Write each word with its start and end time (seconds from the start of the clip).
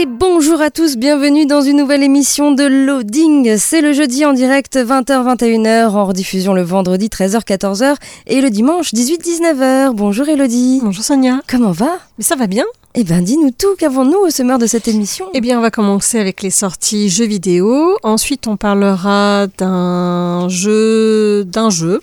Et 0.00 0.06
bonjour 0.06 0.62
à 0.62 0.70
tous, 0.70 0.96
bienvenue 0.96 1.44
dans 1.44 1.60
une 1.60 1.76
nouvelle 1.76 2.02
émission 2.02 2.52
de 2.52 2.62
Loading. 2.62 3.58
C'est 3.58 3.82
le 3.82 3.92
jeudi 3.92 4.24
en 4.24 4.32
direct 4.32 4.76
20h-21h, 4.76 5.88
en 5.88 6.06
rediffusion 6.06 6.54
le 6.54 6.62
vendredi 6.62 7.08
13h-14h 7.08 7.96
et 8.26 8.40
le 8.40 8.48
dimanche 8.48 8.94
18-19h. 8.94 9.92
Bonjour 9.92 10.26
Elodie. 10.26 10.80
Bonjour 10.82 11.04
Sonia. 11.04 11.42
Comment 11.46 11.72
va? 11.72 11.98
Mais 12.16 12.24
ça 12.24 12.34
va 12.34 12.46
bien. 12.46 12.64
Eh 12.94 13.04
bien, 13.04 13.20
dis-nous 13.20 13.50
tout, 13.50 13.76
qu'avons-nous 13.76 14.16
au 14.16 14.30
sommaire 14.30 14.58
de 14.58 14.66
cette 14.66 14.88
émission? 14.88 15.26
Eh 15.34 15.42
bien, 15.42 15.58
on 15.58 15.62
va 15.62 15.70
commencer 15.70 16.18
avec 16.18 16.40
les 16.40 16.50
sorties 16.50 17.10
jeux 17.10 17.26
vidéo. 17.26 17.98
Ensuite, 18.02 18.46
on 18.46 18.56
parlera 18.56 19.48
d'un 19.58 20.48
jeu... 20.48 21.44
d'un 21.44 21.68
jeu. 21.68 22.00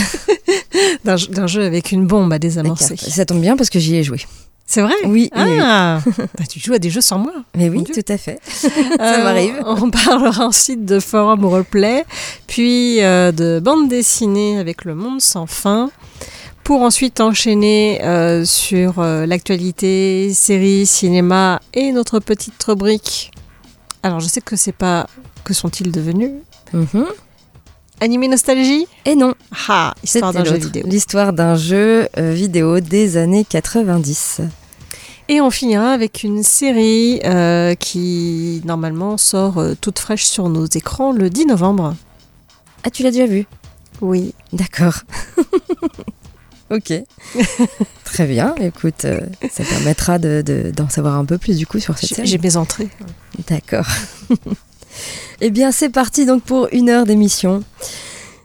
d'un 1.05 1.47
jeu 1.47 1.63
avec 1.63 1.93
une 1.93 2.05
bombe 2.05 2.33
à 2.33 2.41
désamorcer. 2.41 2.97
Ça 2.97 3.25
tombe 3.25 3.41
bien 3.41 3.57
parce 3.57 3.71
que 3.71 3.79
j'y 3.79 3.95
ai 3.95 4.03
joué. 4.03 4.19
C'est 4.67 4.81
vrai 4.81 4.95
Oui. 5.05 5.29
Ah, 5.35 6.01
oui. 6.07 6.13
bah, 6.39 6.45
tu 6.49 6.59
joues 6.61 6.73
à 6.75 6.79
des 6.79 6.91
jeux 6.91 7.01
sans 7.01 7.19
moi. 7.19 7.33
Mais 7.57 7.69
oui, 7.69 7.85
tout 7.85 8.01
à 8.09 8.17
fait. 8.17 8.39
Ça 8.47 8.69
m'arrive. 8.99 9.57
Euh, 9.57 9.77
on 9.83 9.91
parlera 9.91 10.47
ensuite 10.47 10.85
de 10.85 11.01
forum 11.01 11.45
roleplay, 11.45 12.05
puis 12.47 13.03
euh, 13.03 13.33
de 13.33 13.61
bande 13.61 13.89
dessinée 13.89 14.59
avec 14.59 14.85
le 14.85 14.95
monde 14.95 15.21
sans 15.21 15.47
fin, 15.47 15.91
pour 16.65 16.83
ensuite 16.83 17.21
enchaîner 17.21 18.01
euh, 18.03 18.45
sur 18.45 19.03
l'actualité, 19.03 20.33
séries, 20.33 20.87
cinéma 20.87 21.61
et 21.75 21.93
notre 21.93 22.21
petite 22.21 22.63
rubrique. 22.63 23.31
Alors, 24.03 24.21
je 24.21 24.27
sais 24.27 24.41
que 24.41 24.57
c'est 24.57 24.73
pas 24.73 25.07
que 25.45 25.55
sont-ils 25.55 25.91
devenus? 25.93 26.33
Mm 26.73 26.85
-hmm. 26.85 27.07
Animé 28.01 28.29
nostalgie 28.29 28.87
Et 29.05 29.15
non. 29.15 29.35
Ah, 29.69 29.95
histoire 30.03 30.33
d'un 30.33 30.45
jeu 30.45 30.57
vidéo. 30.57 30.83
L'histoire 30.87 31.33
d'un 31.33 31.57
jeu 31.57 32.09
euh, 32.19 32.33
vidéo 32.33 32.81
des 32.81 33.17
années 33.17 33.45
90. 33.45 34.43
Et 35.29 35.41
on 35.41 35.51
finira 35.51 35.93
avec 35.93 36.25
une 36.25 36.43
série 36.43 37.21
euh, 37.25 37.75
qui 37.75 38.61
normalement 38.65 39.17
sort 39.17 39.59
euh, 39.59 39.75
toute 39.81 39.99
fraîche 39.99 40.25
sur 40.25 40.49
nos 40.49 40.67
écrans 40.67 41.13
le 41.13 41.31
10 41.31 41.47
novembre. 41.47 41.95
Ah, 42.85 42.91
tu 42.91 43.03
l'as 43.03 43.13
déjà 43.13 43.27
vu? 43.27 43.47
Oui. 44.01 44.35
D'accord. 44.53 45.03
ok. 46.71 46.93
Très 48.05 48.27
bien. 48.27 48.55
Écoute, 48.61 49.05
euh, 49.05 49.21
ça 49.51 49.65
permettra 49.65 50.19
d'en 50.19 50.29
de, 50.29 50.73
de, 50.77 50.91
savoir 50.91 51.17
un 51.17 51.25
peu 51.25 51.39
plus 51.39 51.57
du 51.57 51.67
coup 51.67 51.79
sur 51.79 51.97
cette 51.97 52.15
série. 52.15 52.29
J'ai 52.29 52.39
mes 52.39 52.57
entrées. 52.57 52.89
D'accord. 53.49 53.87
Eh 55.45 55.51
bien, 55.51 55.73
c'est 55.73 55.89
parti 55.89 56.25
donc 56.25 56.45
pour 56.45 56.69
une 56.71 56.89
heure 56.89 57.05
d'émission. 57.05 57.65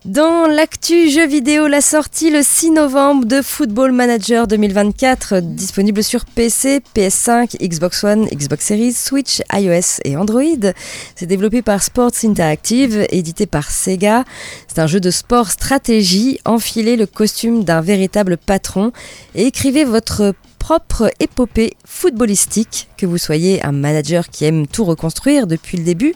Dans 0.03 0.47
l'actu 0.47 1.11
jeu 1.11 1.27
vidéo, 1.27 1.67
la 1.67 1.79
sortie 1.79 2.31
le 2.31 2.41
6 2.41 2.71
novembre 2.71 3.25
de 3.25 3.43
Football 3.43 3.91
Manager 3.91 4.47
2024, 4.47 5.41
disponible 5.41 6.01
sur 6.01 6.25
PC, 6.25 6.81
PS5, 6.95 7.55
Xbox 7.61 8.03
One, 8.03 8.25
Xbox 8.25 8.65
Series, 8.65 8.93
Switch, 8.93 9.43
iOS 9.53 10.01
et 10.05 10.17
Android. 10.17 10.71
C'est 11.15 11.27
développé 11.27 11.61
par 11.61 11.83
Sports 11.83 12.13
Interactive, 12.23 13.05
édité 13.11 13.45
par 13.45 13.69
Sega. 13.69 14.23
C'est 14.67 14.79
un 14.79 14.87
jeu 14.87 14.99
de 14.99 15.11
sport 15.11 15.51
stratégie. 15.51 16.39
Enfilez 16.45 16.95
le 16.95 17.05
costume 17.05 17.63
d'un 17.63 17.81
véritable 17.81 18.37
patron 18.37 18.91
et 19.35 19.45
écrivez 19.45 19.83
votre 19.83 20.33
propre 20.67 21.11
épopée 21.19 21.75
footballistique, 21.89 22.89
que 22.97 23.05
vous 23.05 23.17
soyez 23.17 23.63
un 23.65 23.71
manager 23.71 24.29
qui 24.29 24.43
aime 24.43 24.67
tout 24.67 24.83
reconstruire 24.83 25.47
depuis 25.47 25.77
le 25.77 25.85
début 25.85 26.13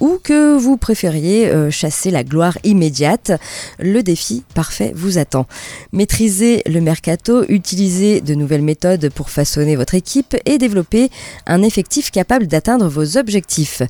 ou 0.00 0.18
que 0.22 0.58
vous 0.58 0.76
préfériez 0.76 1.46
euh, 1.46 1.70
chasser 1.70 2.10
la 2.10 2.24
gloire 2.24 2.58
immédiate, 2.64 3.30
le 3.78 4.02
défi 4.02 4.42
parfait 4.54 4.92
vous 4.94 5.16
attend. 5.16 5.46
Maîtrisez 5.92 6.62
le 6.66 6.80
mercato, 6.80 7.44
utilisez 7.48 8.20
de 8.20 8.34
nouvelles 8.34 8.62
méthodes 8.62 9.08
pour 9.14 9.30
façonner 9.30 9.76
votre 9.76 9.94
équipe 9.94 10.36
et 10.46 10.58
développer 10.58 11.10
un 11.46 11.62
effectif 11.62 12.10
capable 12.10 12.48
d'atteindre 12.48 12.88
vos 12.88 13.16
objectifs. 13.16 13.82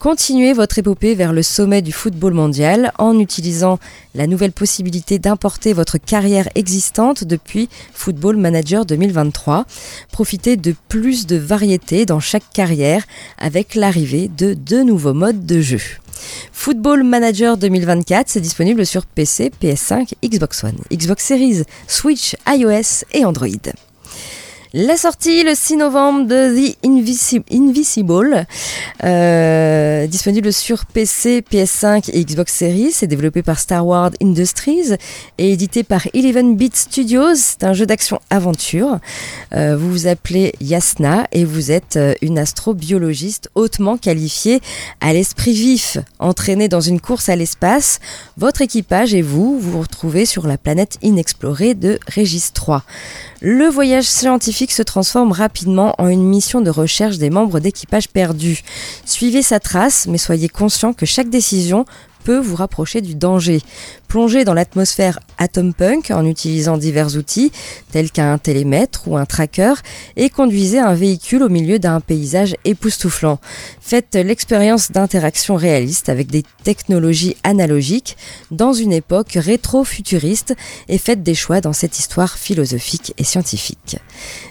Continuez 0.00 0.52
votre 0.52 0.78
épopée 0.78 1.14
vers 1.14 1.32
le 1.32 1.44
sommet 1.44 1.80
du 1.80 1.92
football 1.92 2.34
mondial 2.34 2.92
en 2.98 3.18
utilisant 3.20 3.78
la 4.16 4.26
nouvelle 4.26 4.52
possibilité 4.52 5.20
d'importer 5.20 5.72
votre 5.72 5.96
carrière 5.96 6.48
existante 6.56 7.24
depuis 7.24 7.68
Football 7.94 8.36
Manager 8.36 8.84
2023. 8.84 9.64
Profitez 10.10 10.56
de 10.56 10.71
plus 10.88 11.26
de 11.26 11.36
variété 11.36 12.06
dans 12.06 12.20
chaque 12.20 12.50
carrière 12.52 13.04
avec 13.38 13.74
l'arrivée 13.74 14.28
de 14.28 14.54
deux 14.54 14.82
nouveaux 14.82 15.14
modes 15.14 15.46
de 15.46 15.60
jeu. 15.60 15.80
Football 16.52 17.02
Manager 17.02 17.56
2024, 17.56 18.28
c'est 18.28 18.40
disponible 18.40 18.86
sur 18.86 19.06
PC, 19.06 19.50
PS5, 19.62 20.12
Xbox 20.24 20.64
One, 20.64 20.78
Xbox 20.92 21.24
Series, 21.24 21.62
Switch, 21.86 22.36
iOS 22.46 23.04
et 23.12 23.24
Android. 23.24 23.48
La 24.74 24.96
sortie 24.96 25.44
le 25.44 25.54
6 25.54 25.76
novembre 25.76 26.26
de 26.26 26.48
The 26.56 26.78
Invisible, 27.52 28.46
euh, 29.04 30.06
disponible 30.06 30.50
sur 30.50 30.86
PC, 30.86 31.44
PS5 31.52 32.08
et 32.10 32.24
Xbox 32.24 32.54
Series. 32.54 32.90
C'est 32.92 33.06
développé 33.06 33.42
par 33.42 33.58
Star 33.58 33.86
Wars 33.86 34.12
Industries 34.22 34.94
et 35.36 35.52
édité 35.52 35.82
par 35.82 36.06
11-Bit 36.14 36.74
Studios. 36.74 37.34
C'est 37.34 37.64
un 37.64 37.74
jeu 37.74 37.84
d'action-aventure. 37.84 38.98
Euh, 39.54 39.76
vous 39.76 39.90
vous 39.90 40.06
appelez 40.06 40.54
Yasna 40.62 41.26
et 41.32 41.44
vous 41.44 41.70
êtes 41.70 41.98
une 42.22 42.38
astrobiologiste 42.38 43.50
hautement 43.54 43.98
qualifiée 43.98 44.62
à 45.02 45.12
l'esprit 45.12 45.52
vif. 45.52 45.98
Entraînée 46.18 46.68
dans 46.68 46.80
une 46.80 47.02
course 47.02 47.28
à 47.28 47.36
l'espace, 47.36 48.00
votre 48.38 48.62
équipage 48.62 49.12
et 49.12 49.20
vous 49.20 49.58
vous 49.60 49.80
retrouvez 49.80 50.24
sur 50.24 50.46
la 50.46 50.56
planète 50.56 50.96
inexplorée 51.02 51.74
de 51.74 52.00
Régis 52.08 52.54
3. 52.54 52.84
Le 53.44 53.66
voyage 53.66 54.04
scientifique 54.04 54.70
se 54.70 54.84
transforme 54.84 55.32
rapidement 55.32 55.96
en 55.98 56.06
une 56.06 56.22
mission 56.22 56.60
de 56.60 56.70
recherche 56.70 57.18
des 57.18 57.28
membres 57.28 57.58
d'équipage 57.58 58.08
perdus. 58.08 58.62
Suivez 59.04 59.42
sa 59.42 59.58
trace, 59.58 60.06
mais 60.06 60.16
soyez 60.16 60.48
conscient 60.48 60.92
que 60.92 61.06
chaque 61.06 61.28
décision 61.28 61.84
peut 62.24 62.38
vous 62.38 62.56
rapprocher 62.56 63.00
du 63.00 63.14
danger. 63.14 63.60
Plongez 64.08 64.44
dans 64.44 64.54
l'atmosphère 64.54 65.20
Atompunk 65.38 66.10
en 66.10 66.26
utilisant 66.26 66.76
divers 66.76 67.16
outils 67.16 67.50
tels 67.90 68.10
qu'un 68.10 68.38
télémètre 68.38 69.08
ou 69.08 69.16
un 69.16 69.24
tracker 69.24 69.74
et 70.16 70.28
conduisez 70.28 70.78
un 70.78 70.94
véhicule 70.94 71.42
au 71.42 71.48
milieu 71.48 71.78
d'un 71.78 72.00
paysage 72.00 72.54
époustouflant. 72.64 73.38
Faites 73.80 74.14
l'expérience 74.14 74.92
d'interaction 74.92 75.56
réaliste 75.56 76.08
avec 76.08 76.30
des 76.30 76.44
technologies 76.62 77.36
analogiques 77.42 78.16
dans 78.50 78.72
une 78.72 78.92
époque 78.92 79.32
rétro-futuriste 79.34 80.54
et 80.88 80.98
faites 80.98 81.22
des 81.22 81.34
choix 81.34 81.60
dans 81.60 81.72
cette 81.72 81.98
histoire 81.98 82.36
philosophique 82.38 83.14
et 83.18 83.24
scientifique. 83.24 83.96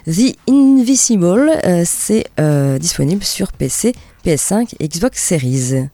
The 0.07 0.35
Invisible, 0.49 1.51
euh, 1.65 1.83
c'est 1.85 2.25
euh, 2.39 2.79
disponible 2.79 3.23
sur 3.23 3.51
PC, 3.51 3.93
PS5 4.25 4.75
et 4.79 4.87
Xbox 4.87 5.23
Series. 5.23 5.87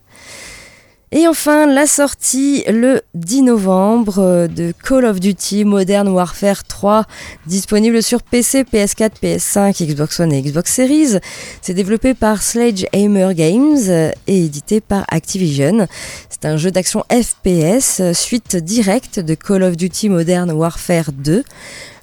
Et 1.10 1.26
enfin, 1.26 1.66
la 1.66 1.86
sortie 1.86 2.64
le 2.68 3.00
10 3.14 3.42
novembre 3.42 4.46
de 4.46 4.74
Call 4.86 5.06
of 5.06 5.20
Duty 5.20 5.64
Modern 5.64 6.06
Warfare 6.08 6.64
3, 6.64 7.04
disponible 7.46 8.02
sur 8.02 8.22
PC, 8.22 8.64
PS4, 8.64 9.12
PS5, 9.22 9.86
Xbox 9.86 10.20
One 10.20 10.34
et 10.34 10.42
Xbox 10.42 10.70
Series. 10.70 11.18
C'est 11.62 11.72
développé 11.72 12.12
par 12.12 12.42
Sledgehammer 12.42 13.30
Games 13.34 14.12
et 14.26 14.44
édité 14.44 14.82
par 14.82 15.06
Activision. 15.08 15.86
C'est 16.28 16.44
un 16.44 16.58
jeu 16.58 16.70
d'action 16.70 17.02
FPS, 17.10 18.12
suite 18.12 18.56
directe 18.56 19.18
de 19.18 19.34
Call 19.34 19.62
of 19.62 19.78
Duty 19.78 20.10
Modern 20.10 20.50
Warfare 20.50 21.12
2. 21.12 21.42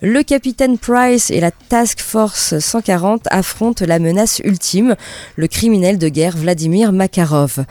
Le 0.02 0.24
capitaine 0.24 0.78
Price 0.78 1.32
et 1.32 1.40
la 1.40 1.52
Task 1.52 2.02
Force 2.02 2.60
140 2.60 3.28
affrontent 3.32 3.86
la 3.86 3.98
menace 3.98 4.42
ultime, 4.44 4.96
le 5.38 5.48
criminel 5.48 5.98
de 5.98 6.10
guerre 6.10 6.36
Vladimir 6.36 6.92
Makarov. 6.92 7.64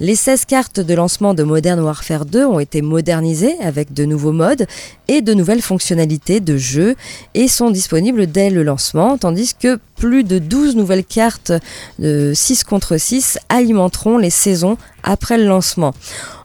Les 0.00 0.14
16 0.14 0.46
cartes 0.46 0.80
de 0.80 0.94
lancement 0.94 1.34
de 1.34 1.42
Modern 1.42 1.80
Warfare 1.80 2.24
2 2.24 2.46
ont 2.46 2.60
été 2.60 2.80
modernisées 2.80 3.56
avec 3.60 3.92
de 3.92 4.06
nouveaux 4.06 4.32
modes 4.32 4.66
et 5.08 5.20
de 5.20 5.34
nouvelles 5.34 5.60
fonctionnalités 5.60 6.40
de 6.40 6.56
jeu 6.56 6.96
et 7.34 7.46
sont 7.46 7.70
disponibles 7.70 8.26
dès 8.26 8.48
le 8.48 8.62
lancement, 8.62 9.18
tandis 9.18 9.54
que 9.54 9.78
Plus 9.96 10.24
de 10.24 10.38
12 10.38 10.76
nouvelles 10.76 11.04
cartes 11.04 11.52
de 11.98 12.32
6 12.34 12.64
contre 12.64 12.98
6 12.98 13.38
alimenteront 13.48 14.18
les 14.18 14.30
saisons 14.30 14.76
après 15.02 15.38
le 15.38 15.46
lancement. 15.46 15.94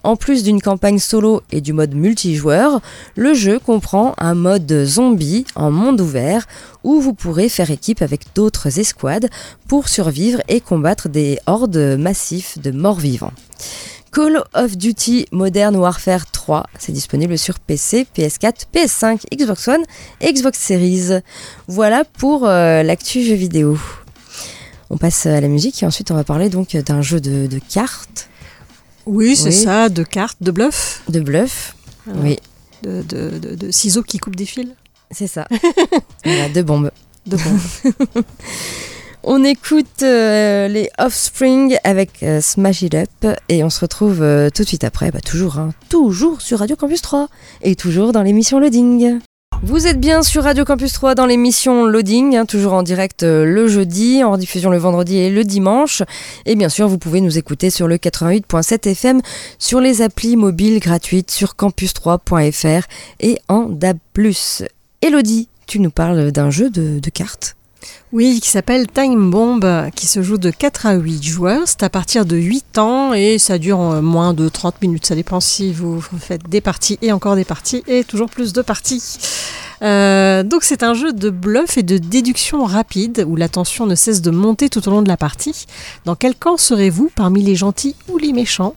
En 0.04 0.16
plus 0.16 0.44
d'une 0.44 0.62
campagne 0.62 1.00
solo 1.00 1.42
et 1.52 1.62
du 1.62 1.74
mode 1.74 1.94
multijoueur, 1.94 2.82
le 3.16 3.34
jeu 3.34 3.60
comprend 3.60 4.16
un 4.18 4.36
mode 4.36 4.86
zombie 4.86 5.46
en 5.56 5.70
monde 5.70 6.02
ouvert 6.02 6.48
où 6.84 7.02
vous 7.02 7.14
pourrez 7.14 7.50
faire 7.50 7.72
équipe 7.72 8.02
avec 8.02 8.22
d'autres 8.34 8.80
escouades 8.80 9.30
pour 9.68 9.90
survivre 9.90 10.42
et 10.48 10.62
combattre 10.62 11.10
des 11.10 11.38
hordes 11.46 11.98
massifs 12.00 12.58
de 12.58 12.72
morts-vivants. 12.72 13.34
Call 14.12 14.44
of 14.54 14.76
Duty 14.78 15.28
Modern 15.32 15.76
Warfare 15.78 16.30
3, 16.30 16.68
c'est 16.78 16.92
disponible 16.92 17.38
sur 17.38 17.60
PC, 17.60 18.06
PS4, 18.16 18.66
PS5, 18.74 19.22
Xbox 19.34 19.68
One 19.70 19.84
et 20.20 20.34
Xbox 20.34 20.60
Series. 20.60 21.22
Voilà 21.68 22.04
pour 22.04 22.46
euh, 22.46 22.84
l'actu 22.84 23.24
jeu 23.24 23.36
vidéo. 23.36 23.80
On 24.90 24.98
passe 24.98 25.26
à 25.26 25.40
la 25.40 25.48
musique 25.48 25.82
et 25.82 25.86
ensuite 25.86 26.12
on 26.12 26.16
va 26.16 26.26
parler 26.26 26.50
donc 26.50 26.76
d'un 26.76 27.02
jeu 27.02 27.22
de, 27.22 27.48
de 27.48 27.60
cartes. 27.60 28.28
Oui, 29.06 29.36
c'est 29.38 29.46
Oui. 29.50 29.54
ça, 29.56 29.88
de 29.88 30.04
cartes, 30.04 30.38
de 30.42 30.52
bluff, 30.52 31.02
De 31.08 31.22
bluff. 31.22 31.76
Voilà. 32.06 32.22
Oui, 32.22 32.40
de, 32.84 33.02
de- 33.04 33.40
de- 33.40 33.56
de 33.56 33.72
ciseaux 33.72 34.04
qui 34.04 34.18
coupent 34.18 34.36
des 34.36 34.46
fils, 34.46 34.68
c'est 35.10 35.28
ça. 35.28 35.48
voilà, 36.26 36.50
de 36.50 36.62
bombes. 36.62 36.92
de 37.28 37.38
bombes. 37.38 38.24
On 39.24 39.44
écoute 39.44 40.02
euh, 40.02 40.68
les 40.68 40.90
Offspring 40.98 41.78
avec 41.84 42.24
euh, 42.24 42.42
Smash 42.42 42.82
It 42.82 42.96
Up 42.96 43.38
et 43.50 43.64
on 43.64 43.70
se 43.70 43.80
retrouve 43.82 44.24
euh, 44.24 44.50
tout 44.50 44.64
de 44.64 44.68
suite 44.68 44.84
après, 44.84 45.12
bah, 45.12 45.20
toujours, 45.20 45.60
hein, 45.60 45.76
toujours 45.90 46.42
sur 46.42 46.58
Radio 46.58 46.76
Campus 46.76 47.04
3 47.04 47.28
et 47.62 47.76
toujours 47.76 48.14
dans 48.14 48.24
l'émission 48.24 48.60
Loading. 48.60 49.20
Vous 49.62 49.86
êtes 49.86 50.00
bien 50.00 50.24
sur 50.24 50.44
Radio 50.44 50.66
Campus 50.66 50.94
3 50.94 51.14
dans 51.14 51.28
l'émission 51.28 51.86
Loading, 51.86 52.36
hein, 52.36 52.48
toujours 52.48 52.74
en 52.74 52.82
direct 52.82 53.22
le 53.22 53.68
jeudi, 53.68 54.24
en 54.24 54.32
rediffusion 54.32 54.72
le 54.72 54.80
vendredi 54.80 55.18
et 55.18 55.30
le 55.30 55.44
dimanche. 55.44 56.02
Et 56.48 56.56
bien 56.56 56.70
sûr, 56.70 56.88
vous 56.88 56.98
pouvez 56.98 57.22
nous 57.22 57.38
écouter 57.38 57.70
sur 57.70 57.88
le 57.88 57.98
88.7 57.98 58.90
FM, 58.90 59.22
sur 59.60 59.82
les 59.82 60.02
applis 60.02 60.36
mobiles 60.36 60.80
gratuites, 60.80 61.30
sur 61.30 61.54
campus3.fr 61.54 62.88
et 63.20 63.38
en 63.50 63.66
DAB+. 63.70 64.00
Elodie, 65.04 65.48
tu 65.68 65.80
nous 65.80 65.92
parles 65.92 66.32
d'un 66.32 66.50
jeu 66.50 66.72
de 66.72 67.10
cartes? 67.12 67.56
Oui, 68.14 68.40
qui 68.42 68.50
s'appelle 68.50 68.88
Time 68.88 69.32
Bomb, 69.32 69.90
qui 69.96 70.06
se 70.06 70.22
joue 70.22 70.38
de 70.38 70.52
4 70.52 70.86
à 70.86 70.94
8 70.96 71.24
joueurs. 71.24 71.62
C'est 71.66 71.84
à 71.84 71.90
partir 71.90 72.26
de 72.26 72.36
8 72.36 72.78
ans 72.78 73.14
et 73.14 73.38
ça 73.38 73.58
dure 73.58 73.82
euh, 73.82 74.02
moins 74.02 74.34
de 74.34 74.50
30 74.50 74.82
minutes. 74.82 75.06
Ça 75.06 75.16
dépend 75.16 75.40
si 75.40 75.72
vous 75.72 76.02
faites 76.02 76.50
des 76.50 76.62
parties 76.62 77.00
et 77.02 77.12
encore 77.12 77.36
des 77.36 77.46
parties 77.46 77.84
et 77.88 78.04
toujours 78.04 78.30
plus 78.30 78.54
de 78.54 78.62
parties. 78.62 79.18
Euh, 79.82 80.44
donc 80.44 80.64
c'est 80.64 80.84
un 80.84 80.94
jeu 80.94 81.12
de 81.12 81.30
bluff 81.30 81.78
et 81.78 81.84
de 81.84 81.98
déduction 81.98 82.66
rapide 82.66 83.26
où 83.28 83.36
la 83.36 83.50
tension 83.50 83.86
ne 83.88 83.96
cesse 83.96 84.22
de 84.22 84.30
monter 84.30 84.70
tout 84.70 84.88
au 84.88 84.92
long 84.92 85.02
de 85.02 85.08
la 85.08 85.18
partie. 85.18 85.66
Dans 86.06 86.16
quel 86.16 86.36
camp 86.36 86.58
serez-vous 86.58 87.10
parmi 87.16 87.42
les 87.42 87.56
gentils 87.56 87.96
ou 88.10 88.18
les 88.18 88.34
méchants? 88.34 88.76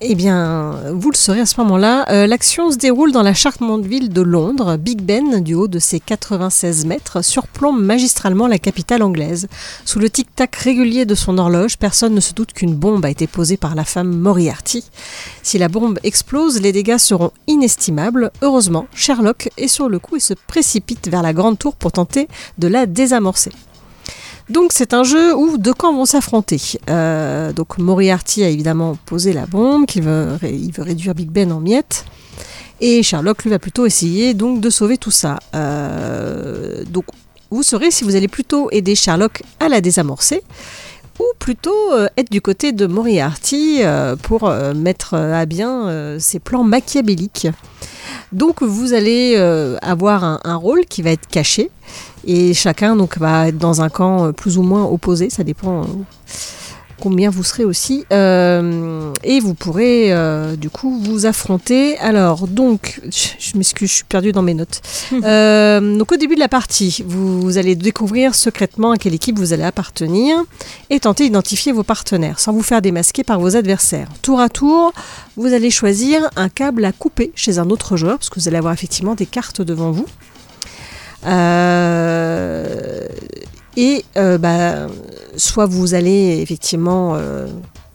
Eh 0.00 0.14
bien, 0.14 0.76
vous 0.92 1.10
le 1.10 1.16
saurez 1.16 1.40
à 1.40 1.46
ce 1.46 1.60
moment-là. 1.60 2.06
Euh, 2.10 2.28
L'action 2.28 2.70
se 2.70 2.76
déroule 2.76 3.10
dans 3.10 3.22
la 3.22 3.34
Charmante-Ville 3.34 4.10
de 4.10 4.22
Londres. 4.22 4.76
Big 4.76 5.02
Ben, 5.02 5.40
du 5.42 5.54
haut 5.54 5.66
de 5.66 5.80
ses 5.80 5.98
96 5.98 6.86
mètres, 6.86 7.24
surplombe 7.24 7.82
magistralement 7.82 8.46
la 8.46 8.60
capitale 8.60 9.02
anglaise. 9.02 9.48
Sous 9.84 9.98
le 9.98 10.08
tic-tac 10.08 10.54
régulier 10.54 11.04
de 11.04 11.16
son 11.16 11.36
horloge, 11.36 11.78
personne 11.78 12.14
ne 12.14 12.20
se 12.20 12.32
doute 12.32 12.52
qu'une 12.52 12.76
bombe 12.76 13.04
a 13.04 13.10
été 13.10 13.26
posée 13.26 13.56
par 13.56 13.74
la 13.74 13.84
femme 13.84 14.16
Moriarty. 14.16 14.84
Si 15.42 15.58
la 15.58 15.68
bombe 15.68 15.98
explose, 16.04 16.60
les 16.60 16.70
dégâts 16.70 16.98
seront 16.98 17.32
inestimables. 17.48 18.30
Heureusement, 18.40 18.86
Sherlock 18.94 19.50
est 19.56 19.66
sur 19.66 19.88
le 19.88 19.98
coup 19.98 20.14
et 20.14 20.20
se 20.20 20.34
précipite 20.34 21.08
vers 21.08 21.22
la 21.22 21.32
grande 21.32 21.58
tour 21.58 21.74
pour 21.74 21.90
tenter 21.90 22.28
de 22.58 22.68
la 22.68 22.86
désamorcer. 22.86 23.50
Donc 24.50 24.70
c'est 24.72 24.94
un 24.94 25.02
jeu 25.02 25.34
où 25.36 25.58
deux 25.58 25.74
camps 25.74 25.92
vont 25.92 26.06
s'affronter. 26.06 26.60
Euh, 26.88 27.52
donc 27.52 27.78
Moriarty 27.78 28.44
a 28.44 28.48
évidemment 28.48 28.96
posé 29.04 29.32
la 29.32 29.46
bombe, 29.46 29.86
qu'il 29.86 30.02
veut, 30.02 30.38
il 30.42 30.72
veut 30.72 30.82
réduire 30.82 31.14
Big 31.14 31.30
Ben 31.30 31.52
en 31.52 31.60
miettes. 31.60 32.06
Et 32.80 33.02
Sherlock, 33.02 33.42
lui, 33.42 33.50
va 33.50 33.58
plutôt 33.58 33.86
essayer 33.86 34.34
donc 34.34 34.60
de 34.60 34.70
sauver 34.70 34.96
tout 34.96 35.10
ça. 35.10 35.38
Euh, 35.54 36.84
donc 36.84 37.04
vous 37.50 37.62
saurez 37.62 37.90
si 37.90 38.04
vous 38.04 38.16
allez 38.16 38.28
plutôt 38.28 38.70
aider 38.70 38.94
Sherlock 38.94 39.42
à 39.60 39.68
la 39.68 39.80
désamorcer 39.80 40.42
ou 41.18 41.24
plutôt 41.38 41.92
euh, 41.92 42.08
être 42.16 42.30
du 42.30 42.40
côté 42.40 42.72
de 42.72 42.86
Moriarty 42.86 43.80
pour 44.22 44.50
mettre 44.74 45.14
à 45.14 45.44
bien 45.44 46.18
ses 46.18 46.38
plans 46.38 46.64
machiavéliques. 46.64 47.48
Donc 48.32 48.62
vous 48.62 48.92
allez 48.92 49.34
euh, 49.36 49.76
avoir 49.80 50.24
un, 50.44 50.56
rôle 50.56 50.84
qui 50.86 51.02
va 51.02 51.10
être 51.10 51.26
caché. 51.28 51.70
Et 52.26 52.52
chacun 52.52 52.96
donc 52.96 53.18
va 53.18 53.48
être 53.48 53.58
dans 53.58 53.80
un 53.80 53.88
camp 53.88 54.26
euh, 54.26 54.32
plus 54.32 54.58
ou 54.58 54.62
moins 54.62 54.84
opposé, 54.84 55.30
ça 55.30 55.44
dépend 55.44 55.82
euh, 55.82 55.86
combien 57.00 57.30
vous 57.30 57.44
serez 57.44 57.64
aussi 57.64 58.04
Euh, 58.12 59.12
et 59.24 59.40
vous 59.40 59.54
pourrez 59.54 60.12
euh, 60.12 60.56
du 60.56 60.70
coup 60.70 61.00
vous 61.02 61.26
affronter. 61.26 61.98
Alors 61.98 62.46
donc 62.48 63.00
je, 63.04 63.28
je 63.38 63.56
m'excuse, 63.56 63.88
je 63.88 63.94
suis 63.96 64.04
perdue 64.04 64.32
dans 64.32 64.42
mes 64.42 64.54
notes. 64.54 64.80
Euh, 65.28 65.98
donc 65.98 66.12
au 66.12 66.16
début 66.16 66.36
de 66.36 66.40
la 66.40 66.48
partie, 66.48 67.04
vous, 67.06 67.40
vous 67.42 67.58
allez 67.58 67.74
découvrir 67.74 68.34
secrètement 68.34 68.92
à 68.92 68.96
quelle 68.96 69.14
équipe 69.14 69.38
vous 69.38 69.52
allez 69.52 69.64
appartenir 69.64 70.36
et 70.90 71.00
tenter 71.00 71.24
d'identifier 71.24 71.72
vos 71.72 71.82
partenaires 71.82 72.38
sans 72.38 72.52
vous 72.52 72.62
faire 72.62 72.80
démasquer 72.80 73.24
par 73.24 73.38
vos 73.40 73.56
adversaires. 73.56 74.08
Tour 74.22 74.40
à 74.40 74.48
tour, 74.48 74.92
vous 75.36 75.52
allez 75.52 75.70
choisir 75.70 76.30
un 76.36 76.48
câble 76.48 76.84
à 76.84 76.92
couper 76.92 77.32
chez 77.34 77.58
un 77.58 77.68
autre 77.70 77.96
joueur 77.96 78.18
parce 78.18 78.30
que 78.30 78.38
vous 78.40 78.48
allez 78.48 78.56
avoir 78.56 78.72
effectivement 78.72 79.14
des 79.14 79.26
cartes 79.26 79.60
devant 79.60 79.90
vous. 79.90 80.06
Euh, 81.26 83.06
et 83.76 84.04
euh, 84.16 84.38
bah, 84.38 84.86
soit 85.36 85.66
vous 85.66 85.94
allez 85.94 86.40
effectivement. 86.42 87.14
euh, 87.16 87.46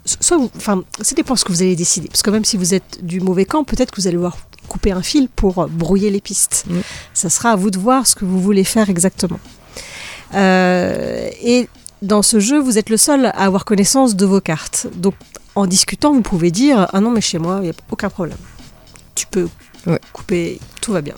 soit 0.05 0.37
vous- 0.37 0.51
enfin, 0.57 0.83
ça 1.01 1.15
dépend 1.15 1.35
ce 1.35 1.43
que 1.45 1.51
vous 1.51 1.61
allez 1.61 1.75
décider. 1.75 2.07
Parce 2.07 2.21
que 2.21 2.29
même 2.29 2.45
si 2.45 2.57
vous 2.57 2.73
êtes 2.73 3.03
du 3.03 3.19
mauvais 3.21 3.45
camp, 3.45 3.63
peut-être 3.63 3.91
que 3.91 3.99
vous 4.01 4.07
allez 4.07 4.15
devoir 4.17 4.37
couper 4.67 4.91
un 4.91 5.01
fil 5.01 5.27
pour 5.29 5.67
brouiller 5.67 6.09
les 6.09 6.21
pistes. 6.21 6.65
Ça 7.13 7.29
sera 7.29 7.51
à 7.51 7.55
vous 7.55 7.69
de 7.71 7.77
voir 7.77 8.07
ce 8.07 8.15
que 8.15 8.23
vous 8.25 8.39
voulez 8.41 8.63
faire 8.63 8.89
exactement. 8.89 9.39
Euh, 10.35 11.29
et 11.41 11.67
dans 12.01 12.21
ce 12.21 12.39
jeu, 12.39 12.59
vous 12.59 12.77
êtes 12.77 12.89
le 12.89 12.97
seul 12.97 13.25
à 13.27 13.29
avoir 13.31 13.65
connaissance 13.65 14.15
de 14.15 14.25
vos 14.25 14.41
cartes. 14.41 14.87
Donc, 14.95 15.15
en 15.55 15.67
discutant, 15.67 16.13
vous 16.13 16.21
pouvez 16.21 16.49
dire 16.51 16.87
Ah 16.93 16.99
non, 17.01 17.11
mais 17.11 17.21
chez 17.21 17.39
moi, 17.39 17.57
il 17.61 17.63
n'y 17.65 17.69
a 17.69 17.73
aucun 17.91 18.09
problème. 18.09 18.37
Tu 19.15 19.25
peux 19.27 19.47
Ouais. 19.85 19.99
couper, 20.13 20.59
tout 20.81 20.93
va 20.93 21.01
bien. 21.01 21.15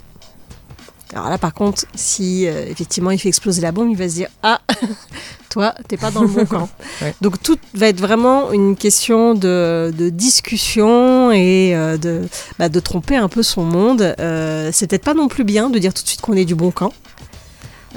Alors 1.13 1.29
là, 1.29 1.37
par 1.37 1.53
contre, 1.53 1.85
si 1.93 2.47
euh, 2.47 2.65
effectivement 2.67 3.11
il 3.11 3.19
fait 3.19 3.29
exploser 3.29 3.61
la 3.61 3.71
bombe, 3.71 3.89
il 3.89 3.97
va 3.97 4.09
se 4.09 4.15
dire 4.15 4.29
Ah, 4.41 4.61
toi, 5.55 5.73
t'es 5.87 5.95
pas 5.95 6.11
dans 6.11 6.21
le 6.21 6.27
bon 6.27 6.45
camp. 6.45 6.69
Ouais. 7.01 7.13
Donc 7.19 7.41
tout 7.43 7.57
va 7.73 7.87
être 7.87 7.99
vraiment 7.99 8.53
une 8.53 8.77
question 8.77 9.33
de, 9.33 9.93
de 9.97 10.09
discussion 10.09 11.31
et 11.31 11.75
euh, 11.75 11.97
de, 11.97 12.21
bah, 12.57 12.69
de 12.69 12.79
tromper 12.79 13.17
un 13.17 13.27
peu 13.27 13.43
son 13.43 13.63
monde. 13.63 14.15
Euh, 14.19 14.69
c'est 14.71 14.87
peut-être 14.87 15.03
pas 15.03 15.13
non 15.13 15.27
plus 15.27 15.43
bien 15.43 15.69
de 15.69 15.77
dire 15.77 15.93
tout 15.93 16.03
de 16.03 16.07
suite 16.07 16.21
qu'on 16.21 16.33
est 16.33 16.45
du 16.45 16.55
bon 16.55 16.71
camp. 16.71 16.93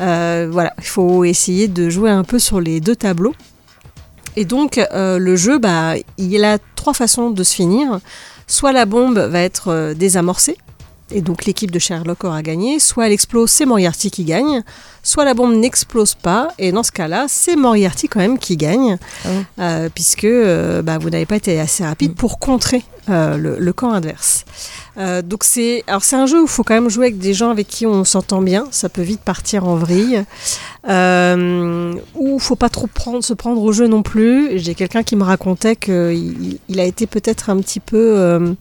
Euh, 0.01 0.49
voilà, 0.51 0.73
il 0.79 0.87
faut 0.87 1.25
essayer 1.25 1.69
de 1.69 1.91
jouer 1.91 2.11
un 2.11 2.25
peu 2.25 2.41
sur 2.41 2.61
les 2.61 2.81
deux 2.81 2.97
tableaux. 2.97 3.35
Et 4.35 4.45
donc, 4.45 4.81
le 4.93 5.37
jeu, 5.37 5.59
bah, 5.59 5.95
il 6.17 6.45
a 6.45 6.59
trois 6.77 6.95
façons 6.95 7.31
de 7.31 7.43
se 7.43 7.55
finir. 7.55 8.01
Soit 8.47 8.73
la 8.73 8.85
bombe 8.85 9.19
va 9.19 9.41
être 9.41 9.95
désamorcée, 9.95 10.57
et 11.11 11.21
donc 11.21 11.45
l'équipe 11.45 11.71
de 11.71 11.79
Sherlock 11.79 12.25
aura 12.25 12.43
gagné. 12.43 12.79
Soit 12.79 13.07
elle 13.07 13.13
explose, 13.13 13.51
c'est 13.51 13.67
Moriarty 13.67 14.11
qui 14.11 14.25
gagne. 14.25 14.63
Soit 15.03 15.25
la 15.25 15.33
bombe 15.33 15.55
n'explose 15.55 16.15
pas, 16.15 16.49
et 16.59 16.71
dans 16.71 16.83
ce 16.83 16.93
cas-là, 16.93 17.27
c'est 17.29 17.57
Moriarty 17.57 18.09
quand 18.09 18.21
même 18.21 18.39
qui 18.39 18.57
gagne, 18.57 18.99
Ah 19.25 19.31
euh, 19.61 19.89
puisque 19.95 20.25
euh, 20.25 20.83
bah, 20.83 20.99
vous 20.99 21.09
n'avez 21.09 21.25
pas 21.25 21.37
été 21.37 21.59
assez 21.59 21.83
rapide 21.83 22.15
pour 22.15 22.39
contrer 22.39 22.83
euh, 23.09 23.39
le, 23.39 23.59
le 23.59 23.73
camp 23.73 23.93
adverse. 23.93 24.45
Donc 25.25 25.45
c'est, 25.45 25.85
alors 25.87 26.03
c'est 26.03 26.17
un 26.17 26.27
jeu 26.27 26.41
où 26.41 26.47
il 26.47 26.49
faut 26.49 26.65
quand 26.65 26.75
même 26.75 26.91
jouer 26.91 27.07
avec 27.07 27.19
des 27.19 27.33
gens 27.33 27.51
avec 27.51 27.69
qui 27.69 27.87
on 27.87 28.03
s'entend 28.03 28.43
bien. 28.43 28.67
Ça 28.73 28.89
peut 28.89 29.03
vite 29.03 29.21
partir 29.21 29.65
en 29.65 29.77
vrille. 29.77 30.25
Où 30.85 32.39
faut 32.41 32.57
pas 32.57 32.69
trop 32.69 32.89
prendre, 32.89 33.23
se 33.23 33.33
prendre 33.33 33.63
au 33.63 33.71
jeu 33.71 33.87
non 33.87 34.03
plus. 34.03 34.59
J'ai 34.59 34.75
quelqu'un 34.75 35.05
qui 35.05 35.15
me 35.15 35.23
racontait 35.23 35.77
qu'il 35.77 35.95
il, 35.95 36.59
il 36.69 36.81
a 36.81 36.85
été 36.85 37.07
peut-être 37.07 37.49
un 37.49 37.59
petit 37.59 37.79
peu 37.79 38.57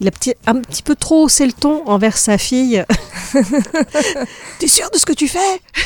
il 0.00 0.08
a 0.08 0.10
petit- 0.10 0.34
un 0.46 0.56
petit 0.56 0.82
peu 0.82 0.94
trop 0.94 1.24
haussé 1.24 1.46
le 1.46 1.52
ton 1.52 1.86
envers 1.86 2.16
sa 2.16 2.38
fille. 2.38 2.84
T'es 4.58 4.66
sûr 4.66 4.90
de 4.90 4.98
ce 4.98 5.04
que 5.06 5.12
tu 5.12 5.28
fais? 5.28 5.38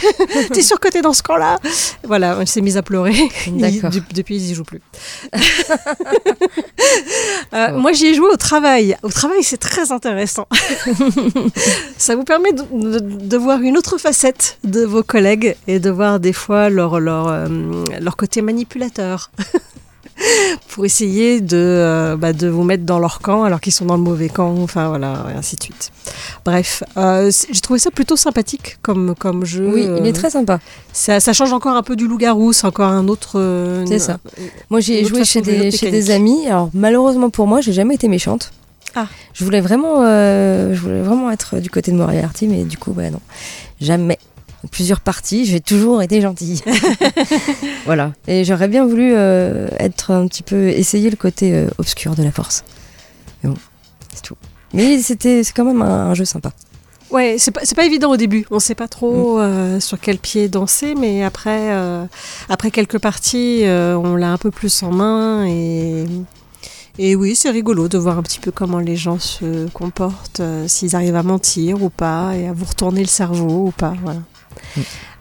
T'es 0.53 0.63
sûr 0.63 0.79
que 0.81 0.89
t'es 0.89 1.03
dans 1.03 1.13
ce 1.13 1.23
camp-là? 1.23 1.59
Voilà, 2.05 2.37
elle 2.41 2.49
s'est 2.49 2.61
mise 2.61 2.77
à 2.77 2.83
pleurer. 2.83 3.15
D'accord. 3.49 3.91
Il- 3.93 4.03
depuis, 4.15 4.37
ils 4.37 4.51
y 4.51 4.55
jouent 4.55 4.65
plus. 4.65 4.81
Euh, 7.53 7.79
Moi, 7.79 7.93
j'y 7.93 8.07
ai 8.07 8.15
joué 8.15 8.29
au 8.29 8.37
travail. 8.37 8.97
Au 9.03 9.09
travail, 9.11 9.43
c'est 9.43 9.59
très 9.59 9.93
intéressant. 9.93 10.49
Ça 11.99 12.17
vous 12.17 12.25
permet 12.25 12.53
de, 12.53 12.63
de- 12.63 12.99
de 13.27 13.37
voir 13.37 13.61
une 13.61 13.77
autre 13.77 13.97
facette 13.99 14.59
de 14.65 14.85
vos 14.85 15.03
collègues 15.03 15.57
et 15.69 15.79
de 15.79 15.91
voir 15.91 16.19
des 16.21 16.33
fois 16.33 16.69
leur, 16.69 16.99
leur, 17.01 17.29
euh, 17.29 17.49
leur 18.01 18.17
côté 18.17 18.43
manipulateur. 18.43 19.31
Pour 20.69 20.85
essayer 20.85 21.41
de, 21.41 21.57
euh, 21.57 22.17
bah, 22.17 22.33
de 22.33 22.49
vous 22.49 22.63
mettre 22.63 22.85
dans 22.85 22.99
leur 22.99 23.21
camp 23.21 23.45
alors 23.45 23.61
qu'ils 23.61 23.73
sont 23.73 23.85
dans 23.85 23.97
le 23.97 24.03
mauvais 24.03 24.29
camp, 24.29 24.55
enfin 24.63 24.89
voilà, 24.89 25.27
et 25.33 25.39
ainsi 25.39 25.57
de 25.57 25.63
suite. 25.63 25.93
Bref, 26.45 26.83
euh, 26.97 27.31
j'ai 27.51 27.61
trouvé 27.61 27.79
ça 27.79 27.91
plutôt 27.91 28.17
sympathique 28.17 28.79
comme, 28.83 29.15
comme 29.19 29.45
jeu. 29.45 29.71
Oui, 29.73 29.83
il 29.99 30.07
est 30.07 30.11
euh, 30.11 30.13
très 30.13 30.31
sympa. 30.31 30.61
ça, 30.93 31.21
ça 31.21 31.33
change 31.33 31.53
encore 31.53 31.77
un 31.77 31.83
peu 31.83 31.97
du 31.97 32.07
loup-garou, 32.07 32.53
c'est 32.53 32.67
encore 32.67 32.91
un 32.91 33.09
autre. 33.09 33.85
C'est 33.87 33.99
ça. 33.99 34.19
Moi, 34.71 34.81
j'ai 34.81 35.05
joué 35.05 35.25
chez 35.25 35.43
des, 35.43 35.71
chez 35.71 35.91
des 35.91 36.11
amis. 36.11 36.47
Alors, 36.49 36.71
malheureusement 36.75 37.31
pour 37.31 37.47
moi, 37.47 37.61
j'ai 37.61 37.73
jamais 37.73 37.95
été 37.95 38.09
méchante. 38.09 38.53
Ah. 38.95 39.09
Je 39.33 39.45
voulais 39.45 39.61
vraiment, 39.61 40.03
euh, 40.03 40.73
je 40.73 40.81
voulais 40.81 41.03
vraiment 41.03 41.31
être 41.31 41.59
du 41.59 41.69
côté 41.69 41.91
de 41.91 41.97
Moriarty, 41.97 42.47
mais 42.47 42.65
du 42.65 42.79
coup, 42.79 42.93
bah 42.93 43.11
non, 43.11 43.21
jamais. 43.81 44.19
Plusieurs 44.71 45.01
parties, 45.01 45.45
j'ai 45.45 45.61
toujours 45.61 46.03
été 46.03 46.21
gentille. 46.21 46.63
voilà. 47.87 48.13
Et 48.27 48.45
j'aurais 48.45 48.69
bien 48.69 48.87
voulu 48.87 49.13
euh, 49.15 49.69
être 49.79 50.13
un 50.13 50.27
petit 50.27 50.43
peu 50.43 50.69
essayer 50.69 51.11
le 51.11 51.17
côté 51.17 51.55
euh, 51.55 51.69
obscur 51.79 52.15
de 52.15 52.23
la 52.23 52.31
force. 52.31 52.65
Mais 53.43 53.51
bon, 53.51 53.57
c'est 54.15 54.23
tout. 54.23 54.37
Mais 54.73 54.99
c'était, 55.01 55.43
c'est 55.43 55.53
quand 55.53 55.65
même 55.65 55.83
un, 55.83 56.11
un 56.11 56.15
jeu 56.15 56.25
sympa. 56.25 56.53
Ouais, 57.11 57.37
c'est 57.39 57.51
pas, 57.51 57.61
pas 57.77 57.85
évident 57.85 58.11
au 58.11 58.17
début. 58.17 58.47
On 58.51 58.59
sait 58.59 58.75
pas 58.75 58.89
trop 58.89 59.39
euh, 59.39 59.81
sur 59.81 60.01
quel 60.01 60.19
pied 60.19 60.49
danser, 60.49 60.95
mais 60.95 61.23
après, 61.23 61.71
après 62.49 62.71
quelques 62.71 62.99
parties, 62.99 63.65
on 63.67 64.17
l'a 64.17 64.33
un 64.33 64.39
peu 64.39 64.51
plus 64.51 64.83
en 64.83 64.91
main 64.91 65.47
et. 65.47 66.05
Et 66.97 67.17
oui, 67.17 67.35
c'est 67.35 67.51
rigolo 67.51 67.89
de 67.89 67.99
voir 67.99 68.19
un 68.19 68.23
petit 68.23 68.39
peu 68.39 68.53
comment 68.53 68.79
les 68.79 68.95
gens 68.95 69.19
se 69.19 69.69
comportent, 69.71 70.41
s'ils 70.69 70.95
arrivent 70.95 71.17
à 71.17 71.25
mentir 71.25 71.83
ou 71.83 71.89
pas, 71.89 72.37
et 72.37 72.47
à 72.47 72.53
vous 72.53 72.67
retourner 72.67 73.01
le 73.01 73.09
cerveau 73.09 73.67
ou 73.67 73.73
pas. 73.73 73.95
Voilà. 74.05 74.21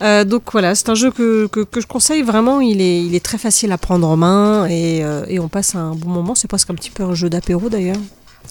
Euh, 0.01 0.23
donc 0.25 0.43
voilà, 0.51 0.75
c'est 0.75 0.89
un 0.89 0.95
jeu 0.95 1.11
que, 1.11 1.47
que, 1.47 1.61
que 1.61 1.79
je 1.79 1.87
conseille 1.87 2.21
vraiment. 2.23 2.59
Il 2.59 2.81
est, 2.81 3.03
il 3.03 3.15
est 3.15 3.23
très 3.23 3.37
facile 3.37 3.71
à 3.71 3.77
prendre 3.77 4.07
en 4.07 4.17
main 4.17 4.65
et, 4.67 5.03
euh, 5.03 5.23
et 5.27 5.39
on 5.39 5.47
passe 5.47 5.75
un 5.75 5.95
bon 5.95 6.09
moment. 6.09 6.35
C'est 6.35 6.47
presque 6.47 6.69
un 6.69 6.75
petit 6.75 6.89
peu 6.89 7.03
un 7.03 7.13
jeu 7.13 7.29
d'apéro 7.29 7.69
d'ailleurs. 7.69 7.97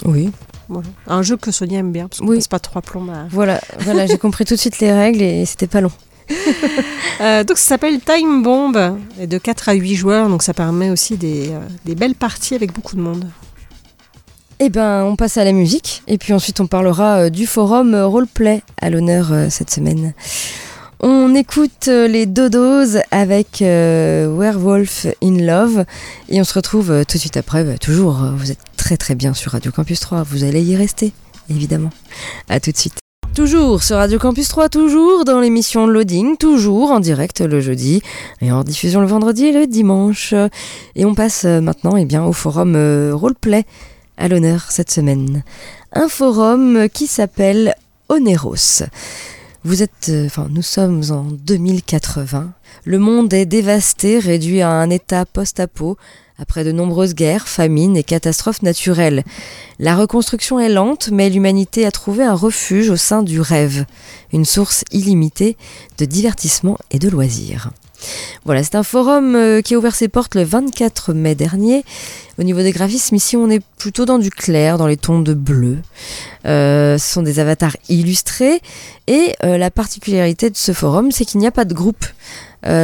Oui. 0.04 0.30
Voilà. 0.68 0.88
Un 1.06 1.22
jeu 1.22 1.36
que 1.36 1.50
Sonia 1.50 1.80
aime 1.80 1.92
bien 1.92 2.08
parce 2.08 2.20
qu'on 2.20 2.28
Oui. 2.28 2.36
passe 2.36 2.48
pas 2.48 2.58
trois 2.58 2.80
plombs 2.80 3.08
à, 3.10 3.26
Voilà, 3.30 3.60
voilà, 3.80 4.06
j'ai 4.06 4.16
compris 4.16 4.44
tout 4.46 4.54
de 4.54 4.58
suite 4.60 4.78
les 4.80 4.90
règles 4.92 5.20
et 5.20 5.44
c'était 5.44 5.66
pas 5.66 5.80
long. 5.80 5.92
Euh, 7.20 7.44
donc 7.44 7.58
ça 7.58 7.64
s'appelle 7.68 8.00
Time 8.00 8.42
Bomb, 8.42 8.76
et 9.20 9.28
de 9.28 9.38
4 9.38 9.68
à 9.68 9.72
8 9.74 9.94
joueurs, 9.94 10.28
donc 10.28 10.42
ça 10.42 10.54
permet 10.54 10.90
aussi 10.90 11.16
des, 11.16 11.50
des 11.84 11.94
belles 11.94 12.16
parties 12.16 12.56
avec 12.56 12.72
beaucoup 12.72 12.96
de 12.96 13.00
monde. 13.00 13.28
Eh 14.58 14.70
ben, 14.70 15.04
on 15.04 15.14
passe 15.14 15.36
à 15.36 15.44
la 15.44 15.52
musique 15.52 16.02
et 16.08 16.18
puis 16.18 16.32
ensuite 16.32 16.58
on 16.58 16.66
parlera 16.66 17.30
du 17.30 17.46
forum 17.46 17.94
roleplay 17.94 18.62
à 18.80 18.90
l'honneur 18.90 19.30
cette 19.50 19.70
semaine. 19.70 20.14
On 21.04 21.34
écoute 21.34 21.88
euh, 21.88 22.06
les 22.06 22.26
Dodos 22.26 22.96
avec 23.10 23.60
euh, 23.60 24.32
Werewolf 24.38 25.08
in 25.20 25.36
Love 25.38 25.84
et 26.28 26.40
on 26.40 26.44
se 26.44 26.54
retrouve 26.54 26.92
euh, 26.92 27.02
tout 27.02 27.16
de 27.16 27.20
suite 27.20 27.36
après. 27.36 27.64
Bah, 27.64 27.76
toujours, 27.76 28.24
vous 28.36 28.52
êtes 28.52 28.60
très 28.76 28.96
très 28.96 29.16
bien 29.16 29.34
sur 29.34 29.50
Radio 29.50 29.72
Campus 29.72 29.98
3, 29.98 30.22
vous 30.22 30.44
allez 30.44 30.62
y 30.62 30.76
rester, 30.76 31.12
évidemment. 31.50 31.90
À 32.48 32.60
tout 32.60 32.70
de 32.70 32.76
suite. 32.76 32.94
Toujours 33.34 33.82
sur 33.82 33.96
Radio 33.96 34.20
Campus 34.20 34.46
3, 34.46 34.68
toujours 34.68 35.24
dans 35.24 35.40
l'émission 35.40 35.88
Loading, 35.88 36.36
toujours 36.36 36.92
en 36.92 37.00
direct 37.00 37.40
le 37.40 37.60
jeudi 37.60 38.00
et 38.40 38.52
en 38.52 38.62
diffusion 38.62 39.00
le 39.00 39.08
vendredi 39.08 39.46
et 39.46 39.52
le 39.52 39.66
dimanche. 39.66 40.34
Et 40.94 41.04
on 41.04 41.16
passe 41.16 41.42
maintenant 41.44 41.96
eh 41.96 42.04
bien, 42.04 42.24
au 42.24 42.32
forum 42.32 42.76
roleplay 43.12 43.64
à 44.18 44.28
l'honneur 44.28 44.70
cette 44.70 44.92
semaine. 44.92 45.42
Un 45.92 46.06
forum 46.06 46.88
qui 46.92 47.08
s'appelle 47.08 47.74
Oneros. 48.08 48.84
Vous 49.64 49.84
êtes, 49.84 50.08
euh, 50.08 50.26
enfin, 50.26 50.48
nous 50.50 50.62
sommes 50.62 51.02
en 51.10 51.22
2080. 51.22 52.52
Le 52.84 52.98
monde 52.98 53.32
est 53.32 53.46
dévasté, 53.46 54.18
réduit 54.18 54.60
à 54.60 54.70
un 54.70 54.90
état 54.90 55.24
post-apo 55.24 55.96
après 56.36 56.64
de 56.64 56.72
nombreuses 56.72 57.14
guerres, 57.14 57.46
famines 57.46 57.96
et 57.96 58.02
catastrophes 58.02 58.62
naturelles. 58.62 59.22
La 59.78 59.94
reconstruction 59.94 60.58
est 60.58 60.68
lente, 60.68 61.10
mais 61.12 61.30
l'humanité 61.30 61.86
a 61.86 61.92
trouvé 61.92 62.24
un 62.24 62.34
refuge 62.34 62.90
au 62.90 62.96
sein 62.96 63.22
du 63.22 63.40
rêve, 63.40 63.86
une 64.32 64.44
source 64.44 64.82
illimitée 64.90 65.56
de 65.98 66.06
divertissement 66.06 66.76
et 66.90 66.98
de 66.98 67.08
loisirs. 67.08 67.70
Voilà, 68.44 68.62
c'est 68.62 68.74
un 68.74 68.82
forum 68.82 69.36
euh, 69.36 69.60
qui 69.60 69.74
a 69.74 69.78
ouvert 69.78 69.94
ses 69.94 70.08
portes 70.08 70.34
le 70.34 70.42
24 70.42 71.12
mai 71.12 71.34
dernier. 71.34 71.84
Au 72.38 72.42
niveau 72.42 72.60
des 72.60 72.72
graphismes, 72.72 73.14
ici, 73.14 73.36
on 73.36 73.48
est 73.50 73.62
plutôt 73.78 74.04
dans 74.04 74.18
du 74.18 74.30
clair, 74.30 74.78
dans 74.78 74.86
les 74.86 74.96
tons 74.96 75.20
de 75.20 75.34
bleu. 75.34 75.78
Euh, 76.46 76.98
ce 76.98 77.12
sont 77.12 77.22
des 77.22 77.38
avatars 77.38 77.76
illustrés. 77.88 78.60
Et 79.06 79.34
euh, 79.44 79.58
la 79.58 79.70
particularité 79.70 80.50
de 80.50 80.56
ce 80.56 80.72
forum, 80.72 81.12
c'est 81.12 81.24
qu'il 81.24 81.40
n'y 81.40 81.46
a 81.46 81.52
pas 81.52 81.64
de 81.64 81.74
groupe. 81.74 82.04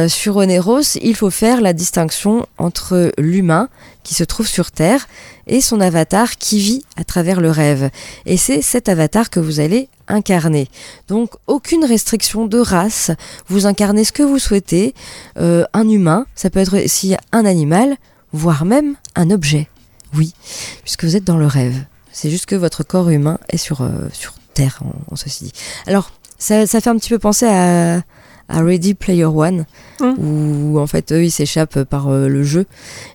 Sur 0.09 0.35
Oneros, 0.35 0.97
il 1.01 1.15
faut 1.15 1.29
faire 1.29 1.61
la 1.61 1.71
distinction 1.71 2.45
entre 2.57 3.13
l'humain 3.17 3.69
qui 4.03 4.13
se 4.13 4.25
trouve 4.25 4.45
sur 4.45 4.71
Terre 4.71 5.07
et 5.47 5.61
son 5.61 5.79
avatar 5.79 6.37
qui 6.37 6.59
vit 6.59 6.83
à 6.97 7.05
travers 7.05 7.39
le 7.39 7.49
rêve. 7.49 7.89
Et 8.25 8.35
c'est 8.35 8.61
cet 8.61 8.89
avatar 8.89 9.29
que 9.29 9.39
vous 9.39 9.61
allez 9.61 9.87
incarner. 10.09 10.67
Donc 11.07 11.31
aucune 11.47 11.85
restriction 11.85 12.45
de 12.45 12.57
race, 12.59 13.11
vous 13.47 13.65
incarnez 13.65 14.03
ce 14.03 14.11
que 14.11 14.23
vous 14.23 14.39
souhaitez, 14.39 14.93
Euh, 15.37 15.63
un 15.73 15.87
humain, 15.87 16.25
ça 16.35 16.49
peut 16.49 16.59
être 16.59 16.83
aussi 16.83 17.15
un 17.31 17.45
animal, 17.45 17.95
voire 18.33 18.65
même 18.65 18.95
un 19.15 19.29
objet. 19.31 19.69
Oui, 20.13 20.33
puisque 20.83 21.03
vous 21.05 21.15
êtes 21.15 21.23
dans 21.23 21.37
le 21.37 21.47
rêve. 21.47 21.75
C'est 22.11 22.29
juste 22.29 22.47
que 22.47 22.55
votre 22.55 22.83
corps 22.83 23.09
humain 23.09 23.37
est 23.49 23.57
sur, 23.57 23.81
euh, 23.81 24.09
sur 24.11 24.33
Terre, 24.53 24.79
en, 24.83 25.13
en 25.13 25.15
ceci 25.15 25.45
dit. 25.45 25.53
Alors, 25.87 26.11
ça, 26.37 26.65
ça 26.67 26.81
fait 26.81 26.89
un 26.89 26.97
petit 26.97 27.09
peu 27.09 27.19
penser 27.19 27.45
à, 27.45 28.01
à 28.49 28.61
Ready 28.63 28.95
Player 28.95 29.25
One, 29.25 29.65
Mm. 30.01 30.13
où 30.17 30.79
en 30.79 30.87
fait, 30.87 31.11
eux, 31.11 31.23
ils 31.25 31.31
s'échappent 31.31 31.83
par 31.83 32.07
euh, 32.07 32.27
le 32.27 32.43
jeu. 32.43 32.65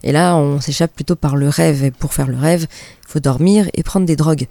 Et 0.03 0.13
là, 0.13 0.37
on 0.37 0.61
s'échappe 0.61 0.93
plutôt 0.95 1.17
par 1.17 1.35
le 1.37 1.49
rêve. 1.49 1.83
Et 1.83 1.91
pour 1.91 2.13
faire 2.15 2.29
le 2.29 2.37
rêve, 2.37 2.67
il 2.71 3.11
faut 3.11 3.21
dormir 3.21 3.69
et 3.75 3.83
prendre 3.83 4.07
des 4.07 4.17
drogues. 4.17 4.47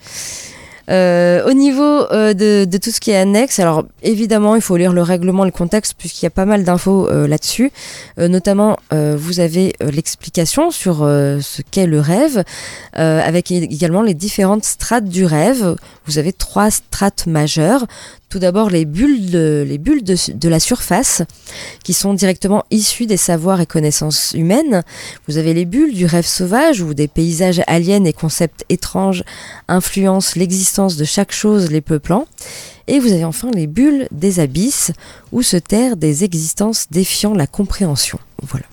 Euh, 0.89 1.49
au 1.49 1.53
niveau 1.53 1.81
euh, 2.11 2.33
de, 2.33 2.77
tout 2.77 2.91
ce 2.91 2.99
qui 2.99 3.11
est 3.11 3.15
annexe, 3.15 3.59
alors 3.59 3.85
évidemment 4.01 4.55
il 4.55 4.61
faut 4.61 4.75
lire 4.75 4.91
le 4.91 5.01
règlement, 5.01 5.45
le 5.45 5.51
contexte 5.51 5.93
puisqu'il 5.97 6.25
y 6.25 6.27
a 6.27 6.31
pas 6.31 6.45
mal 6.45 6.63
d'infos 6.63 7.09
euh, 7.09 7.27
là-dessus. 7.27 7.71
Notamment 8.17 8.77
vous 8.91 9.39
avez 9.39 9.73
l'explication 9.81 10.71
sur 10.71 10.97
ce 10.97 11.61
qu'est 11.71 11.87
le 11.87 11.99
rêve, 11.99 12.43
avec 12.93 13.51
également 13.51 14.01
les 14.01 14.13
différentes 14.13 14.63
strates 14.63 15.05
du 15.05 15.25
rêve. 15.25 15.75
Vous 16.05 16.17
avez 16.17 16.33
trois 16.33 16.69
strates 16.69 17.25
majeures. 17.25 17.85
Tout 18.29 18.39
d'abord 18.39 18.71
les 18.71 18.85
bulles, 18.85 19.29
les 19.31 19.77
bulles 19.77 20.03
de, 20.03 20.15
de 20.33 20.49
la 20.49 20.59
surface 20.59 21.21
qui 21.83 21.93
sont 21.93 22.15
directement 22.15 22.63
issues 22.71 23.05
des 23.05 23.17
savoirs 23.17 23.61
et 23.61 23.67
connaissances 23.67 24.31
humaines. 24.33 24.83
Vous 25.27 25.37
avez 25.37 25.53
les 25.53 25.65
bulles 25.65 25.93
du 25.93 26.05
rêve 26.05 26.25
sauvage 26.25 26.81
où 26.81 26.93
des 26.93 27.07
paysages 27.07 27.61
aliens 27.67 28.03
et 28.05 28.13
concepts 28.13 28.65
étranges 28.69 29.23
influencent 29.67 30.33
l'existence 30.35 30.72
de 30.77 31.03
chaque 31.03 31.31
chose 31.31 31.71
les 31.71 31.81
peuplant. 31.81 32.25
Et 32.87 32.99
vous 32.99 33.11
avez 33.11 33.23
enfin 33.25 33.51
les 33.51 33.67
bulles 33.67 34.07
des 34.11 34.39
abysses, 34.39 34.91
où 35.31 35.41
se 35.41 35.57
terrent 35.57 35.95
des 35.95 36.23
existences 36.23 36.87
défiant 36.91 37.33
la 37.33 37.47
compréhension. 37.47 38.19
Voilà. 38.41 38.65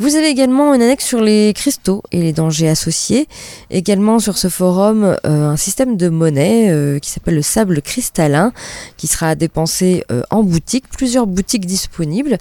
Vous 0.00 0.16
avez 0.16 0.30
également 0.30 0.72
une 0.72 0.80
annexe 0.80 1.04
sur 1.04 1.20
les 1.20 1.52
cristaux 1.54 2.02
et 2.10 2.22
les 2.22 2.32
dangers 2.32 2.70
associés. 2.70 3.28
Également 3.70 4.18
sur 4.18 4.38
ce 4.38 4.48
forum, 4.48 5.04
euh, 5.04 5.50
un 5.50 5.58
système 5.58 5.98
de 5.98 6.08
monnaie 6.08 6.70
euh, 6.70 6.98
qui 6.98 7.10
s'appelle 7.10 7.34
le 7.34 7.42
sable 7.42 7.82
cristallin, 7.82 8.54
qui 8.96 9.06
sera 9.06 9.34
dépensé 9.34 10.04
euh, 10.10 10.22
en 10.30 10.42
boutique, 10.42 10.88
plusieurs 10.88 11.26
boutiques 11.26 11.66
disponibles. 11.66 12.38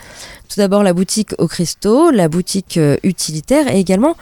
Tout 0.48 0.56
d'abord 0.56 0.84
la 0.84 0.94
boutique 0.94 1.32
aux 1.38 1.50
cristaux, 1.50 2.12
la 2.12 2.30
boutique 2.30 2.78
euh, 2.78 2.96
utilitaire 3.04 3.68
et 3.68 3.78
également 3.78 4.16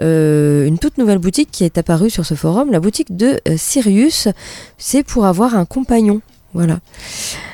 euh, 0.00 0.64
une 0.64 0.78
toute 0.78 0.96
nouvelle 0.96 1.18
boutique 1.18 1.50
qui 1.50 1.64
est 1.64 1.76
apparue 1.76 2.10
sur 2.10 2.24
ce 2.24 2.34
forum, 2.34 2.70
la 2.70 2.78
boutique 2.78 3.16
de 3.16 3.40
euh, 3.48 3.56
Sirius. 3.56 4.28
C'est 4.78 5.02
pour 5.02 5.26
avoir 5.26 5.56
un 5.56 5.64
compagnon. 5.64 6.20
Voilà. 6.52 6.78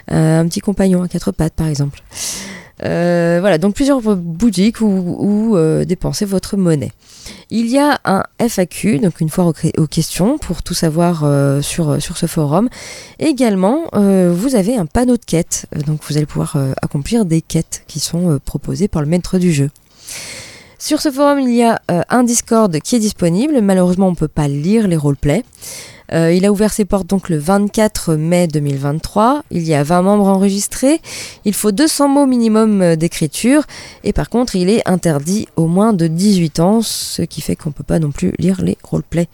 Un 0.08 0.46
petit 0.46 0.60
compagnon 0.60 1.02
à 1.02 1.08
quatre 1.08 1.32
pattes 1.32 1.54
par 1.54 1.66
exemple. 1.68 2.02
Euh, 2.84 3.38
voilà, 3.40 3.58
donc 3.58 3.74
plusieurs 3.74 4.00
boutiques 4.00 4.80
où, 4.80 5.56
euh, 5.56 5.84
dépenser 5.84 6.24
votre 6.24 6.56
monnaie. 6.56 6.92
Il 7.50 7.66
y 7.66 7.78
a 7.78 8.00
un 8.04 8.22
FAQ, 8.38 8.98
donc 8.98 9.20
une 9.20 9.28
fois 9.28 9.52
aux, 9.76 9.86
questions, 9.86 10.38
pour 10.38 10.62
tout 10.62 10.74
savoir 10.74 11.22
euh, 11.24 11.60
sur, 11.60 12.00
sur 12.00 12.16
ce 12.16 12.26
forum. 12.26 12.68
Également, 13.18 13.84
vous 13.92 14.54
avez 14.54 14.76
un 14.76 14.86
panneau 14.86 15.16
de 15.16 15.24
quêtes, 15.24 15.66
donc 15.86 16.00
vous 16.08 16.16
allez 16.16 16.26
pouvoir 16.26 16.56
accomplir 16.82 17.24
des 17.24 17.42
quêtes 17.42 17.84
qui 17.86 18.00
sont 18.00 18.38
proposées 18.44 18.88
par 18.88 19.02
le 19.02 19.08
maître 19.08 19.38
du 19.38 19.52
jeu. 19.52 19.70
Sur 20.78 21.02
ce 21.02 21.10
forum, 21.10 21.40
il 21.40 21.54
y 21.54 21.62
a 21.62 21.82
un 22.08 22.22
Discord 22.22 22.78
qui 22.80 22.96
est 22.96 23.00
disponible. 23.00 23.60
Malheureusement, 23.60 24.08
on 24.08 24.12
ne 24.12 24.16
peut 24.16 24.28
pas 24.28 24.48
lire 24.48 24.88
les 24.88 24.96
roleplays. 24.96 25.44
Euh, 26.12 26.32
il 26.32 26.44
a 26.44 26.52
ouvert 26.52 26.72
ses 26.72 26.84
portes 26.84 27.06
donc 27.06 27.28
le 27.28 27.38
24 27.38 28.14
mai 28.14 28.46
2023. 28.46 29.44
Il 29.50 29.62
y 29.62 29.74
a 29.74 29.82
20 29.82 30.02
membres 30.02 30.26
enregistrés. 30.26 31.00
Il 31.44 31.54
faut 31.54 31.72
200 31.72 32.08
mots 32.08 32.26
minimum 32.26 32.82
euh, 32.82 32.96
d'écriture. 32.96 33.62
Et 34.04 34.12
par 34.12 34.28
contre, 34.28 34.56
il 34.56 34.68
est 34.68 34.86
interdit 34.88 35.46
au 35.56 35.66
moins 35.66 35.92
de 35.92 36.06
18 36.06 36.60
ans, 36.60 36.82
ce 36.82 37.22
qui 37.22 37.40
fait 37.40 37.56
qu'on 37.56 37.72
peut 37.72 37.84
pas 37.84 37.98
non 37.98 38.10
plus 38.10 38.32
lire 38.38 38.60
les 38.62 38.76
roleplays. 38.82 39.28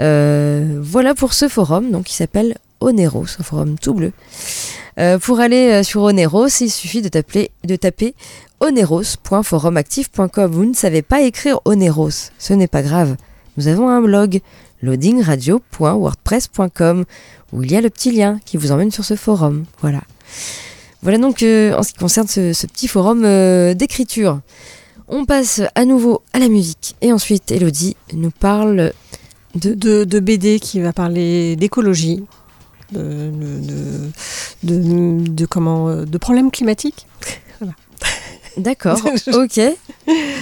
Euh, 0.00 0.78
voilà 0.82 1.14
pour 1.14 1.32
ce 1.32 1.48
forum, 1.48 1.90
donc 1.90 2.04
qui 2.04 2.14
s'appelle 2.14 2.56
Oneros, 2.80 3.26
un 3.38 3.42
forum 3.42 3.78
tout 3.78 3.94
bleu. 3.94 4.12
Pour 5.20 5.40
aller 5.40 5.82
sur 5.82 6.02
Oneros, 6.02 6.48
il 6.62 6.70
suffit 6.70 7.02
de, 7.02 7.08
taper, 7.08 7.50
de. 7.64 7.76
Vous 10.46 10.64
ne 10.64 10.74
savez 10.74 11.02
pas 11.02 11.20
écrire 11.20 11.60
Oneros, 11.66 12.30
ce 12.38 12.54
n'est 12.54 12.66
pas 12.66 12.80
grave. 12.80 13.16
Nous 13.56 13.68
avons 13.68 13.88
un 13.88 14.02
blog, 14.02 14.40
loadingradio.wordpress.com, 14.82 17.04
où 17.52 17.62
il 17.62 17.72
y 17.72 17.76
a 17.76 17.80
le 17.80 17.90
petit 17.90 18.10
lien 18.10 18.40
qui 18.44 18.56
vous 18.56 18.72
emmène 18.72 18.90
sur 18.90 19.04
ce 19.04 19.14
forum. 19.16 19.64
Voilà. 19.80 20.02
Voilà 21.02 21.18
donc 21.18 21.42
euh, 21.42 21.76
en 21.76 21.82
ce 21.82 21.92
qui 21.92 21.98
concerne 21.98 22.26
ce, 22.26 22.52
ce 22.52 22.66
petit 22.66 22.88
forum 22.88 23.24
euh, 23.24 23.74
d'écriture. 23.74 24.40
On 25.08 25.24
passe 25.24 25.60
à 25.74 25.84
nouveau 25.84 26.22
à 26.32 26.40
la 26.40 26.48
musique 26.48 26.96
et 27.00 27.12
ensuite 27.12 27.52
Elodie 27.52 27.96
nous 28.12 28.32
parle 28.32 28.92
de... 29.54 29.74
de, 29.74 30.04
de 30.04 30.20
BD 30.20 30.58
qui 30.58 30.80
va 30.80 30.92
parler 30.92 31.54
d'écologie, 31.54 32.24
de, 32.92 33.30
de, 34.62 34.64
de, 34.64 35.28
de 35.30 35.46
comment, 35.46 35.88
euh, 35.88 36.04
de 36.04 36.18
problèmes 36.18 36.50
climatiques. 36.50 37.06
Voilà. 37.60 37.74
D'accord, 38.56 38.98
ok. 39.32 39.60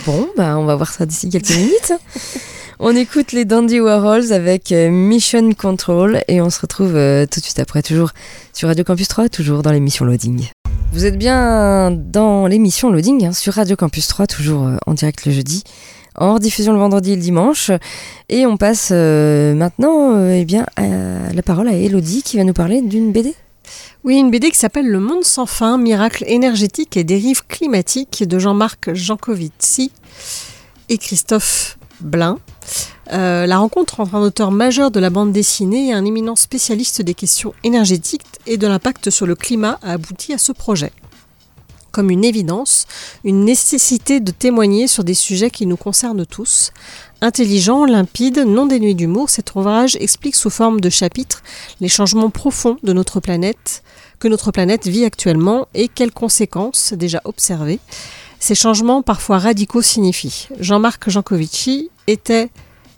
Bon, 0.07 0.29
bah 0.37 0.57
on 0.57 0.65
va 0.65 0.77
voir 0.77 0.93
ça 0.93 1.05
d'ici 1.05 1.29
quelques 1.29 1.51
minutes. 1.51 1.93
On 2.81 2.97
écoute 2.97 3.31
les 3.31 3.45
Dandy 3.45 3.79
Warhols 3.79 4.33
avec 4.33 4.73
euh, 4.73 4.91
Mission 4.91 5.53
Control 5.53 6.25
et 6.27 6.41
on 6.41 6.51
se 6.51 6.61
retrouve 6.61 6.97
euh, 6.97 7.25
tout 7.25 7.39
de 7.39 7.45
suite 7.45 7.61
après, 7.61 7.83
toujours 7.83 8.11
sur 8.53 8.67
Radio 8.67 8.83
Campus 8.83 9.07
3, 9.07 9.29
toujours 9.29 9.63
dans 9.63 9.71
l'émission 9.71 10.05
Loading. 10.05 10.49
Vous 10.93 11.07
êtes 11.07 11.17
bien 11.17 11.93
dans 11.93 12.49
l'émission 12.49 12.91
Loading 12.91 13.27
hein, 13.27 13.33
sur 13.33 13.55
Radio 13.55 13.77
Campus 13.77 14.09
3, 14.09 14.27
toujours 14.27 14.67
euh, 14.67 14.77
en 14.87 14.95
direct 14.95 15.25
le 15.25 15.31
jeudi, 15.31 15.63
en 16.17 16.35
rediffusion 16.35 16.73
le 16.73 16.81
vendredi 16.81 17.13
et 17.13 17.17
le 17.17 17.23
dimanche. 17.23 17.71
Et 18.29 18.45
on 18.45 18.57
passe 18.57 18.91
maintenant 18.91 20.29
eh 20.29 20.45
bien, 20.45 20.67
la 20.77 21.43
parole 21.43 21.69
à 21.69 21.75
Elodie 21.75 22.23
qui 22.23 22.37
va 22.37 22.45
nous 22.45 22.53
parler 22.53 22.83
d'une 22.83 23.13
BD. 23.13 23.35
Oui, 24.03 24.17
une 24.17 24.31
BD 24.31 24.51
qui 24.51 24.59
s'appelle 24.59 24.87
Le 24.87 25.01
Monde 25.01 25.25
sans 25.25 25.47
fin, 25.47 25.79
miracle 25.79 26.25
énergétique 26.27 26.97
et 26.97 27.05
dérive 27.05 27.47
climatique 27.47 28.25
de 28.27 28.39
Jean-Marc 28.39 28.95
Jancovici 28.95 29.93
et 30.89 30.99
Christophe 30.99 31.79
Blin. 32.01 32.39
Euh, 33.13 33.47
la 33.47 33.59
rencontre 33.59 34.01
entre 34.01 34.15
un 34.15 34.23
auteur 34.23 34.51
majeur 34.51 34.91
de 34.91 35.01
la 35.01 35.11
bande 35.11 35.33
dessinée 35.33 35.89
et 35.89 35.93
un 35.93 36.05
éminent 36.05 36.37
spécialiste 36.37 37.03
des 37.03 37.15
questions 37.15 37.55
énergétiques 37.63 38.25
et 38.47 38.57
de 38.57 38.67
l'impact 38.67 39.11
sur 39.11 39.27
le 39.27 39.35
climat 39.35 39.79
a 39.83 39.93
abouti 39.93 40.33
à 40.33 40.39
ce 40.39 40.53
projet. 40.53 40.93
Comme 41.93 42.11
une 42.11 42.25
évidence, 42.25 42.87
une 43.23 43.45
nécessité 43.45 44.19
de 44.19 44.33
témoigner 44.33 44.89
sur 44.89 45.05
des 45.05 45.15
sujets 45.15 45.51
qui 45.51 45.65
nous 45.67 45.77
concernent 45.77 46.27
tous. 46.27 46.73
Intelligent, 47.21 47.85
limpide, 47.85 48.39
non 48.39 48.67
dénué 48.67 48.95
d'humour, 48.95 49.31
cet 49.31 49.55
ouvrage 49.55 49.97
explique 50.01 50.35
sous 50.35 50.51
forme 50.51 50.81
de 50.81 50.91
chapitres 50.91 51.45
les 51.81 51.89
changements 51.89 52.31
profonds 52.31 52.79
de 52.83 52.93
notre 52.93 53.21
planète, 53.21 53.85
que 54.19 54.27
notre 54.27 54.51
planète 54.51 54.89
vit 54.89 55.05
actuellement 55.05 55.69
et 55.75 55.87
quelles 55.87 56.11
conséquences 56.11 56.95
déjà 56.95 57.21
observées 57.25 57.79
ces 58.45 58.55
changements 58.55 59.01
parfois 59.01 59.39
radicaux 59.39 59.81
signifient. 59.81 60.49
Jean-Marc 60.61 61.09
Jancovici 61.09 61.89
était 62.07 62.51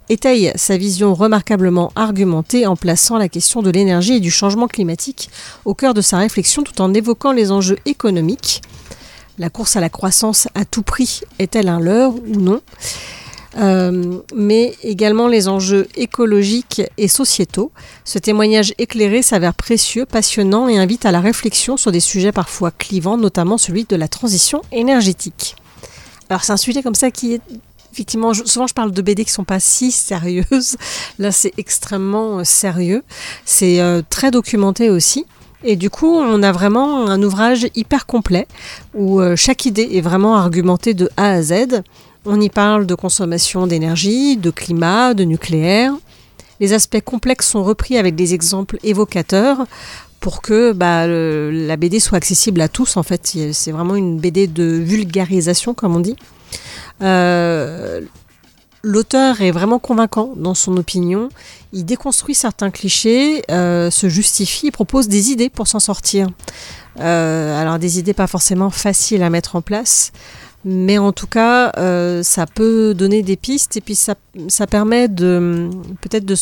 étaye 0.08 0.50
sa 0.56 0.76
vision 0.76 1.14
remarquablement 1.14 1.92
argumentée 1.94 2.66
en 2.66 2.74
plaçant 2.74 3.16
la 3.16 3.28
question 3.28 3.62
de 3.62 3.70
l'énergie 3.70 4.14
et 4.14 4.20
du 4.20 4.32
changement 4.32 4.66
climatique 4.66 5.30
au 5.64 5.72
cœur 5.72 5.94
de 5.94 6.00
sa 6.00 6.18
réflexion 6.18 6.64
tout 6.64 6.80
en 6.80 6.92
évoquant 6.92 7.30
les 7.30 7.52
enjeux 7.52 7.78
économiques. 7.86 8.60
La 9.38 9.48
course 9.48 9.76
à 9.76 9.80
la 9.80 9.88
croissance 9.88 10.48
à 10.56 10.64
tout 10.64 10.82
prix 10.82 11.20
est-elle 11.38 11.68
un 11.68 11.78
leurre 11.78 12.16
ou 12.16 12.40
non? 12.40 12.60
Euh, 13.58 14.18
mais 14.34 14.74
également 14.82 15.28
les 15.28 15.48
enjeux 15.48 15.86
écologiques 15.96 16.82
et 16.98 17.08
sociétaux. 17.08 17.72
Ce 18.04 18.18
témoignage 18.18 18.74
éclairé 18.78 19.22
s'avère 19.22 19.54
précieux, 19.54 20.04
passionnant 20.04 20.68
et 20.68 20.78
invite 20.78 21.06
à 21.06 21.12
la 21.12 21.20
réflexion 21.20 21.76
sur 21.76 21.90
des 21.90 22.00
sujets 22.00 22.32
parfois 22.32 22.70
clivants, 22.70 23.16
notamment 23.16 23.56
celui 23.56 23.84
de 23.84 23.96
la 23.96 24.08
transition 24.08 24.60
énergétique. 24.72 25.56
Alors 26.28 26.44
c'est 26.44 26.52
un 26.52 26.58
sujet 26.58 26.82
comme 26.82 26.94
ça 26.94 27.10
qui 27.10 27.34
est 27.34 27.40
effectivement, 27.92 28.34
souvent 28.34 28.66
je 28.66 28.74
parle 28.74 28.92
de 28.92 29.00
BD 29.00 29.24
qui 29.24 29.32
sont 29.32 29.44
pas 29.44 29.60
si 29.60 29.90
sérieuses. 29.90 30.76
Là, 31.18 31.32
c'est 31.32 31.54
extrêmement 31.56 32.40
euh, 32.40 32.44
sérieux. 32.44 33.04
C'est 33.46 33.80
euh, 33.80 34.02
très 34.10 34.30
documenté 34.30 34.90
aussi. 34.90 35.24
Et 35.64 35.76
du 35.76 35.88
coup, 35.88 36.14
on 36.14 36.42
a 36.42 36.52
vraiment 36.52 37.06
un 37.06 37.22
ouvrage 37.22 37.66
hyper 37.74 38.04
complet 38.04 38.46
où 38.94 39.20
chaque 39.34 39.64
idée 39.64 39.88
est 39.94 40.00
vraiment 40.02 40.36
argumentée 40.36 40.92
de 40.92 41.08
A 41.16 41.30
à 41.30 41.42
Z. 41.42 41.82
On 42.26 42.40
y 42.40 42.48
parle 42.48 42.86
de 42.86 42.94
consommation 42.96 43.68
d'énergie, 43.68 44.36
de 44.36 44.50
climat, 44.50 45.14
de 45.14 45.22
nucléaire. 45.22 45.92
Les 46.58 46.72
aspects 46.72 47.00
complexes 47.00 47.48
sont 47.48 47.62
repris 47.62 47.96
avec 47.96 48.16
des 48.16 48.34
exemples 48.34 48.78
évocateurs 48.82 49.66
pour 50.18 50.42
que 50.42 50.72
bah, 50.72 51.06
la 51.06 51.76
BD 51.76 52.00
soit 52.00 52.18
accessible 52.18 52.60
à 52.60 52.68
tous. 52.68 52.96
En 52.96 53.04
fait, 53.04 53.36
c'est 53.52 53.70
vraiment 53.70 53.94
une 53.94 54.18
BD 54.18 54.48
de 54.48 54.64
vulgarisation, 54.64 55.72
comme 55.72 55.94
on 55.94 56.00
dit. 56.00 56.16
Euh, 57.00 58.00
L'auteur 58.86 59.40
est 59.40 59.50
vraiment 59.50 59.80
convaincant 59.80 60.32
dans 60.36 60.54
son 60.54 60.76
opinion. 60.76 61.28
Il 61.72 61.84
déconstruit 61.84 62.36
certains 62.36 62.70
clichés, 62.70 63.42
euh, 63.50 63.90
se 63.90 64.08
justifie, 64.08 64.70
propose 64.70 65.08
des 65.08 65.32
idées 65.32 65.50
pour 65.50 65.66
s'en 65.66 65.80
sortir. 65.80 66.28
Euh, 67.00 67.60
alors 67.60 67.80
des 67.80 67.98
idées 67.98 68.14
pas 68.14 68.28
forcément 68.28 68.70
faciles 68.70 69.24
à 69.24 69.28
mettre 69.28 69.56
en 69.56 69.60
place, 69.60 70.12
mais 70.68 70.98
en 70.98 71.12
tout 71.12 71.28
cas, 71.28 71.70
euh, 71.78 72.24
ça 72.24 72.44
peut 72.44 72.92
donner 72.92 73.22
des 73.22 73.36
pistes 73.36 73.76
et 73.76 73.80
puis 73.80 73.94
ça, 73.94 74.16
ça 74.48 74.66
permet 74.66 75.06
de 75.06 75.70
peut-être 76.00 76.24
de, 76.24 76.34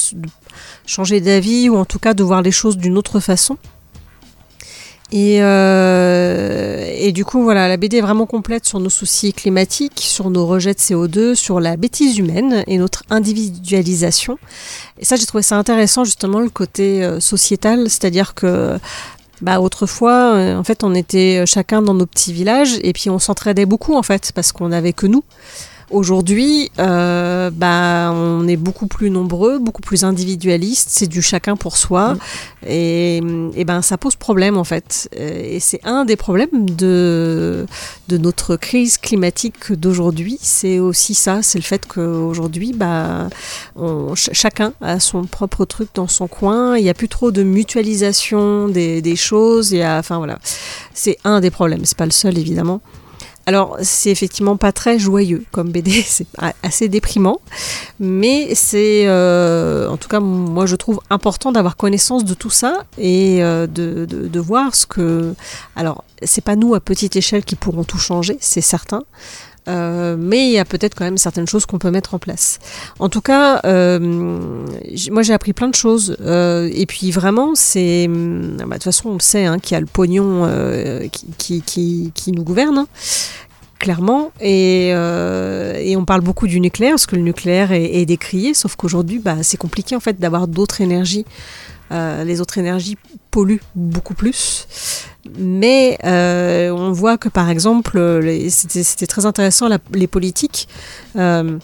changer 0.86 1.20
d'avis 1.20 1.68
ou 1.68 1.76
en 1.76 1.84
tout 1.84 1.98
cas 1.98 2.14
de 2.14 2.24
voir 2.24 2.40
les 2.40 2.50
choses 2.50 2.78
d'une 2.78 2.96
autre 2.96 3.20
façon. 3.20 3.58
Et, 5.12 5.42
euh, 5.42 7.10
du 7.12 7.24
coup, 7.24 7.42
voilà, 7.42 7.68
la 7.68 7.76
BD 7.76 7.98
est 7.98 8.00
vraiment 8.00 8.24
complète 8.24 8.64
sur 8.64 8.80
nos 8.80 8.88
soucis 8.88 9.34
climatiques, 9.34 10.00
sur 10.00 10.30
nos 10.30 10.46
rejets 10.46 10.72
de 10.72 10.78
CO2, 10.78 11.34
sur 11.34 11.60
la 11.60 11.76
bêtise 11.76 12.18
humaine 12.18 12.64
et 12.66 12.78
notre 12.78 13.04
individualisation. 13.10 14.38
Et 14.98 15.04
ça, 15.04 15.16
j'ai 15.16 15.26
trouvé 15.26 15.42
ça 15.42 15.58
intéressant, 15.58 16.04
justement, 16.04 16.40
le 16.40 16.48
côté 16.48 17.04
euh, 17.04 17.20
sociétal, 17.20 17.90
c'est-à-dire 17.90 18.34
que 18.34 18.78
bah, 19.44 19.60
autrefois, 19.60 20.36
euh, 20.36 20.56
en 20.56 20.64
fait, 20.64 20.82
on 20.84 20.94
était 20.94 21.44
chacun 21.46 21.82
dans 21.82 21.92
nos 21.92 22.06
petits 22.06 22.32
villages 22.32 22.78
et 22.82 22.94
puis 22.94 23.10
on 23.10 23.18
s'entraidait 23.18 23.66
beaucoup, 23.66 23.94
en 23.94 24.02
fait, 24.02 24.32
parce 24.34 24.52
qu'on 24.52 24.68
n'avait 24.68 24.94
que 24.94 25.06
nous. 25.06 25.22
Aujourd'hui, 25.90 26.70
euh, 26.78 27.50
bah, 27.50 28.10
on 28.12 28.48
est 28.48 28.56
beaucoup 28.56 28.86
plus 28.86 29.10
nombreux, 29.10 29.58
beaucoup 29.58 29.82
plus 29.82 30.04
individualistes, 30.04 30.88
c'est 30.90 31.06
du 31.06 31.22
chacun 31.22 31.56
pour 31.56 31.76
soi, 31.76 32.14
mmh. 32.14 32.18
et, 32.66 33.16
et, 33.56 33.64
ben 33.64 33.82
ça 33.82 33.98
pose 33.98 34.16
problème 34.16 34.56
en 34.56 34.64
fait. 34.64 35.08
Et 35.16 35.60
c'est 35.60 35.80
un 35.84 36.04
des 36.04 36.16
problèmes 36.16 36.70
de, 36.70 37.66
de 38.08 38.18
notre 38.18 38.56
crise 38.56 38.98
climatique 38.98 39.72
d'aujourd'hui, 39.72 40.38
c'est 40.40 40.78
aussi 40.78 41.14
ça, 41.14 41.42
c'est 41.42 41.58
le 41.58 41.64
fait 41.64 41.86
qu'aujourd'hui, 41.86 42.72
bah, 42.72 43.28
on, 43.76 44.14
ch 44.14 44.30
chacun 44.32 44.72
a 44.80 45.00
son 45.00 45.24
propre 45.24 45.64
truc 45.64 45.88
dans 45.94 46.08
son 46.08 46.28
coin, 46.28 46.76
il 46.76 46.82
n'y 46.84 46.90
a 46.90 46.94
plus 46.94 47.08
trop 47.08 47.30
de 47.30 47.42
mutualisation 47.42 48.68
des, 48.68 49.02
des 49.02 49.16
choses, 49.16 49.72
il 49.72 49.78
y 49.78 49.82
a, 49.82 49.98
enfin 49.98 50.18
voilà, 50.18 50.38
c'est 50.94 51.18
un 51.24 51.40
des 51.40 51.50
problèmes, 51.50 51.84
c'est 51.84 51.98
pas 51.98 52.06
le 52.06 52.10
seul 52.10 52.38
évidemment. 52.38 52.80
Alors, 53.46 53.76
c'est 53.82 54.10
effectivement 54.10 54.56
pas 54.56 54.72
très 54.72 54.98
joyeux 54.98 55.44
comme 55.52 55.70
BD, 55.70 55.90
c'est 56.06 56.26
assez 56.62 56.88
déprimant, 56.88 57.40
mais 58.00 58.54
c'est, 58.54 59.06
euh, 59.06 59.88
en 59.88 59.96
tout 59.96 60.08
cas, 60.08 60.20
moi 60.20 60.66
je 60.66 60.76
trouve 60.76 61.00
important 61.10 61.52
d'avoir 61.52 61.76
connaissance 61.76 62.24
de 62.24 62.34
tout 62.34 62.50
ça 62.50 62.84
et 62.96 63.42
euh, 63.42 63.66
de, 63.66 64.06
de, 64.06 64.28
de, 64.28 64.40
voir 64.40 64.74
ce 64.74 64.86
que. 64.86 65.34
Alors, 65.76 66.04
c'est 66.22 66.44
pas 66.44 66.56
nous 66.56 66.74
à 66.74 66.80
petite 66.80 67.16
échelle 67.16 67.44
qui 67.44 67.56
pourrons 67.56 67.84
tout 67.84 67.98
changer, 67.98 68.38
c'est 68.40 68.62
certain. 68.62 69.02
Euh, 69.68 70.16
mais 70.18 70.46
il 70.46 70.52
y 70.52 70.58
a 70.58 70.64
peut-être 70.64 70.94
quand 70.94 71.04
même 71.04 71.18
certaines 71.18 71.46
choses 71.46 71.66
qu'on 71.66 71.78
peut 71.78 71.90
mettre 71.90 72.14
en 72.14 72.18
place. 72.18 72.58
En 72.98 73.08
tout 73.08 73.20
cas, 73.20 73.60
euh, 73.64 73.98
moi 75.10 75.22
j'ai 75.22 75.32
appris 75.32 75.52
plein 75.52 75.68
de 75.68 75.74
choses. 75.74 76.16
Euh, 76.20 76.70
et 76.72 76.86
puis 76.86 77.10
vraiment, 77.10 77.54
c'est. 77.54 78.06
Bah, 78.08 78.64
de 78.66 78.72
toute 78.74 78.84
façon, 78.84 79.10
on 79.10 79.18
sait 79.18 79.46
hein, 79.46 79.58
qu'il 79.58 79.74
y 79.74 79.76
a 79.76 79.80
le 79.80 79.86
pognon 79.86 80.48
qui, 81.10 81.26
qui, 81.38 81.62
qui, 81.62 82.12
qui, 82.14 82.32
nous 82.32 82.44
gouverne. 82.44 82.78
Hein, 82.78 82.86
clairement, 83.78 84.32
et, 84.40 84.88
et, 84.88 85.96
on 85.96 86.04
parle 86.06 86.22
beaucoup 86.22 86.46
du 86.46 86.58
nucléaire, 86.58 86.92
parce 86.92 87.06
que 87.06 87.16
le 87.16 87.22
nucléaire 87.22 87.70
est, 87.72 87.96
est 87.96 88.06
décrié, 88.06 88.54
sauf 88.54 88.76
qu'aujourd'hui, 88.76 89.18
bah, 89.18 89.42
c'est 89.42 89.58
compliqué 89.58 89.94
en 89.94 90.00
fait 90.00 90.18
d'avoir 90.18 90.48
d'autres 90.48 90.80
énergies. 90.80 91.26
Les 92.24 92.40
autres 92.40 92.58
énergies 92.58 92.96
polluent 93.30 93.62
beaucoup 93.74 94.14
plus. 94.14 94.66
Mais 95.38 95.98
euh, 96.04 96.70
on 96.70 96.92
voit 96.92 97.16
que 97.16 97.28
par 97.28 97.50
exemple, 97.50 97.98
c'était 98.48 99.06
très 99.06 99.26
intéressant, 99.26 99.68
les 99.92 100.06
politiques. 100.06 100.68
Euh, 101.16 101.58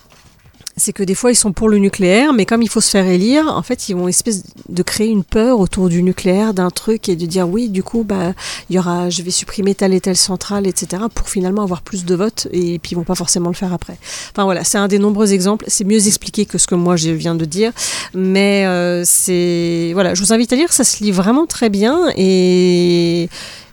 c'est 0.80 0.92
que 0.92 1.02
des 1.02 1.14
fois 1.14 1.30
ils 1.30 1.36
sont 1.36 1.52
pour 1.52 1.68
le 1.68 1.78
nucléaire, 1.78 2.32
mais 2.32 2.46
comme 2.46 2.62
il 2.62 2.68
faut 2.68 2.80
se 2.80 2.90
faire 2.90 3.06
élire, 3.06 3.46
en 3.48 3.62
fait 3.62 3.88
ils 3.88 3.94
vont 3.94 4.08
espèce 4.08 4.42
de 4.68 4.82
créer 4.82 5.08
une 5.08 5.24
peur 5.24 5.60
autour 5.60 5.88
du 5.88 6.02
nucléaire, 6.02 6.54
d'un 6.54 6.70
truc 6.70 7.08
et 7.08 7.16
de 7.16 7.26
dire 7.26 7.48
oui, 7.48 7.68
du 7.68 7.82
coup 7.82 8.02
bah 8.02 8.32
il 8.68 8.76
y 8.76 8.78
aura, 8.78 9.10
je 9.10 9.22
vais 9.22 9.30
supprimer 9.30 9.74
telle 9.74 9.94
et 9.94 10.00
telle 10.00 10.16
centrale, 10.16 10.66
etc. 10.66 11.04
pour 11.14 11.28
finalement 11.28 11.62
avoir 11.62 11.82
plus 11.82 12.04
de 12.04 12.14
votes 12.14 12.48
et 12.52 12.78
puis 12.78 12.92
ils 12.92 12.94
vont 12.94 13.04
pas 13.04 13.14
forcément 13.14 13.48
le 13.48 13.54
faire 13.54 13.72
après. 13.72 13.96
Enfin 14.32 14.44
voilà, 14.44 14.64
c'est 14.64 14.78
un 14.78 14.88
des 14.88 14.98
nombreux 14.98 15.32
exemples. 15.32 15.66
C'est 15.68 15.84
mieux 15.84 16.06
expliqué 16.06 16.46
que 16.46 16.58
ce 16.58 16.66
que 16.66 16.74
moi 16.74 16.96
je 16.96 17.10
viens 17.10 17.34
de 17.34 17.44
dire, 17.44 17.72
mais 18.14 18.66
euh, 18.66 19.02
c'est 19.04 19.90
voilà, 19.92 20.14
je 20.14 20.22
vous 20.22 20.32
invite 20.32 20.52
à 20.52 20.56
lire, 20.56 20.72
ça 20.72 20.84
se 20.84 21.04
lit 21.04 21.12
vraiment 21.12 21.46
très 21.46 21.68
bien 21.68 22.08
et 22.16 23.28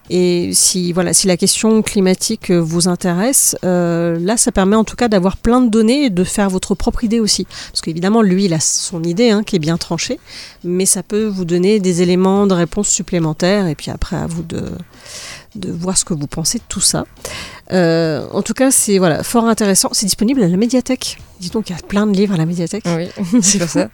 et 0.10 0.52
si, 0.54 0.94
voilà, 0.94 1.14
si 1.14 1.28
la 1.28 1.38
question 1.38 1.82
climatique 1.82 2.52
vous 2.52 2.88
intéresse, 2.88 3.58
euh, 3.66 4.18
là, 4.20 4.38
ça 4.38 4.52
permet 4.52 4.76
en 4.76 4.84
tout 4.84 4.96
cas 4.96 5.08
d'avoir 5.08 5.38
plein 5.38 5.62
de 5.62 5.70
données 5.70 6.06
et 6.06 6.10
de 6.10 6.24
faire 6.24 6.50
votre 6.50 6.76
propre 6.76 7.04
idée 7.04 7.20
aussi. 7.20 7.46
Parce 7.72 7.82
qu'évidemment, 7.82 8.22
lui, 8.22 8.46
il 8.46 8.54
a 8.54 8.60
son 8.60 9.04
idée 9.04 9.30
hein, 9.30 9.44
qui 9.44 9.58
est 9.58 9.60
bien 9.60 9.78
tranchée, 9.78 10.20
mais 10.64 10.86
ça 10.86 11.04
peut 11.04 11.26
vous 11.26 11.46
donner 11.46 11.80
des 11.80 12.02
éléments 12.02 12.48
de 12.48 12.54
réponse 12.54 12.88
supplémentaires. 12.88 13.68
Et 13.68 13.76
puis 13.76 13.92
après, 13.92 14.16
à 14.16 14.28
vous 14.28 14.44
de, 14.44 14.64
de 15.56 15.72
voir 15.72 15.98
ce 15.98 16.06
que 16.06 16.14
vous 16.14 16.28
pensez 16.28 16.60
de 16.60 16.64
tout 16.70 16.82
ça. 16.82 17.06
Euh, 17.74 18.26
en 18.32 18.42
tout 18.42 18.54
cas, 18.54 18.72
c'est 18.72 18.98
voilà, 18.98 19.24
fort 19.24 19.46
intéressant. 19.46 19.90
C'est 19.92 20.06
disponible 20.06 20.42
à 20.42 20.48
la 20.48 20.58
médiathèque. 20.58 21.18
Dis 21.42 21.50
donc, 21.50 21.70
il 21.70 21.74
y 21.74 21.80
a 21.80 21.82
plein 21.82 22.08
de 22.08 22.16
livres 22.16 22.34
à 22.34 22.38
la 22.38 22.46
médiathèque. 22.46 22.84
Oui, 22.86 23.10
c'est 23.42 23.60
pour 23.60 23.70
ça. 23.70 23.90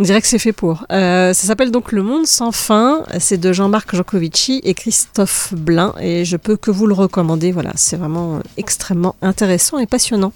On 0.00 0.04
dirait 0.04 0.20
que 0.20 0.28
c'est 0.28 0.38
fait 0.38 0.52
pour. 0.52 0.84
Euh, 0.92 1.34
ça 1.34 1.46
s'appelle 1.48 1.72
donc 1.72 1.90
Le 1.90 2.04
Monde 2.04 2.26
sans 2.26 2.52
fin. 2.52 3.02
C'est 3.18 3.38
de 3.38 3.52
Jean-Marc 3.52 3.96
Jancovici 3.96 4.60
et 4.62 4.74
Christophe 4.74 5.52
Blain. 5.54 5.92
Et 6.00 6.24
je 6.24 6.36
peux 6.36 6.56
que 6.56 6.70
vous 6.70 6.86
le 6.86 6.94
recommander. 6.94 7.50
Voilà, 7.50 7.72
c'est 7.74 7.96
vraiment 7.96 8.40
extrêmement 8.56 9.16
intéressant 9.22 9.78
et 9.78 9.86
passionnant. 9.86 10.32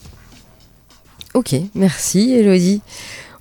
Ok, 1.35 1.55
merci 1.77 2.33
Elodie. 2.33 2.83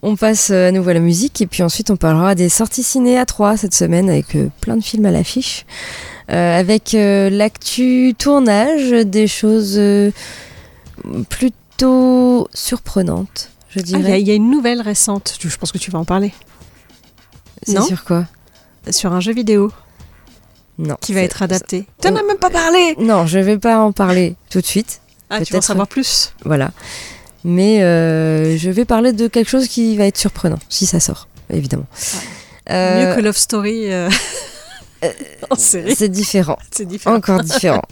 On 0.03 0.15
passe 0.15 0.51
à 0.51 0.71
nouveau 0.71 0.89
à 0.89 0.93
la 0.93 0.99
musique 0.99 1.41
et 1.41 1.47
puis 1.47 1.61
ensuite 1.63 1.91
on 1.91 1.95
parlera 1.95 2.33
des 2.33 2.49
sorties 2.49 2.81
ciné 2.83 3.19
à 3.19 3.25
3 3.25 3.57
cette 3.57 3.75
semaine 3.75 4.09
avec 4.09 4.35
euh, 4.35 4.47
plein 4.61 4.77
de 4.77 4.83
films 4.83 5.05
à 5.05 5.11
l'affiche. 5.11 5.65
Euh, 6.29 6.59
avec 6.59 6.93
l'actu 6.93 8.13
tournage, 8.17 8.91
des 8.91 9.27
choses 9.27 9.81
plutôt 11.29 12.47
surprenantes, 12.53 13.50
je 13.75 13.79
Ah, 13.79 13.83
Il 13.99 14.01
y, 14.07 14.11
a- 14.11 14.17
y 14.17 14.35
une 14.35 14.49
nouvelle 14.51 14.81
récente. 14.81 15.37
Je 15.39 15.55
pense 15.57 15.71
que 15.71 15.77
tu 15.77 15.91
vas 15.91 15.99
en 15.99 16.05
parler. 16.05 16.33
c'est 17.63 17.73
non 17.73 17.85
sur 17.85 18.03
quoi? 18.03 18.25
Sur 18.89 19.13
un 19.13 19.19
jeu 19.19 19.33
vidéo 19.33 19.71
Non. 20.77 20.97
qui 21.01 21.13
va 21.13 21.21
être 21.21 21.41
adapté. 21.43 21.85
Tu 22.01 22.07
n'en 22.09 22.15
as 22.19 22.23
même 22.23 22.37
pas 22.37 22.49
parlé 22.49 22.95
Non, 22.99 23.25
je 23.27 23.39
vais 23.39 23.57
pas 23.57 23.79
en 23.79 23.91
parler 23.91 24.35
tout 24.49 24.61
de 24.61 24.65
suite. 24.65 25.01
Ah, 25.29 25.41
tu 25.43 25.53
veux 25.53 25.59
en 25.59 25.61
savoir 25.61 25.87
plus 25.87 26.33
Voilà. 26.43 26.71
Mais 27.43 27.81
euh, 27.83 28.57
je 28.57 28.69
vais 28.69 28.85
parler 28.85 29.13
de 29.13 29.27
quelque 29.27 29.49
chose 29.49 29.67
qui 29.67 29.95
va 29.97 30.05
être 30.05 30.17
surprenant, 30.17 30.59
si 30.69 30.85
ça 30.85 30.99
sort, 30.99 31.27
évidemment. 31.49 31.87
Euh, 32.69 33.09
Mieux 33.09 33.15
que 33.15 33.21
Love 33.21 33.37
Story 33.37 33.91
euh, 33.91 34.09
en 35.49 35.55
série. 35.55 35.95
c'est 35.95 36.09
différent. 36.09 36.57
C'est 36.71 36.85
différent. 36.85 37.15
Encore 37.15 37.41
différent. 37.41 37.81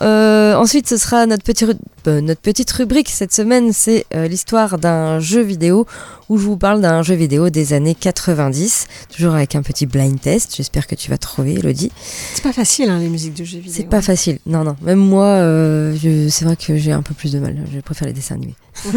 Euh, 0.00 0.54
ensuite, 0.56 0.88
ce 0.88 0.96
sera 0.96 1.24
notre, 1.26 1.44
petit 1.44 1.64
ru- 1.64 1.74
euh, 2.08 2.20
notre 2.20 2.40
petite 2.40 2.70
rubrique 2.72 3.08
cette 3.10 3.32
semaine, 3.32 3.72
c'est 3.72 4.06
euh, 4.14 4.26
l'histoire 4.26 4.78
d'un 4.78 5.20
jeu 5.20 5.40
vidéo 5.40 5.86
où 6.28 6.36
je 6.36 6.44
vous 6.44 6.56
parle 6.56 6.80
d'un 6.80 7.02
jeu 7.02 7.14
vidéo 7.14 7.48
des 7.50 7.72
années 7.74 7.94
90, 7.94 8.86
toujours 9.14 9.34
avec 9.34 9.54
un 9.54 9.62
petit 9.62 9.86
blind 9.86 10.20
test. 10.20 10.54
J'espère 10.56 10.86
que 10.86 10.94
tu 10.96 11.10
vas 11.10 11.18
trouver, 11.18 11.54
Elodie. 11.54 11.92
C'est 12.34 12.42
pas 12.42 12.52
facile, 12.52 12.88
hein, 12.90 12.98
les 12.98 13.08
musiques 13.08 13.34
de 13.34 13.44
jeux 13.44 13.58
vidéo. 13.58 13.72
C'est 13.74 13.88
pas 13.88 14.02
facile. 14.02 14.38
Non, 14.46 14.64
non. 14.64 14.74
Même 14.82 14.98
moi, 14.98 15.26
euh, 15.26 15.94
c'est 16.28 16.44
vrai 16.44 16.56
que 16.56 16.76
j'ai 16.76 16.92
un 16.92 17.02
peu 17.02 17.14
plus 17.14 17.32
de 17.32 17.38
mal. 17.38 17.56
Je 17.72 17.80
préfère 17.80 18.08
les 18.08 18.14
dessins 18.14 18.34
animés. 18.34 18.54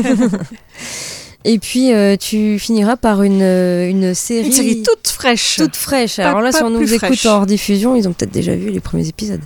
Et 1.45 1.59
puis, 1.59 1.93
euh, 1.93 2.17
tu 2.17 2.59
finiras 2.59 2.97
par 2.97 3.23
une, 3.23 3.41
une 3.41 4.13
série. 4.13 4.47
Une 4.47 4.51
série 4.51 4.83
toute 4.83 5.07
fraîche. 5.07 5.55
toute 5.57 5.75
fraîche. 5.75 6.17
Pas- 6.17 6.27
Alors 6.29 6.41
là, 6.41 6.51
si 6.51 6.61
on 6.63 6.69
nous 6.69 6.81
écoute 6.81 6.97
fraîche. 7.05 7.25
en 7.25 7.41
rediffusion, 7.41 7.95
ils 7.95 8.07
ont 8.07 8.11
peut-être 8.13 8.33
déjà 8.33 8.53
vu 8.55 8.69
les 8.69 8.79
premiers 8.81 9.07
épisodes. 9.07 9.39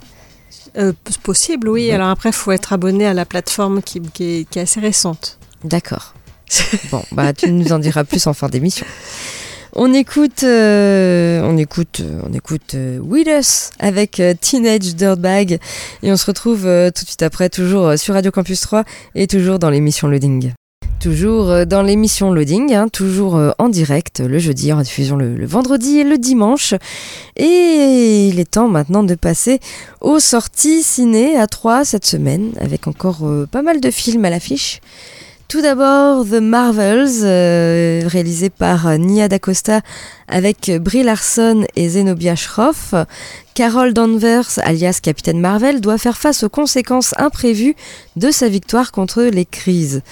Euh, 0.77 0.93
possible, 1.23 1.69
oui. 1.69 1.91
Alors 1.91 2.09
après, 2.09 2.29
il 2.29 2.35
faut 2.35 2.51
être 2.51 2.73
abonné 2.73 3.05
à 3.05 3.13
la 3.13 3.25
plateforme 3.25 3.81
qui, 3.81 4.01
qui 4.01 4.23
est, 4.23 4.49
qui 4.49 4.59
est 4.59 4.63
assez 4.63 4.79
récente. 4.79 5.37
D'accord. 5.63 6.13
bon, 6.91 7.03
bah 7.11 7.33
tu 7.33 7.51
nous 7.51 7.71
en 7.71 7.79
diras 7.79 8.03
plus 8.03 8.27
en 8.27 8.33
fin 8.33 8.49
d'émission. 8.49 8.85
On 9.73 9.93
écoute, 9.93 10.43
euh, 10.43 11.41
on 11.45 11.57
écoute, 11.57 12.01
euh, 12.01 12.21
on 12.29 12.33
écoute 12.33 12.75
euh, 12.75 13.41
avec 13.79 14.19
euh, 14.19 14.33
Teenage 14.39 14.95
Dirtbag 14.95 15.59
et 16.03 16.11
on 16.11 16.17
se 16.17 16.25
retrouve 16.25 16.65
euh, 16.65 16.91
tout 16.91 17.03
de 17.03 17.07
suite 17.07 17.23
après, 17.23 17.49
toujours 17.49 17.97
sur 17.97 18.13
Radio 18.13 18.31
Campus 18.31 18.59
3 18.61 18.83
et 19.15 19.27
toujours 19.27 19.59
dans 19.59 19.69
l'émission 19.69 20.09
Loading. 20.09 20.51
Toujours 21.01 21.49
euh, 21.49 21.65
dans 21.65 21.81
l'émission 21.81 22.31
Loading, 22.31 22.75
hein, 22.75 22.87
toujours 22.87 23.35
euh, 23.35 23.49
en 23.57 23.69
direct 23.69 24.19
le 24.19 24.37
jeudi, 24.37 24.71
en 24.71 24.81
diffusion 24.81 25.15
le, 25.15 25.47
vendredi 25.47 25.97
et 25.97 26.03
le 26.03 26.19
dimanche. 26.19 26.75
Et 27.37 28.27
il 28.27 28.39
est 28.39 28.51
temps 28.51 28.67
maintenant 28.67 29.01
de 29.01 29.15
passer 29.15 29.59
aux 29.99 30.19
sorties 30.19 30.83
ciné 30.83 31.37
à 31.37 31.47
3 31.47 31.85
cette 31.85 32.05
semaine, 32.05 32.51
avec 32.59 32.87
encore 32.87 33.21
euh, 33.23 33.47
pas 33.49 33.63
mal 33.63 33.81
de 33.81 33.89
films 33.89 34.25
à 34.25 34.29
l'affiche. 34.29 34.79
Tout 35.51 35.61
d'abord, 35.61 36.23
The 36.23 36.39
Marvels, 36.39 37.23
euh, 37.23 38.03
réalisé 38.05 38.49
par 38.49 38.87
euh, 38.87 38.95
Nia 38.95 39.27
DaCosta 39.27 39.81
avec 40.29 40.69
euh, 40.69 40.79
Brie 40.79 41.03
Larson 41.03 41.65
et 41.75 41.89
Zenobia 41.89 42.37
Shroff. 42.37 42.95
Carol 43.53 43.91
Danvers, 43.93 44.59
alias 44.63 45.01
Capitaine 45.03 45.41
Marvel, 45.41 45.81
doit 45.81 45.97
faire 45.97 46.17
face 46.17 46.43
aux 46.43 46.49
conséquences 46.49 47.13
imprévues 47.17 47.75
de 48.15 48.31
sa 48.31 48.47
victoire 48.47 48.93
contre 48.93 49.23
les 49.23 49.43
crises. 49.43 50.03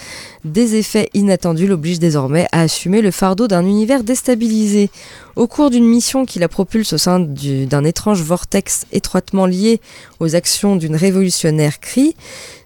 Des 0.44 0.76
effets 0.76 1.10
inattendus 1.14 1.68
l'obligent 1.68 2.00
désormais 2.00 2.46
à 2.52 2.64
assumer 2.64 3.02
le 3.02 3.12
fardeau 3.12 3.48
d'un 3.48 3.66
univers 3.66 4.04
déstabilisé. 4.04 4.90
Au 5.38 5.48
cours 5.48 5.70
d'une 5.70 5.88
mission 5.88 6.26
qui 6.26 6.40
la 6.40 6.50
propulse 6.50 6.92
au 6.92 6.98
sein 6.98 7.22
du- 7.22 7.66
d'un 7.66 7.86
étrange 7.86 8.22
vortex 8.24 8.86
étroitement 8.92 9.46
lié 9.46 9.80
aux 10.20 10.36
actions 10.36 10.76
d'une 10.76 10.98
révolutionnaire 10.98 11.80
Kree, 11.80 12.14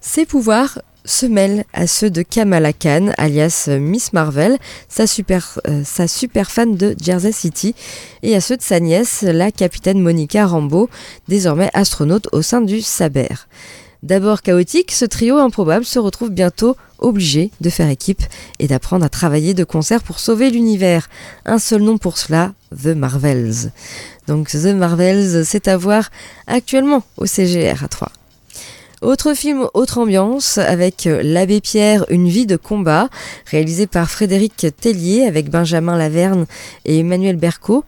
ses 0.01 0.25
pouvoirs 0.25 0.79
se 1.05 1.25
mêlent 1.25 1.65
à 1.73 1.87
ceux 1.87 2.09
de 2.09 2.21
Kamala 2.21 2.73
Khan, 2.73 3.11
alias 3.17 3.65
euh, 3.67 3.79
Miss 3.79 4.13
Marvel, 4.13 4.57
sa 4.89 5.07
super, 5.07 5.59
euh, 5.67 5.81
sa 5.83 6.07
super 6.07 6.51
fan 6.51 6.75
de 6.75 6.95
Jersey 7.01 7.31
City, 7.31 7.75
et 8.21 8.35
à 8.35 8.41
ceux 8.41 8.57
de 8.57 8.61
sa 8.61 8.79
nièce, 8.79 9.23
la 9.23 9.51
capitaine 9.51 9.99
Monica 9.99 10.45
Rambeau, 10.45 10.89
désormais 11.27 11.69
astronaute 11.73 12.27
au 12.31 12.41
sein 12.41 12.61
du 12.61 12.81
Saber. 12.81 13.27
D'abord 14.03 14.41
chaotique, 14.41 14.91
ce 14.91 15.05
trio 15.05 15.37
improbable 15.37 15.85
se 15.85 15.97
retrouve 15.97 16.29
bientôt 16.29 16.75
obligé 16.99 17.51
de 17.61 17.69
faire 17.69 17.89
équipe 17.89 18.21
et 18.59 18.67
d'apprendre 18.67 19.05
à 19.05 19.09
travailler 19.09 19.53
de 19.53 19.63
concert 19.63 20.03
pour 20.03 20.19
sauver 20.19 20.49
l'univers. 20.49 21.09
Un 21.45 21.57
seul 21.57 21.81
nom 21.83 21.97
pour 21.97 22.17
cela, 22.17 22.51
The 22.71 22.87
Marvels. 22.87 23.71
Donc 24.27 24.49
The 24.49 24.73
Marvels, 24.75 25.45
c'est 25.45 25.69
à 25.69 25.77
voir 25.77 26.09
actuellement 26.47 27.03
au 27.15 27.25
CGR 27.25 27.81
à 27.81 27.87
3. 27.87 28.11
Autre 29.03 29.33
film, 29.33 29.67
autre 29.73 29.97
ambiance, 29.97 30.57
avec 30.57 31.07
euh, 31.07 31.19
L'Abbé 31.21 31.59
Pierre, 31.59 32.05
Une 32.09 32.29
vie 32.29 32.45
de 32.45 32.55
combat, 32.55 33.09
réalisé 33.45 33.85
par 33.85 34.09
Frédéric 34.09 34.67
Tellier 34.79 35.25
avec 35.25 35.49
Benjamin 35.49 35.97
Laverne 35.97 36.45
et 36.85 36.99
Emmanuel 36.99 37.35
Berco. 37.35 37.83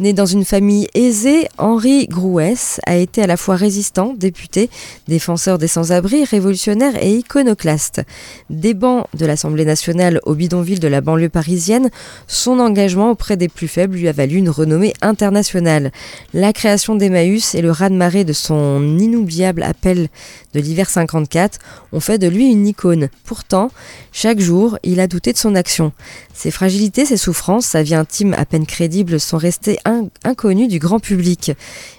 Né 0.00 0.14
dans 0.14 0.24
une 0.24 0.46
famille 0.46 0.88
aisée, 0.94 1.46
Henri 1.58 2.06
Grouès 2.06 2.80
a 2.86 2.96
été 2.96 3.22
à 3.22 3.26
la 3.26 3.36
fois 3.36 3.54
résistant, 3.54 4.14
député, 4.16 4.70
défenseur 5.08 5.58
des 5.58 5.68
sans-abri, 5.68 6.24
révolutionnaire 6.24 6.94
et 7.02 7.16
iconoclaste. 7.16 8.00
Des 8.48 8.72
bancs 8.72 9.04
de 9.12 9.26
l'Assemblée 9.26 9.66
nationale 9.66 10.18
au 10.24 10.34
bidonville 10.34 10.80
de 10.80 10.88
la 10.88 11.02
banlieue 11.02 11.28
parisienne, 11.28 11.90
son 12.28 12.60
engagement 12.60 13.10
auprès 13.10 13.36
des 13.36 13.50
plus 13.50 13.68
faibles 13.68 13.98
lui 13.98 14.08
a 14.08 14.12
valu 14.12 14.36
une 14.36 14.48
renommée 14.48 14.94
internationale. 15.02 15.92
La 16.32 16.54
création 16.54 16.94
d'Emmaüs 16.94 17.54
et 17.54 17.60
le 17.60 17.70
raz-de-marée 17.70 18.24
de 18.24 18.32
son 18.32 18.98
inoubliable 18.98 19.62
appel 19.62 20.08
de 20.54 20.60
l'hiver 20.60 20.88
54 20.88 21.58
ont 21.92 22.00
fait 22.00 22.16
de 22.16 22.26
lui 22.26 22.46
une 22.46 22.66
icône. 22.66 23.10
Pourtant, 23.24 23.70
chaque 24.12 24.40
jour, 24.40 24.78
il 24.82 24.98
a 24.98 25.06
douté 25.06 25.34
de 25.34 25.38
son 25.38 25.54
action. 25.54 25.92
Ses 26.32 26.50
fragilités, 26.50 27.04
ses 27.04 27.18
souffrances, 27.18 27.66
sa 27.66 27.82
vie 27.82 27.94
intime 27.94 28.32
à 28.32 28.46
peine 28.46 28.64
crédible 28.64 29.20
sont 29.20 29.36
restées 29.36 29.78
in- 29.90 30.08
inconnues 30.24 30.68
du 30.68 30.78
grand 30.78 31.00
public. 31.00 31.52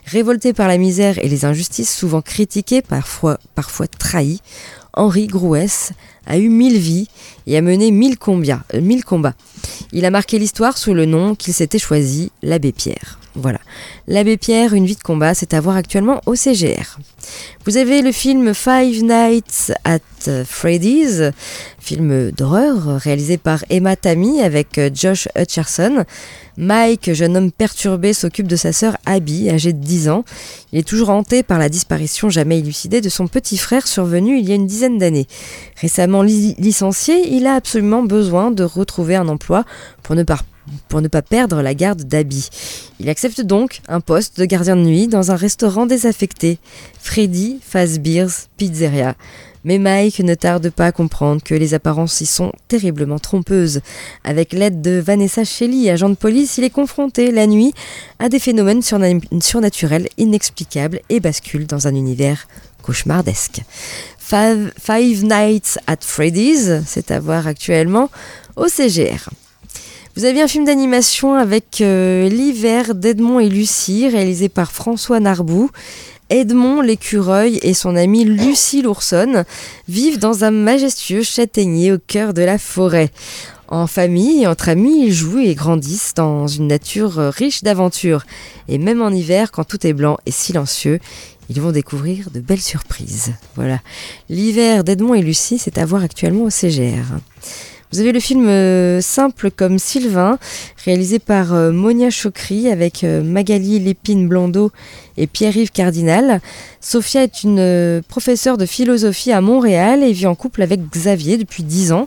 Révolté 0.05 0.53
par 0.53 0.67
la 0.67 0.77
misère 0.77 1.17
et 1.19 1.27
les 1.29 1.45
injustices 1.45 1.93
souvent 1.95 2.21
critiquées, 2.21 2.81
parfois, 2.81 3.39
parfois 3.55 3.87
trahies, 3.87 4.41
Henri 4.93 5.27
Grouès 5.27 5.91
a 6.27 6.37
eu 6.37 6.49
mille 6.49 6.77
vies 6.77 7.07
et 7.47 7.57
a 7.57 7.61
mené 7.61 7.91
mille 7.91 8.17
combats. 8.17 8.63
Il 9.93 10.05
a 10.05 10.09
marqué 10.09 10.37
l'histoire 10.39 10.77
sous 10.77 10.93
le 10.93 11.05
nom 11.05 11.35
qu'il 11.35 11.53
s'était 11.53 11.79
choisi, 11.79 12.31
l'abbé 12.41 12.71
Pierre. 12.71 13.19
Voilà. 13.35 13.59
L'abbé 14.07 14.35
Pierre, 14.35 14.73
une 14.73 14.85
vie 14.85 14.95
de 14.95 15.01
combat, 15.01 15.33
c'est 15.33 15.53
à 15.53 15.61
voir 15.61 15.77
actuellement 15.77 16.19
au 16.25 16.35
CGR. 16.35 16.97
Vous 17.65 17.77
avez 17.77 18.01
le 18.01 18.11
film 18.11 18.53
Five 18.53 19.03
Nights 19.03 19.71
at 19.85 19.99
Freddy's, 20.45 21.31
film 21.79 22.31
d'horreur 22.31 22.99
réalisé 22.99 23.37
par 23.37 23.63
Emma 23.69 23.95
Tammy 23.95 24.41
avec 24.41 24.77
euh, 24.77 24.89
Josh 24.93 25.27
Hutcherson. 25.37 26.03
Mike, 26.57 27.13
jeune 27.13 27.37
homme 27.37 27.51
perturbé, 27.51 28.13
s'occupe 28.13 28.47
de 28.47 28.57
sa 28.57 28.73
sœur 28.73 28.97
Abby, 29.05 29.49
âgée 29.49 29.71
de 29.71 29.79
10 29.79 30.09
ans. 30.09 30.25
Il 30.73 30.79
est 30.79 30.87
toujours 30.87 31.09
hanté 31.09 31.41
par 31.41 31.57
la 31.57 31.69
disparition 31.69 32.29
jamais 32.29 32.59
élucidée 32.59 33.01
de 33.01 33.09
son 33.09 33.27
petit 33.27 33.57
frère 33.57 33.87
survenu 33.87 34.37
il 34.37 34.47
y 34.47 34.51
a 34.51 34.55
une 34.55 34.67
dizaine 34.67 34.97
d'années. 34.97 35.27
Récemment 35.79 36.21
licencié, 36.21 37.33
il 37.33 37.47
a 37.47 37.55
absolument 37.55 38.03
besoin 38.03 38.51
de 38.51 38.63
retrouver 38.63 39.15
un 39.15 39.27
emploi 39.29 39.63
pour 40.03 40.15
ne 40.15 40.23
pas 40.23 40.39
pour 40.87 41.01
ne 41.01 41.07
pas 41.07 41.21
perdre 41.21 41.61
la 41.61 41.73
garde 41.73 42.03
d'Abby. 42.03 42.49
Il 42.99 43.09
accepte 43.09 43.41
donc 43.41 43.81
un 43.87 44.01
poste 44.01 44.39
de 44.39 44.45
gardien 44.45 44.75
de 44.75 44.81
nuit 44.81 45.07
dans 45.07 45.31
un 45.31 45.35
restaurant 45.35 45.85
désaffecté, 45.85 46.59
Freddy 46.99 47.59
Fazbear's 47.61 48.47
Pizzeria. 48.57 49.15
Mais 49.63 49.77
Mike 49.77 50.19
ne 50.21 50.33
tarde 50.33 50.71
pas 50.71 50.87
à 50.87 50.91
comprendre 50.91 51.43
que 51.43 51.53
les 51.53 51.73
apparences 51.73 52.19
y 52.21 52.25
sont 52.25 52.51
terriblement 52.67 53.19
trompeuses. 53.19 53.81
Avec 54.23 54.53
l'aide 54.53 54.81
de 54.81 54.99
Vanessa 54.99 55.43
Shelley, 55.43 55.89
agent 55.89 56.09
de 56.09 56.15
police, 56.15 56.57
il 56.57 56.63
est 56.63 56.71
confronté 56.71 57.31
la 57.31 57.45
nuit 57.45 57.73
à 58.17 58.27
des 58.29 58.39
phénomènes 58.39 58.81
surnaturels 58.81 60.09
inexplicables 60.17 61.01
et 61.09 61.19
bascule 61.19 61.67
dans 61.67 61.87
un 61.87 61.93
univers 61.93 62.47
cauchemardesque. 62.81 63.61
Five, 64.17 65.23
Nights 65.23 65.77
at 65.87 65.97
Freddy's, 66.01 66.81
c'est 66.85 67.11
à 67.11 67.19
voir 67.19 67.47
actuellement 67.47 68.09
au 68.55 68.67
CGR. 68.67 69.29
Vous 70.17 70.25
avez 70.25 70.41
un 70.41 70.47
film 70.47 70.65
d'animation 70.65 71.35
avec 71.35 71.79
euh, 71.79 72.27
l'hiver 72.27 72.95
d'Edmond 72.95 73.39
et 73.39 73.47
Lucie, 73.47 74.09
réalisé 74.09 74.49
par 74.49 74.73
François 74.73 75.21
Narbou. 75.21 75.69
Edmond 76.29 76.81
l'écureuil 76.81 77.59
et 77.61 77.73
son 77.73 77.95
amie 77.95 78.25
Lucie 78.25 78.81
l'ourson 78.81 79.45
vivent 79.87 80.19
dans 80.19 80.43
un 80.43 80.51
majestueux 80.51 81.23
châtaignier 81.23 81.93
au 81.93 81.97
cœur 81.97 82.33
de 82.33 82.41
la 82.41 82.57
forêt. 82.57 83.09
En 83.69 83.87
famille 83.87 84.43
et 84.43 84.47
entre 84.47 84.67
amis, 84.67 85.05
ils 85.05 85.13
jouent 85.13 85.39
et 85.39 85.55
grandissent 85.55 86.13
dans 86.13 86.45
une 86.45 86.67
nature 86.67 87.13
riche 87.13 87.63
d'aventures. 87.63 88.25
Et 88.67 88.77
même 88.79 89.01
en 89.01 89.11
hiver, 89.11 89.49
quand 89.49 89.63
tout 89.63 89.87
est 89.87 89.93
blanc 89.93 90.17
et 90.25 90.31
silencieux, 90.31 90.99
ils 91.49 91.61
vont 91.61 91.71
découvrir 91.71 92.31
de 92.31 92.41
belles 92.41 92.59
surprises. 92.59 93.31
Voilà. 93.55 93.79
L'hiver 94.29 94.83
d'Edmond 94.83 95.13
et 95.13 95.21
Lucie, 95.21 95.57
c'est 95.57 95.77
à 95.77 95.85
voir 95.85 96.03
actuellement 96.03 96.43
au 96.43 96.49
CGR. 96.49 97.05
Vous 97.91 97.99
avez 97.99 98.13
le 98.13 98.21
film 98.21 98.47
euh, 98.47 99.01
Simple 99.01 99.51
comme 99.51 99.77
Sylvain, 99.77 100.39
réalisé 100.85 101.19
par 101.19 101.53
euh, 101.53 101.73
Monia 101.73 102.09
Chokri 102.09 102.69
avec 102.69 103.03
euh, 103.03 103.21
Magali 103.21 103.79
Lépine 103.79 104.29
Blondeau 104.29 104.71
et 105.17 105.27
Pierre-Yves 105.27 105.73
Cardinal. 105.73 106.39
Sophia 106.79 107.23
est 107.23 107.43
une 107.43 108.01
professeure 108.07 108.57
de 108.57 108.65
philosophie 108.65 109.33
à 109.33 109.41
Montréal 109.41 110.03
et 110.03 110.13
vit 110.13 110.25
en 110.25 110.35
couple 110.35 110.61
avec 110.61 110.89
Xavier 110.89 111.35
depuis 111.35 111.63
10 111.63 111.91
ans. 111.91 112.05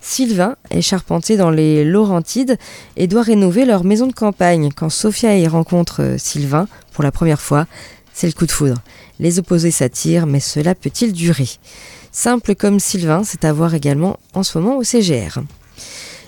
Sylvain 0.00 0.56
est 0.70 0.80
charpentier 0.80 1.36
dans 1.36 1.50
les 1.50 1.84
Laurentides 1.84 2.56
et 2.96 3.06
doit 3.06 3.20
rénover 3.20 3.66
leur 3.66 3.84
maison 3.84 4.06
de 4.06 4.14
campagne. 4.14 4.70
Quand 4.74 4.88
Sophia 4.88 5.36
y 5.36 5.46
rencontre 5.46 6.14
Sylvain 6.16 6.66
pour 6.94 7.04
la 7.04 7.12
première 7.12 7.42
fois, 7.42 7.66
c'est 8.14 8.26
le 8.26 8.32
coup 8.32 8.46
de 8.46 8.52
foudre. 8.52 8.80
Les 9.20 9.38
opposés 9.38 9.70
s'attirent, 9.70 10.26
mais 10.26 10.40
cela 10.40 10.74
peut-il 10.74 11.12
durer? 11.12 11.48
Simple 12.18 12.54
comme 12.54 12.80
Sylvain, 12.80 13.24
c'est 13.24 13.44
à 13.44 13.52
voir 13.52 13.74
également 13.74 14.18
en 14.32 14.42
ce 14.42 14.56
moment 14.56 14.78
au 14.78 14.82
CGR. 14.82 15.38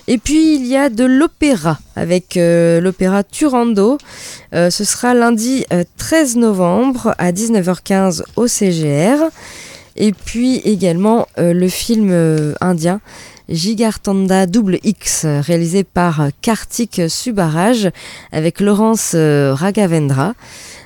Et 0.06 0.18
puis 0.18 0.56
il 0.56 0.66
y 0.66 0.76
a 0.76 0.90
de 0.90 1.06
l'opéra 1.06 1.78
avec 1.96 2.36
euh, 2.36 2.78
l'opéra 2.78 3.24
Turando. 3.24 3.96
Euh, 4.52 4.68
ce 4.68 4.84
sera 4.84 5.14
lundi 5.14 5.64
13 5.96 6.36
euh, 6.36 6.40
novembre 6.40 7.14
à 7.16 7.32
19h15 7.32 8.22
au 8.36 8.46
CGR. 8.46 9.30
Et 9.96 10.12
puis 10.12 10.56
également 10.58 11.26
le 11.38 11.68
film 11.68 12.54
indien 12.60 13.00
Gigartanda 13.48 14.44
Double 14.44 14.80
X 14.84 15.24
réalisé 15.24 15.84
par 15.84 16.28
Kartik 16.42 17.00
Subaraj 17.08 17.88
avec 18.30 18.60
Laurence 18.60 19.14
Raghavendra. 19.14 20.34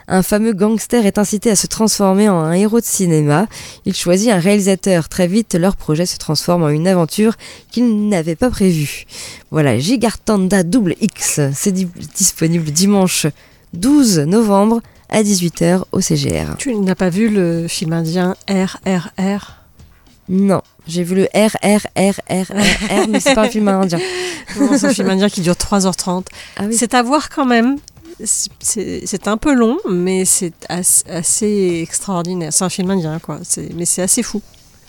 Un 0.09 0.23
fameux 0.23 0.53
gangster 0.53 1.07
est 1.07 1.19
incité 1.19 1.51
à 1.51 1.57
se 1.57 1.67
transformer 1.67 2.29
en 2.29 2.41
un 2.41 2.53
héros 2.53 2.81
de 2.81 2.85
cinéma. 2.85 3.47
Il 3.85 3.95
choisit 3.95 4.31
un 4.31 4.39
réalisateur. 4.39 5.09
Très 5.09 5.27
vite, 5.27 5.55
leur 5.55 5.77
projet 5.77 6.07
se 6.07 6.19
transforme 6.19 6.63
en 6.63 6.69
une 6.69 6.89
aventure 6.89 7.35
qu'il 7.71 8.09
n'avait 8.09 8.37
pas 8.37 8.51
prévue. 8.51 9.05
Voilà, 9.51 9.79
Gigartanda 9.79 10.63
Double 10.63 10.97
X, 11.01 11.41
c'est 11.55 11.73
disponible 11.73 12.71
dimanche 12.71 13.27
12 13.75 14.21
novembre 14.21 14.81
à 15.09 15.23
18h 15.23 15.85
au 15.93 16.01
CGR. 16.01 16.57
Tu 16.59 16.75
n'as 16.75 16.95
pas 16.95 17.11
vu 17.11 17.29
le 17.29 17.69
film 17.69 17.93
indien 17.93 18.35
RRR 18.49 19.63
non, 20.29 20.63
j'ai 20.87 21.03
vu 21.03 21.17
le 21.17 21.29
RRRRR, 21.35 22.53
mais 23.09 23.21
c'est 23.21 23.35
pas 23.35 23.43
un 23.43 23.49
film 23.49 23.69
indien. 23.69 23.99
c'est 24.79 24.87
un 24.87 24.95
film 24.95 25.11
indien 25.11 25.29
qui 25.29 25.41
dure 25.41 25.55
3h30. 25.55 26.27
Ah 26.57 26.63
c'est 26.71 26.95
à 26.95 27.03
voir 27.03 27.29
quand 27.29 27.45
même 27.45 27.77
c'est 28.25 29.29
un 29.29 29.37
peu 29.37 29.55
long, 29.55 29.79
mais 29.91 30.25
c'est 30.25 30.55
assez, 30.69 31.81
extraordinaire. 31.83 32.53
C'est 32.53 32.65
un 32.65 32.69
film 32.69 32.91
indien, 32.91 33.19
quoi. 33.19 33.41
Mais 33.75 33.85
c'est 33.85 34.03
assez 34.03 34.23
fou. 34.23 34.43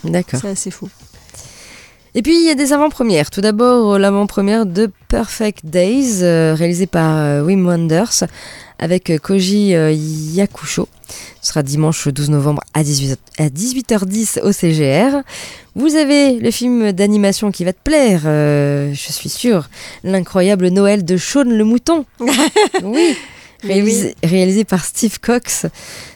D'accord. 0.04 0.40
C'est 0.40 0.48
assez 0.48 0.70
fou. 0.70 0.88
Et 2.16 2.22
puis 2.22 2.36
il 2.36 2.46
y 2.46 2.50
a 2.50 2.54
des 2.54 2.72
avant-premières. 2.72 3.30
Tout 3.30 3.40
d'abord 3.40 3.98
l'avant-première 3.98 4.66
de 4.66 4.88
Perfect 5.08 5.66
Days, 5.66 6.22
euh, 6.22 6.54
réalisé 6.54 6.86
par 6.86 7.16
euh, 7.16 7.42
Wim 7.42 7.66
Wonders, 7.66 8.24
avec 8.78 9.10
euh, 9.10 9.18
Koji 9.18 9.74
Yakusho. 10.34 10.88
Ce 11.42 11.48
sera 11.48 11.64
dimanche 11.64 12.06
12 12.06 12.30
novembre 12.30 12.62
à, 12.72 12.84
18, 12.84 13.18
à 13.38 13.48
18h10 13.48 14.40
au 14.42 14.52
CGR. 14.52 15.22
Vous 15.74 15.96
avez 15.96 16.38
le 16.38 16.50
film 16.52 16.92
d'animation 16.92 17.50
qui 17.50 17.64
va 17.64 17.72
te 17.72 17.82
plaire, 17.82 18.20
je 18.22 19.12
suis 19.12 19.28
sûre. 19.28 19.68
L'incroyable 20.04 20.68
Noël 20.68 21.04
de 21.04 21.16
Shaun 21.16 21.44
le 21.44 21.64
Mouton. 21.64 22.06
oui. 22.82 23.16
Réalisé, 23.64 24.14
réalisé, 24.22 24.64
par 24.64 24.84
Steve 24.84 25.18
Cox. 25.20 25.66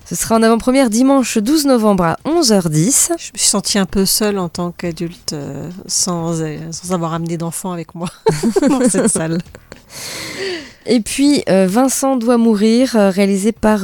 Ce 0.04 0.14
sera 0.14 0.36
en 0.36 0.42
avant-première 0.42 0.90
dimanche 0.90 1.38
12 1.38 1.66
novembre 1.66 2.04
à 2.04 2.18
11h10. 2.24 3.08
Je 3.08 3.12
me 3.12 3.38
suis 3.38 3.48
sentie 3.48 3.78
un 3.78 3.86
peu 3.86 4.06
seule 4.06 4.38
en 4.38 4.48
tant 4.48 4.70
qu'adulte 4.70 5.32
euh, 5.32 5.70
sans, 5.86 6.40
euh, 6.40 6.58
sans 6.70 6.92
avoir 6.92 7.14
amené 7.14 7.36
d'enfants 7.36 7.72
avec 7.72 7.94
moi 7.94 8.08
dans 8.68 8.88
cette 8.88 9.08
salle. 9.08 9.38
Et 10.86 11.00
puis 11.00 11.42
euh, 11.48 11.66
Vincent 11.68 12.16
doit 12.16 12.38
mourir, 12.38 12.92
réalisé 12.92 13.52
par 13.52 13.80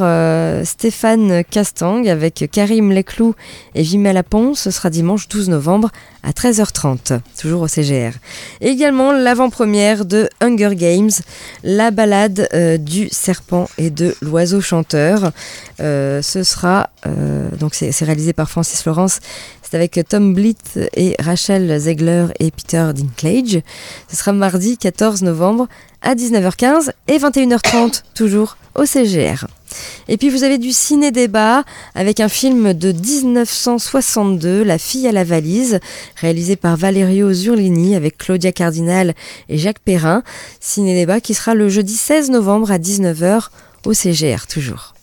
Stéphane 0.65 1.45
Castang 1.45 2.07
avec 2.09 2.49
Karim 2.51 2.93
Leclou 2.93 3.35
et 3.75 3.83
Vimela 3.83 4.23
Pont. 4.23 4.55
Ce 4.55 4.71
sera 4.71 4.91
dimanche 4.91 5.29
12 5.29 5.51
novembre 5.51 5.91
à 6.23 6.31
13h30, 6.31 7.21
toujours 7.39 7.63
au 7.63 7.69
CGR. 7.69 8.13
Et 8.61 8.69
également 8.69 9.13
l'avant-première 9.13 10.07
de 10.07 10.29
Hunger 10.41 10.75
Games, 10.75 11.11
la 11.63 11.91
balade 11.91 12.49
du 12.81 13.09
serpent 13.11 13.69
et 13.77 13.91
de 13.91 14.15
l'oiseau 14.23 14.63
chanteur. 14.63 15.33
Euh, 15.81 16.23
ce 16.23 16.43
sera, 16.43 16.91
euh, 17.07 17.51
donc 17.59 17.75
c'est 17.75 17.91
réalisé 18.05 18.33
par 18.33 18.49
Francis 18.49 18.85
Lawrence, 18.85 19.21
c'est 19.63 19.77
avec 19.77 19.99
Tom 20.09 20.35
Blitt 20.35 20.79
et 20.97 21.17
Rachel 21.19 21.79
Zegler 21.79 22.27
et 22.39 22.51
Peter 22.51 22.91
Dinklage. 22.95 23.61
Ce 24.09 24.17
sera 24.17 24.33
mardi 24.33 24.79
14 24.79 25.23
novembre 25.23 25.69
à 26.01 26.15
19h15 26.15 26.84
et 27.09 27.18
21h30, 27.18 28.03
toujours 28.14 28.57
au 28.75 28.87
CGR. 28.87 29.47
Et 30.09 30.16
puis 30.16 30.31
vous 30.31 30.44
avez 30.44 30.59
du 30.59 30.73
ciné-débat 30.73 31.64
avec 31.94 32.20
un 32.20 32.29
film 32.29 32.75
de 32.75 32.92
1962, 32.92 34.62
La 34.62 34.79
fille 34.79 35.09
à 35.09 35.12
la 35.12 35.25
valise, 35.25 35.81
réalisé 36.16 36.57
par 36.57 36.77
Valerio 36.77 37.33
Zurlini 37.33 37.97
avec 37.97 38.18
Claudia 38.18 38.53
Cardinal 38.53 39.14
et 39.49 39.59
Jacques 39.59 39.81
Perrin. 39.81 40.23
Ciné-débat 40.61 41.20
qui 41.20 41.35
sera 41.35 41.55
le 41.55 41.68
jeudi 41.68 41.94
16 41.94 42.31
novembre 42.31 42.70
à 42.70 42.79
19h 42.79 43.49
au 43.85 43.92
CGR 43.92 44.47
toujours. 44.49 44.94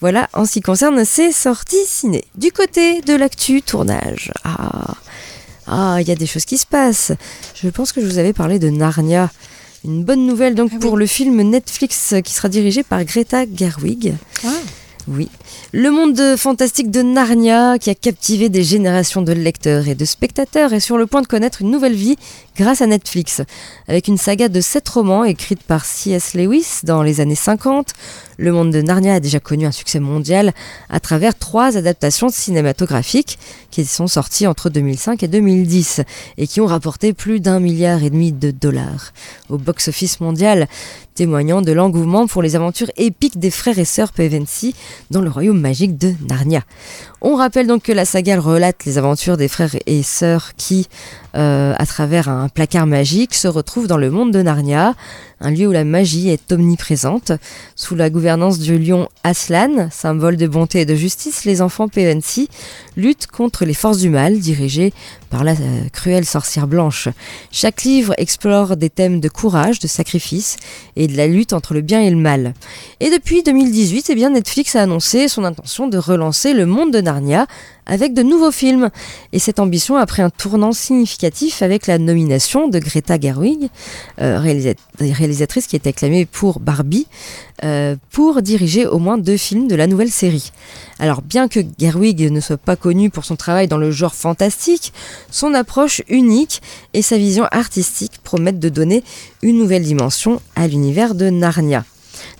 Voilà 0.00 0.28
en 0.34 0.44
ce 0.44 0.52
qui 0.52 0.60
concerne 0.60 1.04
ces 1.04 1.32
sorties 1.32 1.86
ciné. 1.86 2.24
Du 2.34 2.52
côté 2.52 3.00
de 3.00 3.14
l'actu 3.14 3.62
tournage. 3.62 4.30
Ah, 4.44 4.94
ah, 5.66 5.96
il 6.00 6.06
y 6.06 6.12
a 6.12 6.14
des 6.14 6.26
choses 6.26 6.44
qui 6.44 6.58
se 6.58 6.66
passent. 6.66 7.12
Je 7.54 7.68
pense 7.68 7.92
que 7.92 8.00
je 8.00 8.06
vous 8.06 8.18
avais 8.18 8.34
parlé 8.34 8.58
de 8.58 8.68
Narnia. 8.68 9.30
Une 9.86 10.02
bonne 10.02 10.26
nouvelle 10.26 10.56
donc 10.56 10.72
ah 10.74 10.78
pour 10.80 10.96
le 10.96 11.06
film 11.06 11.40
Netflix 11.42 12.14
qui 12.24 12.32
sera 12.32 12.48
dirigé 12.48 12.82
par 12.82 13.04
Greta 13.04 13.44
Gerwig. 13.46 14.14
Ah. 14.44 14.48
Oui. 15.06 15.28
Le 15.78 15.90
monde 15.90 16.38
fantastique 16.38 16.90
de 16.90 17.02
Narnia, 17.02 17.78
qui 17.78 17.90
a 17.90 17.94
captivé 17.94 18.48
des 18.48 18.64
générations 18.64 19.20
de 19.20 19.34
lecteurs 19.34 19.88
et 19.88 19.94
de 19.94 20.06
spectateurs, 20.06 20.72
est 20.72 20.80
sur 20.80 20.96
le 20.96 21.06
point 21.06 21.20
de 21.20 21.26
connaître 21.26 21.60
une 21.60 21.70
nouvelle 21.70 21.92
vie 21.92 22.16
grâce 22.56 22.80
à 22.80 22.86
Netflix. 22.86 23.42
Avec 23.86 24.08
une 24.08 24.16
saga 24.16 24.48
de 24.48 24.62
sept 24.62 24.88
romans 24.88 25.24
écrite 25.24 25.62
par 25.62 25.84
C.S. 25.84 26.32
Lewis 26.32 26.80
dans 26.84 27.02
les 27.02 27.20
années 27.20 27.34
50, 27.34 27.92
le 28.38 28.52
monde 28.52 28.70
de 28.70 28.80
Narnia 28.80 29.16
a 29.16 29.20
déjà 29.20 29.38
connu 29.38 29.66
un 29.66 29.70
succès 29.70 30.00
mondial 30.00 30.54
à 30.88 30.98
travers 30.98 31.36
trois 31.36 31.76
adaptations 31.76 32.30
cinématographiques 32.30 33.38
qui 33.70 33.84
sont 33.84 34.06
sorties 34.06 34.46
entre 34.46 34.70
2005 34.70 35.22
et 35.24 35.28
2010 35.28 36.00
et 36.38 36.46
qui 36.46 36.62
ont 36.62 36.66
rapporté 36.66 37.12
plus 37.12 37.38
d'un 37.38 37.60
milliard 37.60 38.02
et 38.02 38.08
demi 38.08 38.32
de 38.32 38.50
dollars 38.50 39.12
au 39.50 39.58
box-office 39.58 40.20
mondial, 40.20 40.68
témoignant 41.16 41.62
de 41.62 41.72
l'engouement 41.72 42.28
pour 42.28 42.42
les 42.42 42.54
aventures 42.54 42.90
épiques 42.96 43.38
des 43.38 43.50
frères 43.50 43.78
et 43.78 43.84
sœurs 43.84 44.12
Pevensie 44.12 44.76
dans 45.10 45.22
le 45.22 45.30
royaume 45.30 45.58
magique 45.58 45.98
de 45.98 46.12
Narnia. 46.28 46.62
On 47.22 47.34
rappelle 47.34 47.66
donc 47.66 47.84
que 47.84 47.92
la 47.92 48.04
saga 48.04 48.38
relate 48.38 48.84
les 48.84 48.98
aventures 48.98 49.36
des 49.36 49.48
frères 49.48 49.74
et 49.86 50.02
sœurs 50.02 50.52
qui 50.56 50.86
euh, 51.36 51.74
à 51.76 51.84
travers 51.84 52.30
un 52.30 52.48
placard 52.48 52.86
magique, 52.86 53.34
se 53.34 53.46
retrouve 53.46 53.86
dans 53.86 53.98
le 53.98 54.10
monde 54.10 54.32
de 54.32 54.40
Narnia, 54.40 54.94
un 55.40 55.50
lieu 55.50 55.66
où 55.66 55.72
la 55.72 55.84
magie 55.84 56.30
est 56.30 56.50
omniprésente. 56.50 57.32
Sous 57.74 57.94
la 57.94 58.08
gouvernance 58.08 58.58
du 58.58 58.78
lion 58.78 59.10
Aslan, 59.22 59.88
symbole 59.90 60.38
de 60.38 60.46
bonté 60.46 60.80
et 60.80 60.86
de 60.86 60.94
justice, 60.94 61.44
les 61.44 61.60
enfants 61.60 61.88
PNC 61.88 62.48
luttent 62.96 63.26
contre 63.26 63.66
les 63.66 63.74
forces 63.74 63.98
du 63.98 64.08
mal, 64.08 64.38
dirigées 64.38 64.94
par 65.28 65.44
la 65.44 65.52
euh, 65.52 65.88
cruelle 65.92 66.24
sorcière 66.24 66.66
blanche. 66.66 67.08
Chaque 67.52 67.82
livre 67.82 68.14
explore 68.16 68.78
des 68.78 68.88
thèmes 68.88 69.20
de 69.20 69.28
courage, 69.28 69.78
de 69.78 69.88
sacrifice 69.88 70.56
et 70.94 71.06
de 71.06 71.18
la 71.18 71.26
lutte 71.26 71.52
entre 71.52 71.74
le 71.74 71.82
bien 71.82 72.00
et 72.00 72.08
le 72.08 72.16
mal. 72.16 72.54
Et 73.00 73.10
depuis 73.10 73.42
2018, 73.42 74.06
eh 74.08 74.14
bien 74.14 74.30
Netflix 74.30 74.74
a 74.74 74.82
annoncé 74.82 75.28
son 75.28 75.44
intention 75.44 75.86
de 75.86 75.98
relancer 75.98 76.54
le 76.54 76.64
monde 76.64 76.94
de 76.94 77.02
Narnia 77.02 77.15
avec 77.86 78.14
de 78.14 78.22
nouveaux 78.22 78.50
films. 78.50 78.90
Et 79.32 79.38
cette 79.38 79.60
ambition 79.60 79.96
a 79.96 80.06
pris 80.06 80.22
un 80.22 80.30
tournant 80.30 80.72
significatif 80.72 81.62
avec 81.62 81.86
la 81.86 81.98
nomination 81.98 82.68
de 82.68 82.78
Greta 82.78 83.18
Gerwig, 83.18 83.68
euh, 84.20 84.38
réalisatrice 85.00 85.66
qui 85.66 85.76
est 85.76 85.86
acclamée 85.86 86.26
pour 86.26 86.60
Barbie, 86.60 87.06
euh, 87.64 87.96
pour 88.10 88.42
diriger 88.42 88.86
au 88.86 88.98
moins 88.98 89.18
deux 89.18 89.36
films 89.36 89.68
de 89.68 89.74
la 89.74 89.86
nouvelle 89.86 90.10
série. 90.10 90.52
Alors 90.98 91.22
bien 91.22 91.48
que 91.48 91.60
Gerwig 91.78 92.30
ne 92.30 92.40
soit 92.40 92.56
pas 92.56 92.76
connue 92.76 93.10
pour 93.10 93.24
son 93.24 93.36
travail 93.36 93.68
dans 93.68 93.78
le 93.78 93.90
genre 93.90 94.14
fantastique, 94.14 94.92
son 95.30 95.54
approche 95.54 96.02
unique 96.08 96.60
et 96.92 97.02
sa 97.02 97.16
vision 97.16 97.46
artistique 97.50 98.18
promettent 98.22 98.60
de 98.60 98.68
donner 98.68 99.04
une 99.42 99.58
nouvelle 99.58 99.84
dimension 99.84 100.40
à 100.54 100.66
l'univers 100.66 101.14
de 101.14 101.30
Narnia. 101.30 101.84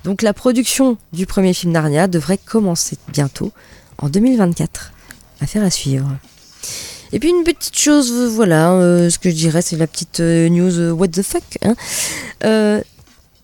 Donc 0.04 0.22
la 0.22 0.32
production 0.32 0.96
du 1.12 1.26
premier 1.26 1.52
film 1.52 1.72
Narnia 1.72 2.08
devrait 2.08 2.38
commencer 2.38 2.96
bientôt 3.08 3.52
en 3.98 4.08
2024 4.08 4.92
affaire 5.40 5.62
à 5.62 5.70
suivre. 5.70 6.08
Et 7.12 7.18
puis 7.18 7.30
une 7.30 7.44
petite 7.44 7.78
chose, 7.78 8.12
euh, 8.12 8.28
voilà, 8.28 8.72
euh, 8.72 9.10
ce 9.10 9.18
que 9.18 9.30
je 9.30 9.34
dirais, 9.34 9.62
c'est 9.62 9.76
la 9.76 9.86
petite 9.86 10.20
euh, 10.20 10.48
news 10.48 10.92
what 10.92 11.08
the 11.08 11.22
fuck. 11.22 11.44
Hein. 11.62 12.82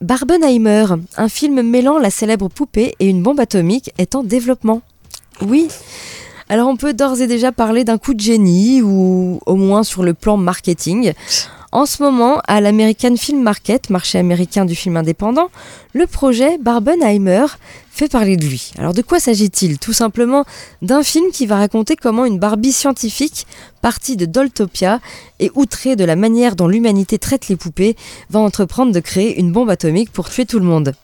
Barbenheimer, 0.01 0.87
un 1.17 1.29
film 1.29 1.63
mêlant 1.63 1.99
la 1.99 2.11
célèbre 2.11 2.49
poupée 2.49 2.97
et 2.99 3.09
une 3.09 3.23
bombe 3.23 3.39
atomique, 3.39 3.93
est 3.99 4.17
en 4.17 4.25
développement. 4.25 4.83
Oui. 5.41 5.69
Alors 6.49 6.69
on 6.69 6.77
peut 6.77 6.93
d'ores 6.93 7.21
et 7.21 7.29
déjà 7.29 7.53
parler 7.53 7.85
d'un 7.85 7.99
coup 7.99 8.13
de 8.13 8.21
génie, 8.21 8.83
ou 8.83 9.39
au 9.47 9.55
moins 9.55 9.85
sur 9.85 10.03
le 10.03 10.13
plan 10.13 10.37
marketing. 10.37 11.13
En 11.71 11.87
ce 11.87 12.03
moment, 12.03 12.43
à 12.49 12.61
l'American 12.61 13.17
Film 13.17 13.43
Market, 13.43 13.91
marché 13.91 14.19
américain 14.19 14.65
du 14.65 14.75
film 14.75 14.97
indépendant, 14.97 15.49
le 15.95 16.07
projet 16.07 16.59
Barbenheimer 16.59 17.47
fait 17.93 18.09
parler 18.09 18.37
de 18.37 18.47
lui. 18.47 18.73
Alors 18.79 18.95
de 18.95 19.03
quoi 19.03 19.21
s'agit-il 19.21 19.79
Tout 19.79 19.93
simplement 19.93 20.45
d'un 20.81 21.03
film 21.03 21.31
qui 21.31 21.47
va 21.47 21.57
raconter 21.57 21.95
comment 21.95 22.25
une 22.25 22.39
Barbie 22.39 22.73
scientifique, 22.73 23.47
partie 23.83 24.17
de 24.17 24.25
Doltopia 24.25 25.01
et 25.41 25.51
outrée 25.55 25.95
de 25.95 26.05
la 26.05 26.17
manière 26.17 26.57
dont 26.57 26.69
l'humanité 26.69 27.19
traite 27.19 27.49
les 27.49 27.57
poupées, 27.57 27.95
va 28.31 28.41
entreprendre 28.41 28.93
de 28.93 29.01
créer 29.01 29.39
une 29.39 29.53
bombe 29.53 29.69
atomique 29.69 30.11
pour 30.11 30.31
tuer 30.31 30.47
tout 30.47 30.59
le 30.59 30.65
monde. 30.65 30.95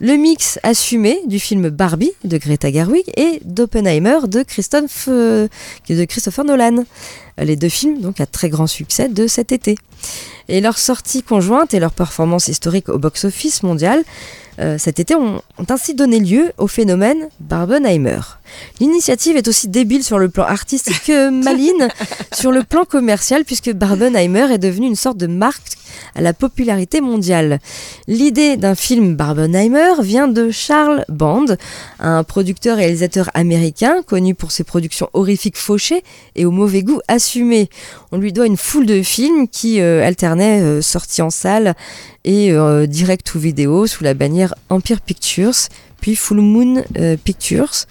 Le 0.00 0.14
mix 0.14 0.58
assumé 0.62 1.20
du 1.26 1.38
film 1.38 1.68
Barbie 1.68 2.12
de 2.24 2.38
Greta 2.38 2.72
Gerwig 2.72 3.04
et 3.16 3.40
d'Oppenheimer 3.44 4.26
de, 4.26 4.44
euh, 5.08 5.48
de 5.88 6.04
Christopher 6.06 6.44
Nolan. 6.44 6.84
Les 7.38 7.56
deux 7.56 7.68
films 7.68 8.00
donc 8.00 8.20
à 8.20 8.26
très 8.26 8.48
grand 8.48 8.66
succès 8.66 9.08
de 9.08 9.26
cet 9.26 9.52
été. 9.52 9.76
Et 10.48 10.60
leur 10.60 10.78
sortie 10.78 11.22
conjointe 11.22 11.74
et 11.74 11.80
leur 11.80 11.92
performance 11.92 12.48
historique 12.48 12.88
au 12.88 12.98
box-office 12.98 13.62
mondial 13.62 14.02
euh, 14.58 14.76
cet 14.78 15.00
été 15.00 15.14
ont, 15.14 15.40
ainsi 15.68 15.94
donné 15.94 16.20
lieu 16.20 16.52
au 16.58 16.66
phénomène 16.66 17.28
Barbenheimer. 17.40 18.20
L'initiative 18.80 19.36
est 19.36 19.48
aussi 19.48 19.68
débile 19.68 20.04
sur 20.04 20.18
le 20.18 20.28
plan 20.28 20.44
artistique 20.44 21.04
que 21.06 21.30
maline 21.30 21.88
sur 22.32 22.52
le 22.52 22.62
plan 22.62 22.84
commercial 22.84 23.44
puisque 23.44 23.72
Barbenheimer 23.72 24.52
est 24.52 24.58
devenu 24.58 24.86
une 24.86 24.96
sorte 24.96 25.16
de 25.16 25.26
marque 25.26 25.76
à 26.14 26.20
la 26.20 26.32
popularité 26.32 27.00
mondiale. 27.00 27.58
L'idée 28.06 28.56
d'un 28.56 28.74
film 28.74 29.14
Barbenheimer 29.14 29.94
vient 30.00 30.28
de 30.28 30.50
Charles 30.50 31.04
Band, 31.08 31.46
un 32.00 32.24
producteur 32.24 32.76
réalisateur 32.76 33.30
américain 33.34 34.02
connu 34.02 34.34
pour 34.34 34.52
ses 34.52 34.64
productions 34.64 35.08
horrifiques 35.12 35.56
fauchées 35.56 36.02
et 36.34 36.44
au 36.44 36.50
mauvais 36.50 36.82
goût 36.82 37.00
assumé. 37.08 37.68
On 38.10 38.18
lui 38.18 38.32
doit 38.32 38.46
une 38.46 38.56
foule 38.56 38.86
de 38.86 39.02
films 39.02 39.48
qui 39.48 39.80
euh, 39.80 40.06
alternaient 40.06 40.60
euh, 40.60 40.82
sorties 40.82 41.22
en 41.22 41.30
salle 41.30 41.74
et 42.24 42.52
euh, 42.52 42.86
direct 42.86 43.34
ou 43.34 43.38
vidéo 43.38 43.86
sous 43.86 44.04
la 44.04 44.14
bannière 44.14 44.54
Empire 44.70 45.00
Pictures 45.00 45.68
puis 46.02 46.14
Full 46.16 46.40
Moon 46.40 46.84
euh, 46.98 47.16
Pictures, 47.16 47.86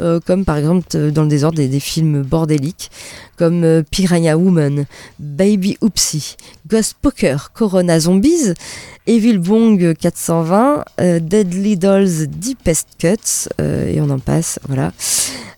euh, 0.00 0.18
comme 0.24 0.46
par 0.46 0.56
exemple 0.56 1.10
dans 1.10 1.22
le 1.22 1.28
désordre 1.28 1.58
des, 1.58 1.80
films 1.80 2.22
bordéliques, 2.22 2.90
comme 3.36 3.82
Piranha 3.90 4.38
Woman, 4.38 4.86
Baby 5.18 5.76
Oopsie, 5.82 6.36
Ghost 6.66 6.96
Poker, 7.02 7.52
Corona 7.52 8.00
Zombies, 8.00 8.54
Evil 9.06 9.36
Bong 9.36 9.94
420, 9.94 10.84
Deadly 11.20 11.76
Dolls 11.76 12.28
Deepest 12.28 12.88
Cuts, 12.98 13.50
et 13.58 14.00
on 14.00 14.08
en 14.08 14.18
passe, 14.18 14.58
voilà. 14.66 14.92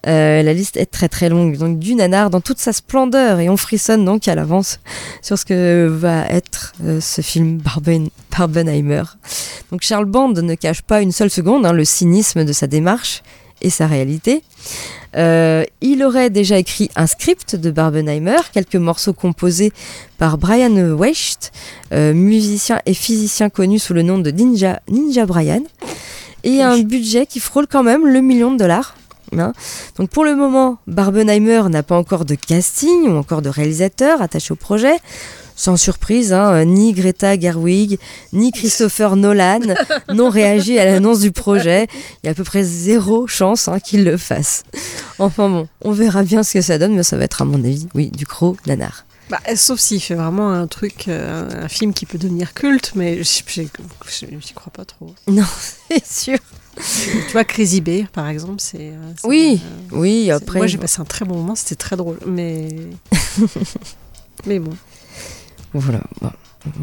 Euh, 0.07 0.43
la 0.43 0.55
liste 0.55 0.77
est 0.77 0.87
très 0.87 1.09
très 1.09 1.29
longue, 1.29 1.57
donc 1.57 1.79
du 1.79 1.95
nanar 1.95 2.31
dans 2.31 2.41
toute 2.41 2.59
sa 2.59 2.73
splendeur 2.73 3.41
et 3.41 3.49
on 3.49 3.57
frissonne 3.57 4.05
donc 4.05 4.29
à 4.29 4.35
l'avance 4.35 4.79
sur 5.23 5.39
ce 5.39 5.45
que 5.45 5.89
va 5.89 6.25
être 6.27 6.73
euh, 6.85 7.01
ce 7.01 7.21
film 7.21 7.59
Barben, 7.59 8.09
Barbenheimer. 8.31 9.03
Donc 9.71 9.83
Charles 9.83 10.07
Band 10.07 10.33
ne 10.33 10.55
cache 10.55 10.83
pas 10.83 11.03
une 11.03 11.13
seule 11.13 11.31
seconde 11.31 11.67
hein, 11.67 11.73
le 11.73 11.85
cynisme 11.85 12.45
de 12.45 12.53
sa 12.53 12.67
démarche 12.67 13.23
et 13.61 13.71
sa 13.71 13.87
réalité. 13.87 14.43
Euh, 15.17 15.65
il 15.81 16.03
aurait 16.05 16.31
déjà 16.31 16.59
écrit 16.59 16.91
un 16.95 17.07
script 17.07 17.57
de 17.57 17.71
Barbenheimer, 17.71 18.39
quelques 18.53 18.77
morceaux 18.77 19.13
composés 19.13 19.73
par 20.17 20.39
Brian 20.39 20.75
Wecht, 20.95 21.51
musicien 21.91 22.81
et 22.87 22.95
physicien 22.95 23.51
connu 23.51 23.79
sous 23.79 23.95
le 23.95 24.03
nom 24.03 24.19
de 24.19 24.31
Ninja, 24.31 24.81
Ninja 24.89 25.27
Brian, 25.27 25.63
et 26.45 26.63
un 26.63 26.79
budget 26.81 27.27
qui 27.27 27.41
frôle 27.41 27.67
quand 27.67 27.83
même 27.83 28.07
le 28.07 28.21
million 28.21 28.53
de 28.53 28.59
dollars. 28.59 28.95
Hein. 29.37 29.53
Donc 29.97 30.11
pour 30.11 30.25
le 30.25 30.35
moment, 30.35 30.79
Barbenheimer 30.87 31.63
n'a 31.69 31.83
pas 31.83 31.97
encore 31.97 32.25
de 32.25 32.35
casting 32.35 33.09
ou 33.09 33.17
encore 33.17 33.43
de 33.43 33.49
réalisateur 33.49 34.23
attaché 34.23 34.53
au 34.53 34.57
projet. 34.57 34.97
Sans 35.59 35.77
surprise, 35.77 36.33
hein, 36.33 36.65
ni 36.65 36.93
Greta 36.93 37.37
Gerwig, 37.37 37.99
ni 38.33 38.53
Christopher 38.53 39.17
Nolan 39.17 39.59
n'ont 40.15 40.31
réagi 40.31 40.79
à 40.79 40.85
l'annonce 40.85 41.19
du 41.19 41.33
projet. 41.33 41.89
Il 42.23 42.27
y 42.27 42.29
a 42.29 42.31
à 42.31 42.35
peu 42.35 42.45
près 42.45 42.63
zéro 42.63 43.27
chance 43.27 43.67
hein, 43.67 43.81
qu'ils 43.81 44.05
le 44.05 44.17
fassent. 44.17 44.63
Enfin 45.19 45.49
bon, 45.49 45.67
on 45.83 45.91
verra 45.91 46.23
bien 46.23 46.45
ce 46.45 46.53
que 46.53 46.61
ça 46.61 46.79
donne, 46.79 46.95
mais 46.95 47.03
ça 47.03 47.17
va 47.17 47.25
être 47.25 47.43
à 47.43 47.45
mon 47.45 47.59
avis, 47.65 47.89
oui, 47.97 48.13
du 48.13 48.25
gros 48.25 48.57
nanar. 48.69 49.05
Bah, 49.31 49.41
sauf 49.57 49.81
s'il 49.81 50.01
fait 50.01 50.15
vraiment 50.15 50.53
un 50.53 50.69
truc, 50.69 51.09
euh, 51.09 51.65
un 51.65 51.69
film 51.69 51.93
qui 51.93 52.07
peut 52.07 52.19
devenir 52.19 52.55
culte, 52.55 52.93
mais 52.95 53.25
j'y 53.25 53.69
crois 54.55 54.73
pas 54.73 54.85
trop. 54.85 55.13
Non, 55.27 55.45
c'est 55.91 56.07
sûr 56.07 56.39
tu 56.81 57.33
vois, 57.33 57.45
Crazy 57.45 57.81
Bear, 57.81 58.07
par 58.09 58.29
exemple, 58.29 58.61
c'est. 58.61 58.93
Euh, 58.93 59.13
oui, 59.25 59.61
euh, 59.65 59.97
oui, 59.97 60.31
après. 60.31 60.61
Moi, 60.61 60.69
j'ai 60.69 60.79
passé 60.79 61.01
un 61.01 61.05
très 61.05 61.25
bon 61.25 61.37
moment, 61.37 61.57
c'était 61.57 61.75
très 61.75 61.97
drôle, 61.97 62.19
mais. 62.25 62.69
mais 64.47 64.61
bon. 64.61 64.77
Voilà, 65.75 66.01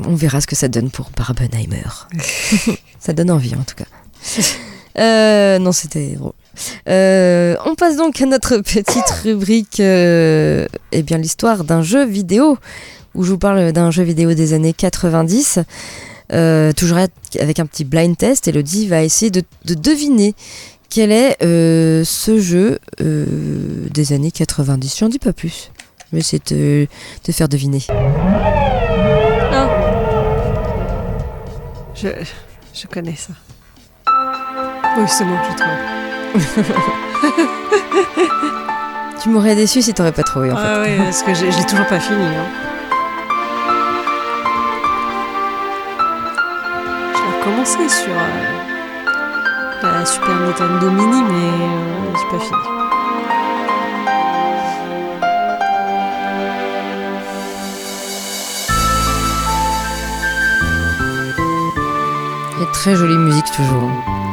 on 0.05 0.15
verra 0.15 0.41
ce 0.41 0.47
que 0.47 0.55
ça 0.55 0.67
donne 0.67 0.89
pour 0.89 1.09
Barbenheimer. 1.17 1.83
ça 2.99 3.13
donne 3.13 3.31
envie, 3.31 3.55
en 3.55 3.63
tout 3.63 3.75
cas. 3.75 3.85
Euh, 4.97 5.59
non, 5.59 5.71
c'était 5.71 6.15
drôle. 6.15 6.33
on 6.87 7.75
passe 7.75 7.97
donc 7.97 8.21
à 8.21 8.25
notre 8.25 8.57
petite 8.57 9.09
rubrique, 9.23 9.79
eh 9.79 10.67
bien 11.03 11.17
l'histoire 11.17 11.63
d'un 11.63 11.81
jeu 11.81 12.05
vidéo, 12.05 12.57
où 13.13 13.23
je 13.23 13.31
vous 13.31 13.37
parle 13.37 13.71
d'un 13.71 13.91
jeu 13.91 14.03
vidéo 14.03 14.33
des 14.33 14.53
années 14.53 14.73
90. 14.73 15.59
Euh, 16.33 16.71
toujours 16.73 16.97
avec 17.39 17.59
un 17.59 17.65
petit 17.65 17.83
blind 17.83 18.17
test, 18.17 18.47
Elodie 18.47 18.87
va 18.87 19.03
essayer 19.03 19.29
de, 19.29 19.43
deviner 19.65 20.33
quel 20.89 21.11
est 21.11 21.37
euh, 21.43 22.03
ce 22.03 22.39
jeu 22.39 22.79
euh, 23.01 23.25
des 23.93 24.13
années 24.13 24.31
90. 24.31 24.97
J'en 24.99 25.09
dis 25.09 25.19
pas 25.19 25.33
plus. 25.33 25.71
Vais 26.11 26.19
essayer 26.19 26.41
de 26.49 26.87
te 27.23 27.31
faire 27.31 27.49
deviner. 27.49 27.81
Je, 31.95 32.09
je 32.73 32.87
connais 32.87 33.15
ça. 33.15 33.33
Oui, 34.97 35.05
c'est 35.07 35.25
bon, 35.25 35.37
je 35.43 35.55
trouve. 35.55 36.65
tu 39.21 39.29
m'aurais 39.29 39.55
déçu 39.55 39.81
si 39.81 39.93
t'aurais 39.93 40.11
pas 40.11 40.23
trouvé 40.23 40.51
en 40.51 40.55
ah 40.57 40.83
fait. 40.83 40.97
oui, 40.97 40.97
parce 41.03 41.23
que 41.23 41.33
je 41.33 41.45
l'ai 41.45 41.65
toujours 41.65 41.87
pas 41.87 41.99
fini. 41.99 42.25
Hein. 42.25 42.65
commencé 47.45 47.87
sur 47.87 48.11
euh, 48.11 48.63
la 49.83 50.03
Super 50.03 50.39
Nintendo 50.39 50.89
Mini, 50.89 51.23
mais 51.23 51.33
euh, 51.33 52.13
j'ai 52.15 52.37
pas 52.37 52.43
fini. 52.43 52.74
Très 62.73 62.95
jolie 62.95 63.17
musique 63.17 63.45
toujours. 63.55 63.89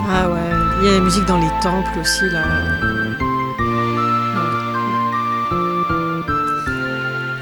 Ah 0.08 0.28
ouais, 0.28 0.40
il 0.80 0.86
y 0.86 0.90
a 0.90 0.92
la 0.92 1.00
musique 1.00 1.24
dans 1.24 1.38
les 1.38 1.50
temples 1.62 1.98
aussi 2.00 2.28
là. 2.28 2.42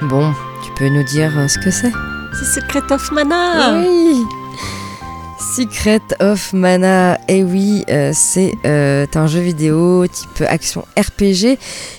Bon, 0.02 0.32
tu 0.64 0.70
peux 0.76 0.88
nous 0.88 1.02
dire 1.02 1.32
euh, 1.36 1.48
ce 1.48 1.58
que 1.58 1.70
c'est? 1.70 1.90
C'est 2.38 2.60
Secret 2.60 2.92
of 2.92 3.10
Mana 3.10 3.80
Oui 3.80 4.24
Secret 5.56 6.00
of 6.20 6.52
Mana, 6.52 7.18
et 7.26 7.42
oui, 7.42 7.84
euh, 7.90 8.12
c'est 8.14 8.52
euh, 8.64 9.06
un 9.14 9.26
jeu 9.26 9.40
vidéo 9.40 10.06
type 10.06 10.44
action 10.46 10.84
RPG 10.96 11.58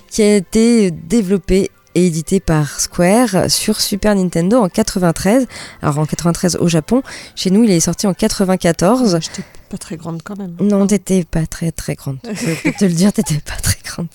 qui 0.10 0.22
a 0.24 0.36
été 0.36 0.92
développé 0.92 1.70
et 1.96 2.08
édité 2.08 2.39
par 2.39 2.80
Square 2.80 3.50
sur 3.50 3.80
Super 3.82 4.16
Nintendo 4.16 4.58
en 4.60 4.70
93. 4.70 5.48
Alors 5.82 6.00
en 6.00 6.06
93 6.06 6.58
au 6.58 6.68
Japon, 6.68 7.02
chez 7.36 7.50
nous 7.52 7.64
il 7.64 7.72
est 7.72 7.80
sorti 7.80 8.08
en 8.08 8.14
94. 8.14 9.20
J'étais 9.22 9.44
pas 9.70 9.78
très 9.78 9.96
grande 9.98 10.22
quand 10.24 10.38
même. 10.38 10.56
Non, 10.60 10.86
t'étais 10.88 11.24
pas 11.24 11.46
très 11.46 11.72
très 11.72 11.96
grande. 11.96 12.18
Je 12.34 12.62
peux 12.64 12.72
te 12.74 12.86
le 12.86 12.92
dire, 12.94 13.12
t'étais 13.14 13.39
pas 13.39 13.56
très 13.62 13.78
grande. 13.86 14.08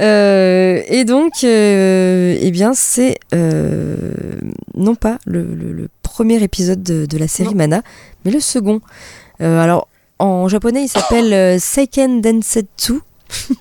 Euh, 0.00 0.80
et 0.86 1.04
donc, 1.04 1.32
euh, 1.44 2.36
eh 2.40 2.50
bien, 2.50 2.72
c'est 2.74 3.18
euh, 3.34 4.12
non 4.76 4.94
pas 4.94 5.18
le, 5.26 5.42
le- 5.54 5.72
le 5.72 5.88
premier 6.02 6.42
épisode 6.42 6.82
de, 6.82 7.04
de 7.06 7.18
la 7.18 7.26
série 7.28 7.50
Non. 7.50 7.56
Mana, 7.56 7.82
mais 8.24 8.30
le 8.30 8.40
second. 8.40 8.80
Euh, 9.40 9.60
alors, 9.60 9.88
en 10.20 10.48
japonais, 10.48 10.84
il 10.84 10.88
s'appelle 10.88 11.60
Seiken 11.60 12.20
Densetsu. 12.20 12.94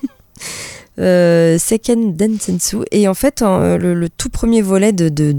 Euh, 0.99 1.57
Seiken 1.57 2.15
Densetsu. 2.15 2.77
Et 2.91 3.07
en 3.07 3.13
fait, 3.13 3.41
en- 3.41 3.77
le, 3.77 4.09
tout 4.09 4.29
premier 4.29 4.61
volet 4.61 4.91
de, 4.93 5.35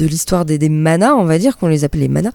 l'histoire 0.00 0.44
des, 0.44 0.58
des 0.58 0.68
manas, 0.68 1.14
on 1.14 1.24
va 1.24 1.38
dire 1.38 1.56
qu'on 1.58 1.68
les 1.68 1.84
appelait 1.84 2.02
les 2.02 2.08
manas. 2.08 2.32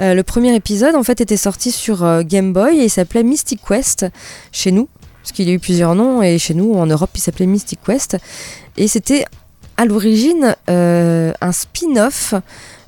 Euh, 0.00 0.14
le 0.14 0.22
premier 0.22 0.54
épisode, 0.54 0.94
en 0.94 1.02
fait, 1.02 1.20
était 1.20 1.36
sorti 1.36 1.72
sur 1.72 2.04
euh, 2.04 2.22
Game 2.22 2.52
Boy 2.52 2.78
et 2.78 2.84
il 2.84 2.90
s'appelait 2.90 3.22
Mystic 3.22 3.60
Quest 3.66 4.06
chez 4.52 4.72
nous, 4.72 4.88
parce 5.22 5.32
qu'il 5.32 5.46
y 5.48 5.50
a 5.50 5.54
eu 5.54 5.58
plusieurs 5.58 5.94
noms 5.94 6.22
et 6.22 6.38
chez 6.38 6.54
nous, 6.54 6.74
en 6.74 6.86
Europe, 6.86 7.10
il 7.14 7.20
s'appelait 7.20 7.46
Mystic 7.46 7.80
Quest. 7.84 8.16
Et 8.76 8.88
c'était 8.88 9.24
à 9.76 9.84
l'origine 9.84 10.56
euh, 10.70 11.32
un 11.40 11.52
spin-off 11.52 12.34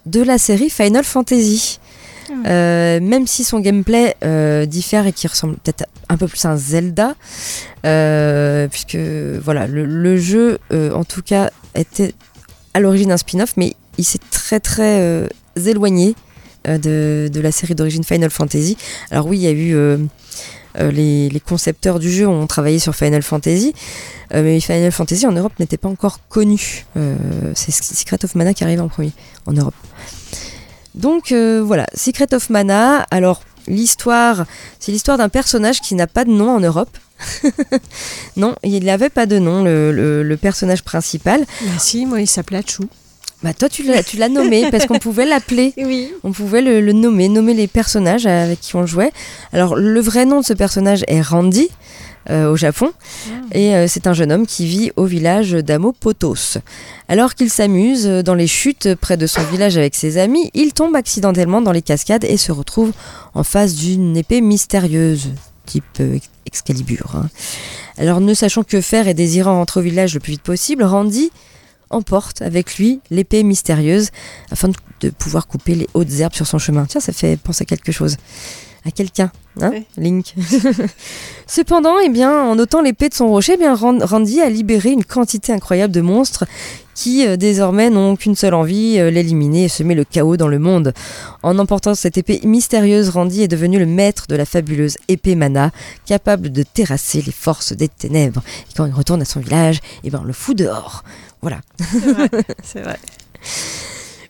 de 0.07 0.23
la 0.23 0.39
série 0.39 0.71
Final 0.71 1.05
Fantasy. 1.05 1.81
Euh, 2.47 3.01
même 3.01 3.27
si 3.27 3.45
son 3.45 3.61
gameplay 3.61 4.15
euh, 4.25 4.67
diffère 4.67 5.07
et 5.07 5.13
qui 5.13 5.27
ressemble 5.27 5.57
peut-être 5.57 5.87
un 6.09 6.17
peu 6.17 6.27
plus 6.27 6.45
à 6.45 6.51
un 6.51 6.57
Zelda, 6.57 7.15
euh, 7.85 8.69
puisque 8.69 8.97
voilà, 8.97 9.67
le, 9.67 10.17
jeu 10.17 10.59
en 10.73 11.05
tout 11.05 11.23
cas 11.23 11.51
était 11.75 12.15
à 12.75 12.81
l'origine 12.81 13.13
un 13.13 13.17
spin-off, 13.17 13.55
mais 13.57 13.75
il 13.99 14.05
s'est 14.05 14.21
très 14.31 14.61
très 14.61 15.29
éloigné 15.57 16.15
de, 16.65 17.31
la 17.35 17.53
série 17.53 17.75
d'origine 17.75 18.05
Final 18.05 18.31
Fantasy. 18.31 18.77
Alors 19.11 19.27
oui, 19.27 19.39
il 19.39 19.43
y 19.43 19.47
a 19.47 19.53
eu 19.53 20.09
les, 20.79 21.43
concepteurs 21.45 21.99
du 21.99 22.11
jeu 22.11 22.27
ont 22.27 22.47
travaillé 22.47 22.79
sur 22.79 22.95
Final 22.95 23.23
Fantasy, 23.23 23.75
mais 24.33 24.61
Final 24.61 24.93
Fantasy 24.93 25.27
en 25.27 25.33
Europe 25.33 25.53
n'était 25.59 25.77
pas 25.77 25.89
encore 25.89 26.21
connu. 26.29 26.87
C'est 27.55 27.73
Secret 27.73 28.25
of 28.25 28.35
Mana 28.35 28.55
qui 28.55 28.65
arrive 28.65 28.81
en 28.81 28.89
premier 28.89 29.13
en 29.47 29.53
Europe. 29.53 29.75
Donc 30.95 31.33
euh, 31.33 31.63
voilà, 31.65 31.87
Secret 31.95 32.33
of 32.35 32.51
Mana. 32.51 33.07
Alors 33.11 33.43
l'histoire, 33.67 34.45
c'est 34.81 34.93
l'histoire 34.93 35.19
d'un 35.19 35.29
personnage 35.29 35.81
qui 35.81 35.95
n'a 35.95 36.07
pas 36.07 36.25
de 36.25 36.31
nom 36.31 36.51
en 36.57 36.61
Europe. 36.61 36.97
non, 38.37 38.55
il 38.63 38.85
n'avait 38.85 39.11
pas 39.11 39.27
de 39.27 39.39
nom, 39.39 39.63
le, 39.65 39.93
le- 39.93 40.23
le 40.23 40.37
personnage 40.37 40.83
principal. 40.83 41.45
Bah 41.63 41.71
si, 41.79 42.07
moi 42.07 42.21
il 42.21 42.27
s'appelait 42.27 42.63
Chou. 42.67 42.85
Bah 43.43 43.55
toi 43.55 43.69
tu 43.69 43.85
l'as, 43.85 44.03
tu 44.03 44.17
l'as 44.17 44.29
nommé 44.29 44.69
parce 44.71 44.87
qu'on 44.87 44.99
pouvait 44.99 45.27
l'appeler. 45.27 45.73
Oui. 45.77 46.11
On 46.25 46.33
pouvait 46.33 46.63
le, 46.63 46.81
le 46.81 46.93
nommer, 46.93 47.29
nommer 47.29 47.55
les 47.55 47.67
personnages 47.69 48.27
avec 48.27 48.61
qui 48.61 48.75
on 48.77 48.87
jouait. 48.87 49.13
Alors 49.53 49.77
le 49.77 50.01
vrai 50.01 50.25
nom 50.27 50.41
de 50.41 50.45
ce 50.45 50.53
personnage 50.55 51.05
est 51.09 51.21
Randy. 51.21 51.69
Euh, 52.31 52.51
au 52.51 52.57
Japon 52.57 52.93
et 53.53 53.75
euh, 53.75 53.87
c'est 53.89 54.07
un 54.07 54.13
jeune 54.13 54.31
homme 54.33 54.47
qui 54.47 54.67
vit 54.67 54.91
au 54.97 55.05
village 55.07 55.53
d'Amopotos. 55.53 56.59
Alors 57.09 57.35
qu'il 57.35 57.51
s'amuse 57.51 58.07
euh, 58.07 58.23
dans 58.23 58.35
les 58.35 58.47
chutes 58.47 58.95
près 58.97 59.17
de 59.17 59.27
son 59.27 59.43
village 59.45 59.77
avec 59.79 59.95
ses 59.95 60.19
amis, 60.19 60.51
il 60.55 60.73
tombe 60.75 60.95
accidentellement 60.95 61.63
dans 61.63 61.73
les 61.73 61.83
cascades 61.83 62.25
et 62.25 62.37
se 62.37 62.53
retrouve 62.53 62.93
en 63.35 63.45
face 63.45 63.75
d'une 63.75 64.17
épée 64.17 64.41
mystérieuse, 64.41 65.31
type 65.67 66.03
Excalibur. 66.47 67.15
hein. 67.15 67.29
Alors 67.99 68.21
ne 68.21 68.35
sachant 68.35 68.63
que 68.63 68.81
faire 68.81 69.09
et 69.09 69.15
désirant 69.15 69.57
rentrer 69.57 69.81
au 69.81 69.83
village 69.83 70.15
le 70.15 70.21
plus 70.21 70.33
vite 70.33 70.43
possible, 70.43 70.83
Randy 70.85 71.31
emporte 71.91 72.43
avec 72.43 72.77
lui 72.77 73.01
l'épée 73.11 73.43
mystérieuse 73.43 74.11
afin 74.51 74.69
de, 74.69 74.75
de 75.01 75.11
pouvoir 75.11 75.47
couper 75.47 75.75
les 75.75 75.89
hautes 75.95 76.13
herbes 76.21 76.35
sur 76.35 76.47
son 76.47 76.59
chemin. 76.59 76.85
Tiens, 76.87 77.01
ça 77.01 77.13
fait 77.13 77.39
penser 77.39 77.63
à 77.63 77.65
quelque 77.65 77.93
chose. 77.93 78.17
À 78.89 78.91
quelqu'un, 78.91 79.31
hein, 79.61 79.69
Ouais. 79.71 79.85
Link. 79.99 80.35
Cependant, 81.47 81.99
eh 82.03 82.09
bien, 82.09 82.43
en 82.45 82.59
ôtant 82.59 82.81
l'épée 82.81 83.11
de 83.11 83.15
son 83.15 83.29
rocher, 83.29 83.53
eh 83.55 83.57
bien, 83.59 83.75
Ran- 83.75 83.99
Randy 84.01 84.41
a 84.41 84.49
libéré 84.49 84.91
une 84.93 85.05
quantité 85.05 85.53
incroyable 85.53 85.93
de 85.93 86.01
monstres 86.01 86.47
qui 86.95 87.27
euh, 87.27 87.37
désormais 87.37 87.91
n'ont 87.91 88.17
qu'une 88.17 88.35
seule 88.35 88.55
envie, 88.55 88.99
euh, 88.99 89.11
l'éliminer 89.11 89.65
et 89.65 89.69
semer 89.69 89.95
le 89.95 90.05
chaos 90.05 90.39
dans 90.39 90.49
le 90.49 90.59
monde. 90.59 90.95
En 91.43 91.59
emportant 91.59 91.95
cette 91.95 92.17
épée 92.17 92.41
mystérieuse, 92.45 93.11
Randy 93.11 93.43
est 93.43 93.49
devenu 93.49 93.79
le 93.79 93.85
maître 93.87 94.25
de 94.27 94.37
la 94.37 94.47
fabuleuse 94.47 94.97
épée 95.09 95.35
Mana, 95.35 95.71
capable 96.07 96.51
de 96.51 96.63
terrasser 96.63 97.21
les 97.21 97.33
forces 97.33 97.75
des 97.75 97.89
ténèbres. 97.89 98.43
Et 98.71 98.75
quand 98.75 98.87
il 98.87 98.95
retourne 98.95 99.21
à 99.21 99.27
son 99.27 99.41
village, 99.41 99.81
eh 100.03 100.09
ben, 100.11 100.21
on 100.23 100.27
le 100.27 100.33
fout 100.33 100.57
dehors. 100.57 101.05
Voilà. 101.43 101.59
C'est 101.93 102.01
vrai. 102.11 102.31
Vrai. 102.83 102.99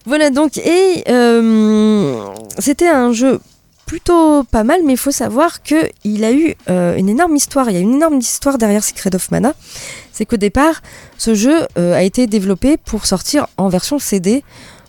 Voilà 0.04 0.30
donc, 0.30 0.56
et 0.58 1.04
euh, 1.08 2.24
c'était 2.58 2.88
un 2.88 3.12
jeu 3.12 3.40
plutôt 3.88 4.44
pas 4.44 4.64
mal, 4.64 4.80
mais 4.84 4.92
il 4.92 4.98
faut 4.98 5.10
savoir 5.10 5.62
qu'il 5.62 6.22
a 6.22 6.32
eu 6.32 6.54
euh, 6.68 6.94
une 6.96 7.08
énorme 7.08 7.34
histoire. 7.34 7.70
Il 7.70 7.74
y 7.74 7.78
a 7.78 7.80
une 7.80 7.94
énorme 7.94 8.18
histoire 8.18 8.58
derrière 8.58 8.84
Secret 8.84 9.14
of 9.14 9.30
Mana. 9.30 9.54
C'est 10.12 10.26
qu'au 10.26 10.36
départ, 10.36 10.82
ce 11.16 11.34
jeu 11.34 11.66
euh, 11.78 11.94
a 11.96 12.02
été 12.02 12.26
développé 12.26 12.76
pour 12.76 13.06
sortir 13.06 13.46
en 13.56 13.68
version 13.68 13.98
CD. 13.98 14.44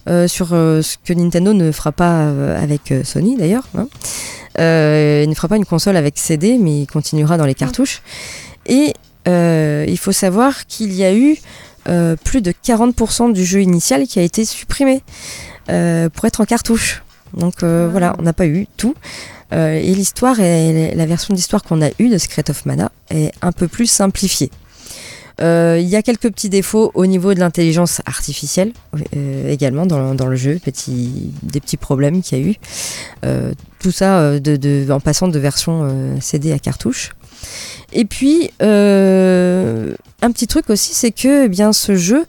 euh, 0.08 0.28
sur 0.28 0.50
ce 0.50 0.98
que 1.06 1.14
Nintendo 1.14 1.54
ne 1.54 1.72
fera 1.72 1.92
pas 1.92 2.30
avec 2.58 2.94
Sony 3.04 3.38
d'ailleurs. 3.38 3.68
hein. 3.78 3.88
Il 4.58 5.30
ne 5.30 5.36
fera 5.36 5.48
pas 5.48 5.56
une 5.56 5.66
console 5.66 5.96
avec 5.96 6.18
CD, 6.18 6.58
mais 6.58 6.82
il 6.82 6.88
continuera 6.88 7.38
dans 7.38 7.46
les 7.46 7.56
cartouches. 7.56 8.02
Et 8.66 8.94
il 9.26 9.98
faut 9.98 10.12
savoir 10.12 10.66
qu'il 10.68 10.94
y 10.94 11.06
a 11.06 11.14
eu 11.14 11.38
plus 12.24 12.42
de 12.42 12.52
40% 12.52 13.32
du 13.32 13.46
jeu 13.46 13.62
initial 13.62 14.08
qui 14.08 14.20
a 14.20 14.24
été 14.24 14.44
supprimé 14.44 15.04
pour 15.68 16.26
être 16.26 16.42
en 16.42 16.46
cartouche. 16.46 17.04
Donc 17.34 17.64
euh, 17.64 17.88
voilà, 17.90 18.16
on 18.20 18.24
n'a 18.24 18.34
pas 18.34 18.48
eu 18.48 18.68
tout. 18.78 18.96
Euh, 19.52 19.80
et 19.80 19.94
l'histoire, 19.96 20.38
la 20.38 21.06
version 21.06 21.34
d'histoire 21.34 21.64
qu'on 21.64 21.82
a 21.82 21.90
eue 22.00 22.10
de 22.10 22.18
Secret 22.18 22.50
of 22.50 22.66
Mana 22.66 22.92
est 23.10 23.32
un 23.42 23.52
peu 23.52 23.68
plus 23.68 23.88
simplifiée. 23.88 24.52
Euh, 25.42 25.78
Il 25.82 25.88
y 25.88 25.96
a 25.96 26.02
quelques 26.02 26.30
petits 26.30 26.50
défauts 26.50 26.92
au 26.94 27.06
niveau 27.06 27.34
de 27.34 27.40
l'intelligence 27.40 28.02
artificielle 28.06 28.74
également 29.48 29.86
dans, 29.86 30.28
le 30.28 30.36
jeu, 30.36 30.60
des 30.64 31.60
petits 31.60 31.78
problèmes 31.78 32.22
qu'il 32.22 32.38
y 32.38 32.42
a 32.42 32.46
eu. 32.46 32.56
Tout 33.80 33.92
ça 33.92 34.34
en 34.90 35.00
passant 35.00 35.30
de 35.30 35.40
version 35.40 36.20
CD 36.22 36.52
à 36.52 36.60
cartouche. 36.60 37.12
Et 37.94 38.06
puis, 38.06 38.52
un 38.60 40.32
petit 40.32 40.48
truc 40.48 40.70
aussi, 40.70 40.94
c'est 40.94 41.12
que 41.12 41.46
eh 41.46 41.50
bien 41.50 41.74
ce 41.74 41.96
jeu, 41.96 42.26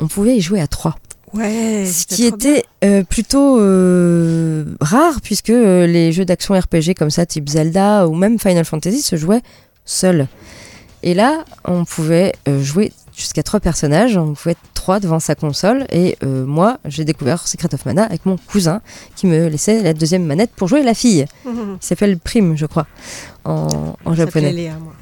on 0.00 0.08
pouvait 0.08 0.36
y 0.36 0.40
jouer 0.40 0.60
à 0.60 0.66
trois. 0.66 0.96
Ouais. 1.34 1.86
Ce 1.86 2.06
qui 2.06 2.26
était 2.26 2.64
euh, 2.84 3.02
plutôt 3.04 3.58
euh, 3.58 4.64
rare, 4.80 5.20
puisque 5.22 5.50
euh, 5.50 5.86
les 5.86 6.12
jeux 6.12 6.24
d'action 6.24 6.58
RPG 6.58 6.94
comme 6.96 7.10
ça, 7.10 7.26
type 7.26 7.48
Zelda 7.48 8.06
ou 8.06 8.14
même 8.14 8.38
Final 8.38 8.64
Fantasy, 8.64 9.02
se 9.02 9.16
jouaient 9.16 9.42
seuls. 9.84 10.26
Et 11.02 11.14
là, 11.14 11.44
on 11.64 11.84
pouvait 11.84 12.32
euh, 12.48 12.62
jouer 12.62 12.92
jusqu'à 13.16 13.42
trois 13.42 13.60
personnages, 13.60 14.16
on 14.16 14.34
pouvait 14.34 14.52
être 14.52 14.60
trois 14.74 15.00
devant 15.00 15.20
sa 15.20 15.34
console. 15.34 15.86
Et 15.90 16.16
euh, 16.22 16.46
moi, 16.46 16.78
j'ai 16.84 17.04
découvert 17.04 17.46
Secret 17.46 17.74
of 17.74 17.84
Mana 17.86 18.04
avec 18.04 18.24
mon 18.24 18.36
cousin 18.36 18.80
qui 19.16 19.26
me 19.26 19.48
laissait 19.48 19.82
la 19.82 19.94
deuxième 19.94 20.24
manette 20.24 20.50
pour 20.54 20.68
jouer 20.68 20.82
la 20.82 20.94
fille. 20.94 21.26
Mhm. 21.44 21.78
Il 21.80 21.86
s'appelle 21.86 22.18
Prime, 22.18 22.56
je 22.56 22.66
crois, 22.66 22.86
en, 23.44 24.14
japonais. 24.14 24.52
Léa, 24.52 24.74
moi. 24.78 24.92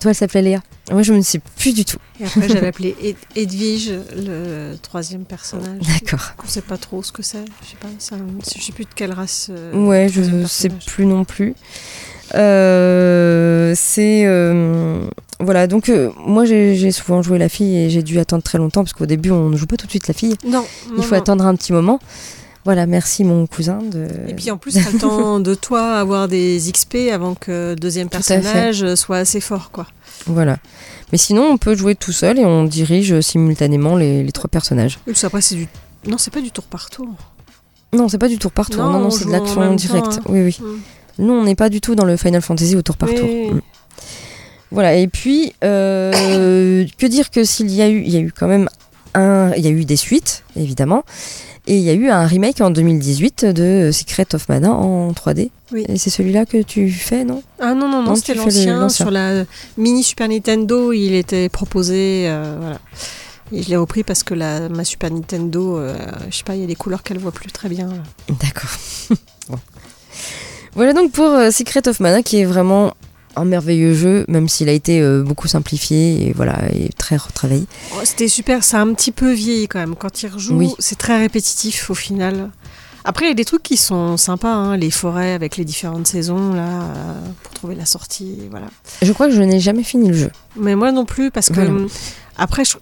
Toi, 0.00 0.10
elle 0.10 0.14
s'appelait 0.14 0.42
Léa. 0.42 0.60
Moi, 0.90 1.02
je 1.02 1.12
ne 1.14 1.22
sais 1.22 1.40
plus 1.56 1.74
du 1.74 1.84
tout. 1.84 1.98
Et 2.20 2.24
après, 2.24 2.48
j'avais 2.48 2.66
appelé 2.68 2.94
Ed- 3.02 3.16
Edwige, 3.36 3.92
le 4.16 4.74
troisième 4.82 5.24
personnage. 5.24 5.80
D'accord. 5.80 6.32
On 6.44 6.48
sait 6.48 6.60
pas 6.62 6.76
trop 6.76 7.02
ce 7.02 7.12
que 7.12 7.22
c'est. 7.22 7.44
Je 7.62 7.68
sais 7.70 7.76
pas. 7.80 7.88
c'est 7.98 8.14
un- 8.14 8.18
Je 8.56 8.62
sais 8.62 8.72
plus 8.72 8.84
de 8.84 8.90
quelle 8.94 9.12
race. 9.12 9.48
euh, 9.50 9.72
Ouais, 9.86 10.08
je 10.08 10.20
troisième 10.20 10.46
sais 10.46 10.68
plus 10.86 11.06
non 11.06 11.24
plus. 11.24 11.54
Euh, 12.34 13.72
c'est 13.74 14.24
euh, 14.26 15.00
voilà 15.40 15.66
donc 15.66 15.88
euh, 15.88 16.10
moi 16.26 16.44
j'ai 16.44 16.76
j'ai 16.76 16.90
souvent 16.90 17.22
joué 17.22 17.38
la 17.38 17.48
fille 17.48 17.74
et 17.78 17.88
j'ai 17.88 18.02
dû 18.02 18.18
attendre 18.18 18.42
très 18.42 18.58
longtemps 18.58 18.82
parce 18.84 18.92
qu'au 18.92 19.06
début 19.06 19.30
on 19.30 19.48
ne 19.48 19.56
joue 19.56 19.66
pas 19.66 19.76
tout 19.76 19.86
de 19.86 19.90
suite 19.90 20.08
la 20.08 20.12
fille 20.14 20.34
Non. 20.46 20.62
il 20.90 20.96
non, 20.96 21.02
faut 21.02 21.14
non. 21.14 21.20
attendre 21.22 21.46
un 21.46 21.54
petit 21.56 21.72
moment 21.72 22.00
voilà 22.64 22.86
merci 22.86 23.24
mon 23.24 23.46
cousin 23.46 23.78
de 23.82 24.06
Et 24.28 24.34
puis 24.34 24.50
en 24.50 24.58
plus, 24.58 24.74
le 24.76 24.98
temps 24.98 25.40
de 25.40 25.54
toi 25.54 25.94
avoir 25.98 26.28
des 26.28 26.58
XP 26.72 27.10
avant 27.12 27.34
que 27.34 27.74
deuxième 27.74 28.08
personnage 28.08 28.94
soit 28.94 29.18
assez 29.18 29.40
fort, 29.40 29.70
quoi. 29.70 29.86
voilà 30.26 30.58
mais 31.10 31.16
sinon 31.18 31.44
on 31.44 31.56
peut 31.56 31.74
jouer 31.74 31.94
tout 31.94 32.12
seul 32.12 32.38
et 32.38 32.44
on 32.44 32.64
dirige 32.64 33.20
simultanément 33.20 33.96
les, 33.96 34.22
les 34.22 34.32
trois 34.32 34.48
personnages 34.50 34.98
Et 35.06 35.12
après, 35.24 35.40
c'est 35.40 35.54
du. 35.54 35.66
Non, 36.06 36.18
c'est 36.18 36.30
pas 36.30 36.42
du 36.42 36.50
tour 36.50 36.64
par 36.64 36.90
tour. 36.90 37.06
non 37.94 38.08
c'est 38.08 38.18
pas 38.18 38.28
du 38.28 38.38
tour 38.38 38.52
par 38.52 38.68
tour 38.68 38.82
Non, 38.84 38.90
non 38.92 38.98
non, 39.00 39.06
on 39.06 39.10
c'est 39.10 39.24
de 39.24 39.30
l'action 39.30 39.74
directe 39.74 40.18
hein. 40.18 40.22
oui 40.28 40.42
oui 40.42 40.58
Mm. 40.60 41.24
nous 41.24 41.32
on 41.32 41.44
n'est 41.44 41.54
pas 41.54 41.70
du 41.70 41.80
tout 41.80 41.94
dans 41.94 42.04
le 42.04 42.16
Final 42.18 42.42
Fantasy 42.42 42.76
au 42.76 42.82
tour 42.82 42.96
par 42.98 43.08
tour. 43.08 43.26
Mm. 43.26 43.60
Voilà, 44.70 44.94
et 44.96 45.08
puis, 45.08 45.54
euh, 45.64 46.84
que 46.98 47.06
dire 47.06 47.30
que 47.30 47.42
s'il 47.42 47.70
y 47.70 47.80
a 47.80 47.88
eu, 47.88 48.02
il 48.02 48.10
y 48.10 48.16
a 48.16 48.20
eu 48.20 48.32
quand 48.38 48.48
même 48.48 48.68
un, 49.14 49.52
il 49.56 49.64
y 49.64 49.68
a 49.68 49.70
eu 49.70 49.84
des 49.84 49.96
suites, 49.96 50.44
évidemment. 50.56 51.04
Et 51.66 51.76
il 51.76 51.82
y 51.82 51.90
a 51.90 51.92
eu 51.92 52.08
un 52.08 52.26
remake 52.26 52.62
en 52.62 52.70
2018 52.70 53.44
de 53.44 53.90
Secret 53.92 54.34
of 54.34 54.48
Mana 54.48 54.72
en 54.72 55.12
3D. 55.12 55.50
Oui. 55.72 55.84
Et 55.86 55.98
c'est 55.98 56.08
celui-là 56.08 56.46
que 56.46 56.62
tu 56.62 56.90
fais, 56.90 57.24
non? 57.24 57.42
Ah 57.60 57.74
non, 57.74 57.88
non, 57.90 58.00
non, 58.02 58.10
Non, 58.10 58.14
c'était 58.16 58.34
l'ancien. 58.34 58.88
Sur 58.88 59.10
la 59.10 59.44
mini 59.76 60.02
Super 60.02 60.28
Nintendo, 60.28 60.92
il 60.92 61.14
était 61.14 61.50
proposé. 61.50 62.24
euh, 62.28 62.56
voilà. 62.58 62.78
Et 63.52 63.62
je 63.62 63.68
l'ai 63.68 63.76
repris 63.76 64.02
parce 64.02 64.22
que 64.22 64.32
la, 64.34 64.68
ma 64.70 64.84
Super 64.84 65.10
Nintendo, 65.10 65.78
euh, 65.78 65.94
je 66.30 66.36
sais 66.36 66.44
pas, 66.44 66.54
il 66.54 66.60
y 66.62 66.64
a 66.64 66.66
des 66.66 66.74
couleurs 66.74 67.02
qu'elle 67.02 67.18
voit 67.18 67.32
plus 67.32 67.50
très 67.50 67.68
bien. 67.68 67.88
D'accord. 68.28 68.70
Bon. 69.50 69.58
Voilà 70.74 70.92
donc 70.92 71.12
pour 71.12 71.24
euh, 71.30 71.50
Secret 71.50 71.88
of 71.88 72.00
Mana 72.00 72.22
qui 72.22 72.38
est 72.40 72.44
vraiment 72.44 72.92
un 73.38 73.44
merveilleux 73.44 73.94
jeu, 73.94 74.24
même 74.28 74.48
s'il 74.48 74.68
a 74.68 74.72
été 74.72 75.00
euh, 75.00 75.22
beaucoup 75.22 75.48
simplifié 75.48 76.28
et 76.28 76.32
voilà, 76.32 76.58
et 76.74 76.90
très 76.98 77.16
retravaillé. 77.16 77.66
Oh, 77.94 78.00
c'était 78.04 78.28
super, 78.28 78.64
ça 78.64 78.78
a 78.78 78.82
un 78.82 78.92
petit 78.94 79.12
peu 79.12 79.32
vieilli 79.32 79.68
quand 79.68 79.78
même. 79.78 79.94
Quand 79.96 80.22
il 80.22 80.28
rejoue, 80.28 80.56
Oui. 80.56 80.74
c'est 80.78 80.98
très 80.98 81.18
répétitif 81.18 81.90
au 81.90 81.94
final. 81.94 82.50
Après, 83.04 83.24
il 83.24 83.28
y 83.28 83.30
a 83.30 83.34
des 83.34 83.44
trucs 83.46 83.62
qui 83.62 83.76
sont 83.78 84.16
sympas, 84.18 84.52
hein, 84.52 84.76
les 84.76 84.90
forêts 84.90 85.32
avec 85.32 85.56
les 85.56 85.64
différentes 85.64 86.06
saisons, 86.06 86.52
là, 86.52 86.82
euh, 86.82 87.12
pour 87.42 87.54
trouver 87.54 87.74
la 87.74 87.86
sortie, 87.86 88.36
voilà. 88.50 88.66
Je 89.00 89.10
crois 89.12 89.28
que 89.28 89.34
je 89.34 89.40
n'ai 89.40 89.60
jamais 89.60 89.84
fini 89.84 90.08
le 90.08 90.14
jeu. 90.14 90.30
Mais 90.56 90.74
moi 90.74 90.92
non 90.92 91.06
plus, 91.06 91.30
parce 91.30 91.48
que 91.48 91.54
Voilà. 91.54 91.70
hum, 91.70 91.88
après, 92.36 92.64
je, 92.64 92.76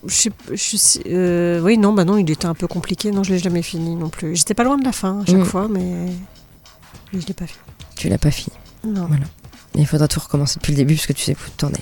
je, 0.52 0.98
euh, 1.07 1.61
oui, 1.61 1.78
non, 1.78 1.92
bah 1.92 2.04
non, 2.04 2.16
il 2.18 2.28
était 2.30 2.46
un 2.46 2.54
peu 2.54 2.66
compliqué. 2.66 3.11
Non, 3.12 3.22
je 3.22 3.32
l'ai 3.32 3.38
jamais 3.38 3.62
fini 3.62 3.94
non 3.94 4.09
plus. 4.09 4.34
J'étais 4.36 4.54
pas 4.54 4.64
loin 4.64 4.76
de 4.78 4.84
la 4.84 4.92
fin 4.92 5.20
à 5.20 5.26
chaque 5.26 5.36
Mm. 5.36 5.44
fois, 5.44 5.68
mais, 5.70 5.80
mais 7.12 7.20
je 7.20 7.26
l'ai 7.26 7.34
pas 7.34 7.46
fini. 7.46 7.61
Tu 7.96 8.09
l'as 8.09 8.18
pas 8.18 8.30
fini. 8.32 8.54
Non. 8.84 9.07
Voilà. 9.07 9.24
Il 9.76 9.86
faudra 9.86 10.08
tout 10.08 10.20
recommencer 10.20 10.58
depuis 10.58 10.72
le 10.72 10.76
début 10.76 10.94
parce 10.94 11.06
que 11.06 11.12
tu 11.12 11.22
sais 11.22 11.34
plus 11.34 11.50
tourner. 11.52 11.80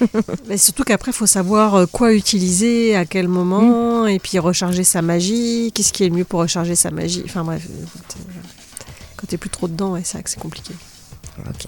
Mais 0.48 0.56
surtout 0.56 0.84
qu'après, 0.84 1.10
il 1.10 1.14
faut 1.14 1.26
savoir 1.26 1.74
euh, 1.74 1.86
quoi 1.86 2.12
utiliser, 2.12 2.96
à 2.96 3.04
quel 3.04 3.28
moment, 3.28 4.06
et 4.06 4.18
puis 4.18 4.38
recharger 4.38 4.84
sa 4.84 5.02
magie. 5.02 5.72
Qu'est-ce 5.74 5.92
qui 5.92 6.04
est 6.04 6.08
le 6.08 6.14
mieux 6.14 6.24
pour 6.24 6.40
recharger 6.40 6.74
sa 6.74 6.90
magie? 6.90 7.22
Enfin 7.24 7.44
bref, 7.44 7.66
euh, 7.68 7.84
quand 9.16 9.26
t'es 9.26 9.36
plus 9.36 9.50
trop 9.50 9.68
dedans, 9.68 9.92
ouais, 9.92 10.02
c'est 10.04 10.14
vrai 10.14 10.22
que 10.22 10.30
c'est 10.30 10.40
compliqué. 10.40 10.74
Ok. 11.38 11.66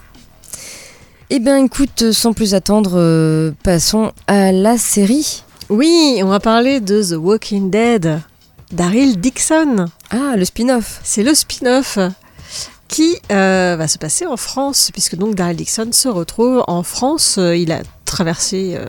Eh 1.29 1.39
bien 1.39 1.57
écoute, 1.63 2.11
sans 2.11 2.33
plus 2.33 2.53
attendre, 2.53 2.93
euh, 2.95 3.51
passons 3.63 4.11
à 4.27 4.51
la 4.51 4.77
série. 4.77 5.43
Oui, 5.69 6.19
on 6.21 6.27
va 6.27 6.39
parler 6.39 6.79
de 6.79 7.01
The 7.01 7.17
Walking 7.17 7.69
Dead, 7.69 8.21
Daryl 8.71 9.19
Dixon. 9.19 9.85
Ah, 10.09 10.35
le 10.35 10.45
spin-off. 10.45 10.99
C'est 11.03 11.23
le 11.23 11.33
spin-off 11.33 11.97
qui 12.87 13.15
euh, 13.31 13.75
va 13.77 13.87
se 13.87 13.97
passer 13.97 14.25
en 14.25 14.37
France, 14.37 14.89
puisque 14.91 15.15
donc 15.15 15.35
Daryl 15.35 15.55
Dixon 15.57 15.89
se 15.91 16.07
retrouve 16.09 16.63
en 16.67 16.83
France. 16.83 17.37
Euh, 17.39 17.55
il 17.55 17.71
a 17.71 17.81
traversé 18.05 18.75
euh, 18.75 18.85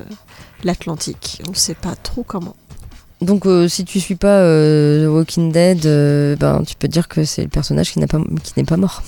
l'Atlantique. 0.62 1.40
On 1.46 1.52
ne 1.52 1.56
sait 1.56 1.74
pas 1.74 1.94
trop 1.96 2.22
comment. 2.22 2.56
Donc 3.20 3.46
euh, 3.46 3.68
si 3.68 3.84
tu 3.84 4.00
suis 4.00 4.16
pas 4.16 4.40
The 4.42 5.06
Walking 5.08 5.52
Dead, 5.52 5.82
ben, 6.38 6.62
tu 6.66 6.74
peux 6.76 6.88
dire 6.88 7.08
que 7.08 7.24
c'est 7.24 7.42
le 7.42 7.48
personnage 7.48 7.92
qui 7.92 8.00
pas, 8.06 8.18
n'est 8.56 8.64
pas 8.64 8.76
mort. 8.76 9.02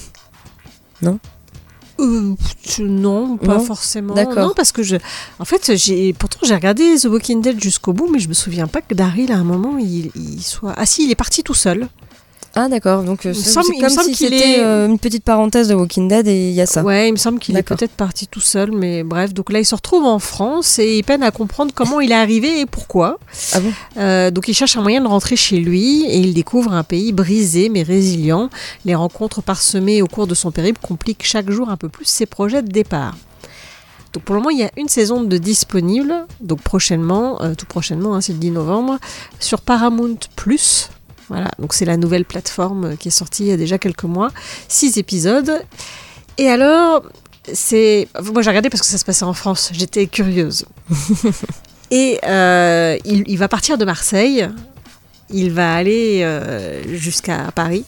Je- 1.99 2.83
non, 2.83 3.37
pas 3.39 3.55
Non? 3.59 3.61
forcément. 3.61 4.15
D'accord. 4.15 4.49
Non, 4.49 4.53
parce 4.55 4.71
que 4.73 4.83
je, 4.83 4.97
en 5.39 5.45
fait, 5.45 5.77
j'ai, 5.77 6.13
pourtant 6.13 6.39
j'ai 6.43 6.55
regardé 6.55 6.97
The 6.99 7.07
Walking 7.07 7.41
Dead 7.41 7.61
jusqu'au 7.63 7.93
bout, 7.93 8.09
mais 8.11 8.19
je 8.19 8.29
me 8.29 8.35
souviens 8.35 8.67
pas 8.67 8.83
que 8.83 8.95
Daryl 8.95 9.33
à 9.33 9.37
un 9.39 9.45
moment 9.45 9.79
il, 9.79 10.11
il 10.15 10.43
soit. 10.43 10.75
Ah 10.77 10.85
si, 10.87 11.05
il 11.05 11.11
est 11.11 11.15
parti 11.17 11.43
tout 11.43 11.55
seul. 11.55 11.89
Ah 12.59 12.69
d'accord, 12.69 13.03
donc 13.03 13.27
euh, 13.27 13.35
c'est 13.35 13.51
comme 13.81 13.91
si 14.05 14.15
c'était 14.15 14.53
est- 14.53 14.61
euh, 14.65 14.87
une 14.87 14.99
petite 14.99 15.25
parenthèse 15.25 15.69
de 15.69 15.75
Walking 15.75 16.09
Dead 16.09 16.27
et 16.27 16.49
il 16.49 16.55
y 16.55 16.61
a 16.63 16.67
ça. 16.67 16.83
Ouais, 16.83 17.09
il 17.09 17.13
me 17.13 17.17
semble 17.19 17.39
qu'il 17.39 17.55
est 17.55 17.63
peut-être 17.77 17.93
parti 17.93 18.27
tout 18.27 18.41
seul, 18.41 18.73
mais 18.73 19.03
bref. 19.03 19.35
Donc 19.35 19.53
là, 19.53 19.59
il 19.61 19.65
se 19.67 19.75
retrouve 19.75 20.05
en 20.05 20.19
France 20.19 20.79
et 20.79 20.97
il 20.97 21.05
peine 21.05 21.23
à 21.23 21.31
comprendre 21.31 21.73
comment 21.75 22.01
il 22.01 22.13
est 22.13 22.15
arrivé 22.17 22.61
et 22.61 22.67
pourquoi. 22.67 23.19
Ah 23.53 23.61
bon? 23.61 23.73
Euh, 23.99 24.31
donc 24.31 24.49
il 24.49 24.55
cherche 24.55 24.75
un 24.77 24.83
moyen 24.83 25.03
de 25.03 25.07
rentrer 25.07 25.37
chez 25.37 25.59
lui 25.59 26.07
et 26.07 26.17
il 26.19 26.33
découvre 26.33 26.73
un 26.73 26.83
pays 26.83 27.13
brisé 27.13 27.69
mais 27.69 27.83
résilient. 27.83 28.49
Les 28.87 28.95
rencontres 28.95 29.43
parsemées 29.43 30.01
au 30.01 30.07
cours 30.07 30.27
de 30.27 30.35
son 30.35 30.51
périple 30.51 30.81
compliquent 30.83 31.25
chaque 31.27 31.51
jour 31.51 31.69
un 31.69 31.77
peu 31.77 31.91
plus 31.91 32.07
ses 32.07 32.25
projets 32.25 32.63
de 32.63 32.73
départ. 32.73 33.17
Donc 34.15 34.23
pour 34.23 34.35
le 34.35 34.41
moment, 34.41 34.51
il 34.51 34.59
y 34.61 34.65
a 34.65 34.71
une 34.79 34.89
saison 34.89 35.23
de 35.23 35.37
disponible, 35.37 36.15
donc 36.41 36.63
prochainement, 36.63 37.43
euh, 37.43 37.55
tout 37.55 37.67
prochainement, 37.67 38.15
hein, 38.15 38.23
c'est 38.23 38.33
le 38.33 38.39
10 38.39 38.51
novembre, 38.53 38.99
sur 39.41 39.61
Paramount 39.61 40.17
Plus. 40.37 40.89
Voilà, 41.29 41.51
donc 41.59 41.75
c'est 41.75 41.85
la 41.85 41.97
nouvelle 41.97 42.25
plateforme 42.25 42.97
qui 42.97 43.09
est 43.09 43.13
sortie 43.13 43.45
il 43.45 43.49
y 43.49 43.53
a 43.53 43.57
déjà 43.57 43.79
quelques 43.79 44.05
mois. 44.05 44.31
Six 44.69 44.97
épisodes. 44.99 45.61
Et 46.39 46.49
alors, 46.49 47.03
c'est. 47.53 48.09
Moi 48.33 48.43
j'ai 48.43 48.51
regardé 48.51 48.71
parce 48.71 48.83
que 48.83 48.87
ça 48.87 48.99
se 48.99 49.05
passait 49.05 49.25
en 49.25 49.35
France, 49.35 49.71
j'étais 49.73 50.07
curieuse. 50.07 50.67
Et 51.91 52.19
euh, 52.25 52.97
il, 53.05 53.23
il 53.29 53.39
va 53.39 53.47
partir 53.49 53.79
de 53.79 53.85
Marseille, 53.85 54.49
il 55.31 55.53
va 55.53 55.75
aller 55.75 56.23
euh, 56.23 56.97
jusqu'à 56.97 57.51
Paris, 57.55 57.85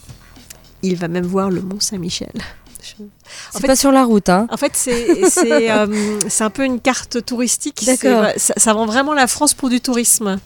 il 0.81 0.95
va 0.95 1.07
même 1.09 1.25
voir 1.25 1.49
le 1.49 1.61
Mont 1.61 1.79
Saint-Michel. 1.79 2.31
C'est 3.51 3.65
pas 3.65 3.75
sur 3.75 3.91
la 3.91 4.03
route, 4.03 4.29
hein 4.29 4.47
En 4.51 4.57
fait, 4.57 4.71
c'est 4.75 5.71
euh, 5.71 6.19
un 6.39 6.49
peu 6.49 6.63
une 6.63 6.79
carte 6.79 7.25
touristique. 7.25 7.83
D'accord. 7.85 8.25
Ça, 8.37 8.53
ça 8.57 8.73
vend 8.73 8.85
vraiment 8.85 9.13
la 9.13 9.27
France 9.27 9.53
pour 9.53 9.69
du 9.69 9.81
tourisme. 9.81 10.39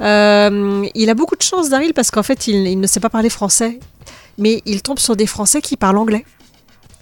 Euh, 0.00 0.86
il 0.94 1.10
a 1.10 1.14
beaucoup 1.14 1.36
de 1.36 1.42
chance, 1.42 1.68
Daryl, 1.68 1.94
parce 1.94 2.10
qu'en 2.10 2.22
fait, 2.22 2.46
il, 2.46 2.66
il 2.66 2.80
ne 2.80 2.86
sait 2.86 3.00
pas 3.00 3.10
parler 3.10 3.30
français. 3.30 3.78
Mais 4.38 4.62
il 4.64 4.82
tombe 4.82 4.98
sur 4.98 5.16
des 5.16 5.26
Français 5.26 5.60
qui 5.60 5.76
parlent 5.76 5.98
anglais. 5.98 6.24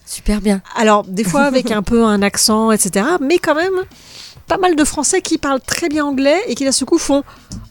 Super 0.04 0.40
bien. 0.40 0.62
Alors, 0.74 1.04
des 1.04 1.24
fois 1.24 1.42
avec 1.42 1.70
un 1.70 1.82
peu 1.82 2.04
un 2.04 2.22
accent, 2.22 2.72
etc. 2.72 3.06
Mais 3.20 3.38
quand 3.38 3.54
même, 3.54 3.84
pas 4.48 4.58
mal 4.58 4.74
de 4.76 4.84
Français 4.84 5.20
qui 5.20 5.38
parlent 5.38 5.60
très 5.64 5.88
bien 5.88 6.04
anglais 6.04 6.38
et 6.48 6.54
qui 6.54 6.64
d'un 6.64 6.72
seul 6.72 6.86
coup 6.88 6.98
font 6.98 7.22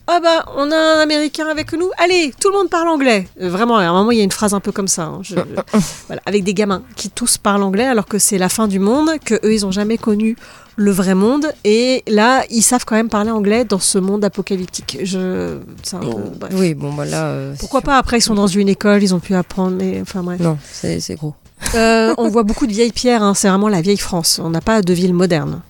Ah 0.08 0.20
bah, 0.22 0.46
on 0.56 0.72
a 0.72 0.76
un 0.76 1.00
Américain 1.02 1.48
avec 1.48 1.74
nous, 1.74 1.90
allez, 1.98 2.34
tout 2.40 2.50
le 2.50 2.58
monde 2.58 2.70
parle 2.70 2.88
anglais. 2.88 3.28
Euh, 3.42 3.50
Vraiment, 3.50 3.78
à 3.78 3.84
un 3.84 3.92
moment, 3.94 4.12
il 4.12 4.18
y 4.18 4.22
a 4.22 4.24
une 4.24 4.32
phrase 4.32 4.54
un 4.54 4.60
peu 4.60 4.72
comme 4.72 4.88
ça. 4.88 5.04
hein. 5.04 5.20
Je- 5.24 5.36
voilà, 6.08 6.22
avec 6.26 6.44
des 6.44 6.54
gamins 6.54 6.84
qui 6.96 7.10
tous 7.10 7.38
parlent 7.38 7.64
anglais 7.64 7.86
alors 7.86 8.06
que 8.06 8.20
c'est 8.20 8.38
la 8.38 8.48
fin 8.50 8.68
du 8.68 8.80
monde, 8.80 9.10
que 9.26 9.36
eux, 9.44 9.54
ils 9.54 9.66
ont 9.66 9.72
jamais 9.72 9.98
connu 9.98 10.36
le 10.78 10.92
vrai 10.92 11.16
monde. 11.16 11.48
Et 11.64 12.04
là, 12.08 12.44
ils 12.52 12.62
savent 12.62 12.86
quand 12.86 12.96
même 12.96 13.10
parler 13.10 13.32
anglais 13.32 13.66
dans 13.66 13.80
ce 13.80 13.98
monde 13.98 14.24
apocalyptique. 14.24 15.00
Je... 15.04 15.58
peu-. 15.92 16.48
Oui, 16.54 16.74
bon, 16.76 16.94
bah 16.94 17.06
là. 17.06 17.26
euh, 17.30 17.56
Pourquoi 17.60 17.82
pas 17.82 17.98
Après, 17.98 18.20
ils 18.20 18.22
sont 18.22 18.36
dans 18.36 18.46
une 18.48 18.70
école, 18.70 19.02
ils 19.04 19.14
ont 19.16 19.20
pu 19.20 19.34
apprendre. 19.34 19.82
Et... 19.82 20.00
Enfin 20.02 20.22
bref. 20.24 20.40
Non, 20.40 20.58
c'est 20.72 21.00
c'est 21.00 21.16
gros. 21.16 21.34
Euh, 21.74 22.14
on 22.20 22.30
voit 22.30 22.44
beaucoup 22.44 22.68
de 22.68 22.72
vieilles 22.72 22.92
pierres, 22.92 23.24
hein, 23.24 23.34
c'est 23.34 23.50
vraiment 23.50 23.68
la 23.70 23.82
vieille 23.82 23.98
France. 23.98 24.40
On 24.44 24.52
n'a 24.52 24.62
pas 24.62 24.84
de 24.84 24.94
ville 24.94 25.16
moderne. 25.16 25.62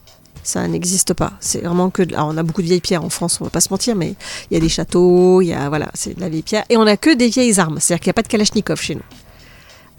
Ça 0.48 0.66
n'existe 0.66 1.14
pas. 1.14 1.34
C'est 1.42 1.60
vraiment 1.62 1.90
que. 1.90 2.04
de- 2.04 2.16
Alors, 2.16 2.30
on 2.34 2.38
a 2.38 2.44
beaucoup 2.44 2.62
de 2.62 2.68
vieilles 2.68 2.80
pierres 2.80 3.04
en 3.04 3.10
France, 3.10 3.40
on 3.42 3.44
va 3.44 3.50
pas 3.50 3.60
se 3.60 3.68
mentir, 3.70 3.98
mais 3.98 4.16
il 4.50 4.54
y 4.54 4.58
a 4.58 4.62
des 4.62 4.70
châteaux, 4.70 5.42
il 5.42 5.48
y 5.48 5.54
a. 5.54 5.68
Voilà, 5.68 5.90
c'est 5.94 6.16
de 6.16 6.22
la 6.22 6.30
vieille 6.30 6.42
pierre. 6.42 6.64
Et 6.70 6.78
on 6.78 6.84
a 6.88 6.96
que 6.96 7.14
des 7.14 7.28
vieilles 7.28 7.60
armes. 7.60 7.80
C'est-à-dire 7.82 8.00
qu'il 8.02 8.08
n'y 8.10 8.12
a 8.12 8.14
pas 8.14 8.22
de 8.22 8.30
Kalachnikov 8.30 8.80
chez 8.80 8.96
nous. 8.96 9.02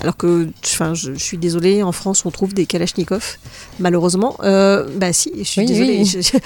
Alors 0.01 0.17
que, 0.17 0.49
enfin, 0.65 0.95
je, 0.95 1.13
je 1.13 1.19
suis 1.19 1.37
désolée, 1.39 1.83
en 1.83 1.91
France, 1.93 2.25
on 2.25 2.31
trouve 2.31 2.55
des 2.55 2.65
Kalachnikov, 2.67 3.37
malheureusement. 3.81 4.37
Euh, 4.45 4.87
bah 4.97 5.13
si, 5.13 5.33
je 5.37 5.43
suis 5.43 5.61
Oui, 5.63 5.67
désolée. 5.67 5.99
oui. 5.99 6.05
Je- 6.07 6.21
je- 6.21 6.39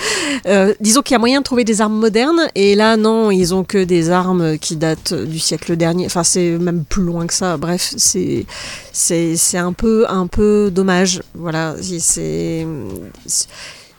euh, 0.48 0.74
disons 0.80 1.02
qu'il 1.02 1.12
y 1.12 1.16
a 1.16 1.18
moyen 1.20 1.38
de 1.40 1.44
trouver 1.44 1.62
des 1.62 1.80
armes 1.82 1.96
modernes, 1.98 2.40
et 2.56 2.74
là, 2.74 2.96
non, 2.96 3.30
ils 3.30 3.54
ont 3.54 3.62
que 3.62 3.84
des 3.84 4.10
armes 4.10 4.58
qui 4.58 4.74
datent 4.76 5.14
du 5.14 5.38
siècle 5.38 5.76
dernier. 5.76 6.06
Enfin, 6.06 6.24
c'est 6.24 6.58
même 6.58 6.82
plus 6.84 7.02
loin 7.04 7.26
que 7.28 7.34
ça. 7.34 7.56
Bref, 7.56 7.92
c'est 7.98 8.46
c'est 8.92 9.58
un 9.58 9.74
peu 9.74 10.06
un 10.08 10.26
peu 10.26 10.70
dommage. 10.74 11.22
Voilà, 11.34 11.76
c'est 12.00 12.66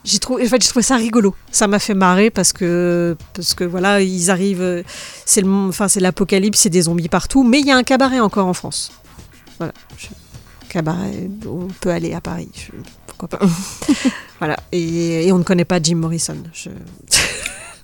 j'ai 0.04 0.20
trouvé 0.20 0.46
en 0.46 0.50
fait 0.50 0.62
j'ai 0.62 0.70
trouvé 0.70 0.84
ça 0.84 0.96
rigolo. 0.98 1.34
Ça 1.52 1.68
m'a 1.68 1.80
fait 1.80 1.94
marrer 1.94 2.30
parce 2.30 2.52
que 2.54 3.16
parce 3.34 3.54
que 3.54 3.64
voilà 3.64 4.02
ils 4.02 4.30
arrivent 4.32 4.84
c'est 5.26 5.42
le 5.42 5.50
enfin 5.50 5.88
c'est 5.88 6.00
l'apocalypse 6.00 6.60
c'est 6.60 6.70
des 6.70 6.84
zombies 6.84 7.10
partout 7.10 7.44
mais 7.44 7.60
il 7.62 7.68
y 7.68 7.72
a 7.72 7.78
un 7.78 7.84
cabaret 7.84 8.20
encore 8.20 8.48
en 8.48 8.54
France. 8.54 8.92
Voilà. 9.60 9.74
Je- 9.98 10.08
cabaret 10.70 11.30
on 11.48 11.68
peut 11.80 11.92
aller 11.92 12.14
à 12.14 12.22
Paris 12.22 12.50
je- 12.54 12.72
pourquoi 13.08 13.28
pas. 13.30 13.40
Voilà. 14.40 14.58
Et, 14.74 15.28
et 15.28 15.32
on 15.32 15.38
ne 15.38 15.44
connaît 15.44 15.64
pas 15.64 15.80
Jim 15.82 15.96
Morrison. 15.96 16.36
Je- 16.54 16.70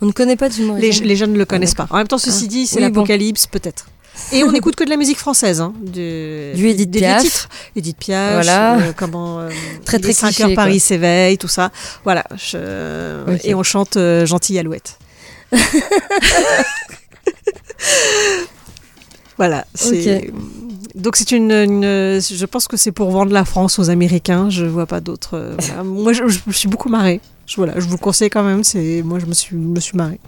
On 0.02 0.06
ne 0.08 0.12
connaît 0.12 0.36
pas 0.36 0.50
du 0.50 0.64
monde. 0.64 0.80
les, 0.80 0.92
les 0.92 1.16
jeunes 1.16 1.34
ne 1.34 1.38
le 1.38 1.46
connaissent 1.46 1.76
pas. 1.76 1.88
en 1.90 1.98
même 1.98 2.08
temps 2.08 2.18
ceci 2.18 2.48
dit 2.48 2.68
c'est 2.68 2.78
Oui, 2.78 2.90
bon. 2.90 3.02
l'apocalypse 3.02 3.48
peut-être 3.48 3.86
et 4.32 4.44
on 4.44 4.52
n'écoute 4.52 4.76
que 4.76 4.84
de 4.84 4.90
la 4.90 4.98
musique 4.98 5.18
française 5.18 5.60
hein, 5.62 5.74
de, 5.82 6.54
Du 6.56 6.68
Edith 6.68 6.90
des 6.92 7.00
vieux 7.00 7.08
Piaf. 7.08 7.24
titres. 7.24 7.50
Edith 7.76 7.98
Piaf 7.98 8.34
Voilà. 8.34 8.78
euh, 8.80 8.92
comment 8.96 9.40
euh, 9.40 9.50
Très, 9.86 10.00
très 10.00 10.12
est 10.12 10.14
5 10.14 10.28
cliché, 10.28 10.44
heures. 10.44 10.54
Paris 10.56 10.80
s'éveille 10.80 11.38
tout 11.38 11.48
ça 11.48 11.72
voilà 12.04 12.24
je- 12.38 13.38
et 13.44 13.54
on 13.56 13.64
chante 13.64 13.98
euh, 13.98 14.26
Gentille 14.26 14.60
Alouette 14.60 14.98
voilà 19.38 19.66
donc 20.96 21.16
c'est 21.16 21.32
une, 21.32 21.52
une- 21.52 22.20
je 22.22 22.46
pense 22.46 22.68
que 22.68 22.76
c'est 22.78 22.92
pour 22.92 23.10
vendre 23.12 23.32
la 23.32 23.46
France 23.46 23.80
aux 23.80 23.90
Américains 23.90 24.50
je 24.50 24.66
vois 24.66 24.86
pas 24.86 25.00
d'autres 25.00 25.36
euh, 25.38 25.56
voilà. 25.58 25.84
moi 25.84 26.14
je, 26.14 26.28
je 26.28 26.40
me 26.46 26.52
suis 26.54 26.68
beaucoup 26.68 26.90
marrée 26.90 27.22
je, 27.46 27.56
voilà, 27.56 27.74
je 27.78 27.86
vous 27.86 27.94
le 27.94 27.98
conseille 27.98 28.30
quand 28.30 28.44
même 28.44 28.64
c'est 28.64 29.02
moi 29.04 29.18
je 29.20 29.26
me 29.26 29.34
suis, 29.34 29.56
me 29.56 29.80
suis 29.80 29.98
marrée 29.98 30.20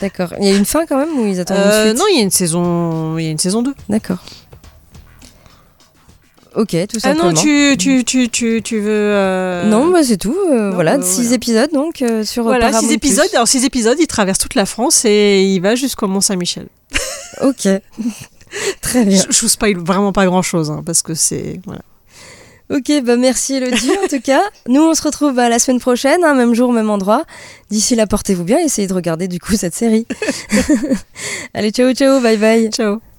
D'accord. 0.00 0.32
Il 0.40 0.46
y 0.46 0.50
a 0.52 0.56
une 0.56 0.64
fin 0.64 0.86
quand 0.86 0.98
même 0.98 1.18
ou 1.18 1.26
ils 1.26 1.40
attendent 1.40 1.56
Euh, 1.58 1.82
une 1.84 1.88
suite 1.90 1.98
non 1.98 2.04
il 2.12 2.16
y 2.16 2.20
a 2.20 2.22
une 2.22 2.30
saison 2.30 3.18
il 3.18 3.24
y 3.24 3.28
a 3.28 3.30
une 3.30 3.38
saison 3.38 3.62
2 3.62 3.74
D'accord. 3.88 4.18
Ok, 6.54 6.68
tout 6.86 6.98
Ah 6.98 7.00
simplement. 7.00 7.32
non, 7.32 7.40
tu, 7.40 7.76
tu, 7.78 8.04
tu, 8.04 8.28
tu, 8.28 8.60
tu 8.62 8.78
veux. 8.78 8.90
euh, 8.90 9.64
Non, 9.70 9.90
bah, 9.90 10.02
c'est 10.04 10.18
tout. 10.18 10.36
euh, 10.50 10.68
non, 10.68 10.74
voilà, 10.74 10.98
bah, 10.98 11.02
six 11.04 11.22
voilà. 11.22 11.34
épisodes 11.36 11.70
donc 11.72 12.02
euh, 12.02 12.24
sur 12.24 12.42
Voilà, 12.42 12.66
Paramount+. 12.66 12.86
six 12.88 12.92
épisodes. 12.94 13.28
Alors, 13.32 13.48
six 13.48 13.64
épisodes, 13.64 13.96
il 13.98 14.06
traverse 14.06 14.38
toute 14.38 14.54
la 14.54 14.66
France 14.66 15.06
et 15.06 15.44
il 15.44 15.60
va 15.60 15.76
jusqu'au 15.76 16.08
Mont-Saint-Michel. 16.08 16.66
Ok. 17.40 17.66
Très 18.82 19.04
bien. 19.06 19.16
Je, 19.26 19.34
je 19.34 19.40
vous 19.40 19.48
spoil 19.48 19.78
vraiment 19.78 20.12
pas 20.12 20.26
grand 20.26 20.42
chose, 20.42 20.70
parce 20.84 21.00
que 21.00 21.14
c'est. 21.14 21.58
Voilà. 21.64 21.80
Ok, 22.70 22.90
bah 23.04 23.16
merci 23.16 23.54
Elodie 23.54 23.90
en 24.04 24.08
tout 24.08 24.20
cas. 24.20 24.42
Nous 24.68 24.80
on 24.80 24.94
se 24.94 25.02
retrouve 25.02 25.34
bah, 25.34 25.48
la 25.48 25.58
semaine 25.58 25.80
prochaine, 25.80 26.24
hein, 26.24 26.34
même 26.34 26.54
jour, 26.54 26.72
même 26.72 26.90
endroit. 26.90 27.24
D'ici 27.70 27.94
là, 27.94 28.06
portez-vous 28.06 28.44
bien, 28.44 28.58
essayez 28.58 28.88
de 28.88 28.94
regarder 28.94 29.28
du 29.28 29.38
coup 29.38 29.56
cette 29.56 29.74
série. 29.74 30.06
Allez, 31.54 31.70
ciao 31.70 31.92
ciao, 31.92 32.20
bye 32.20 32.36
bye. 32.36 32.70
Ciao. 32.70 33.11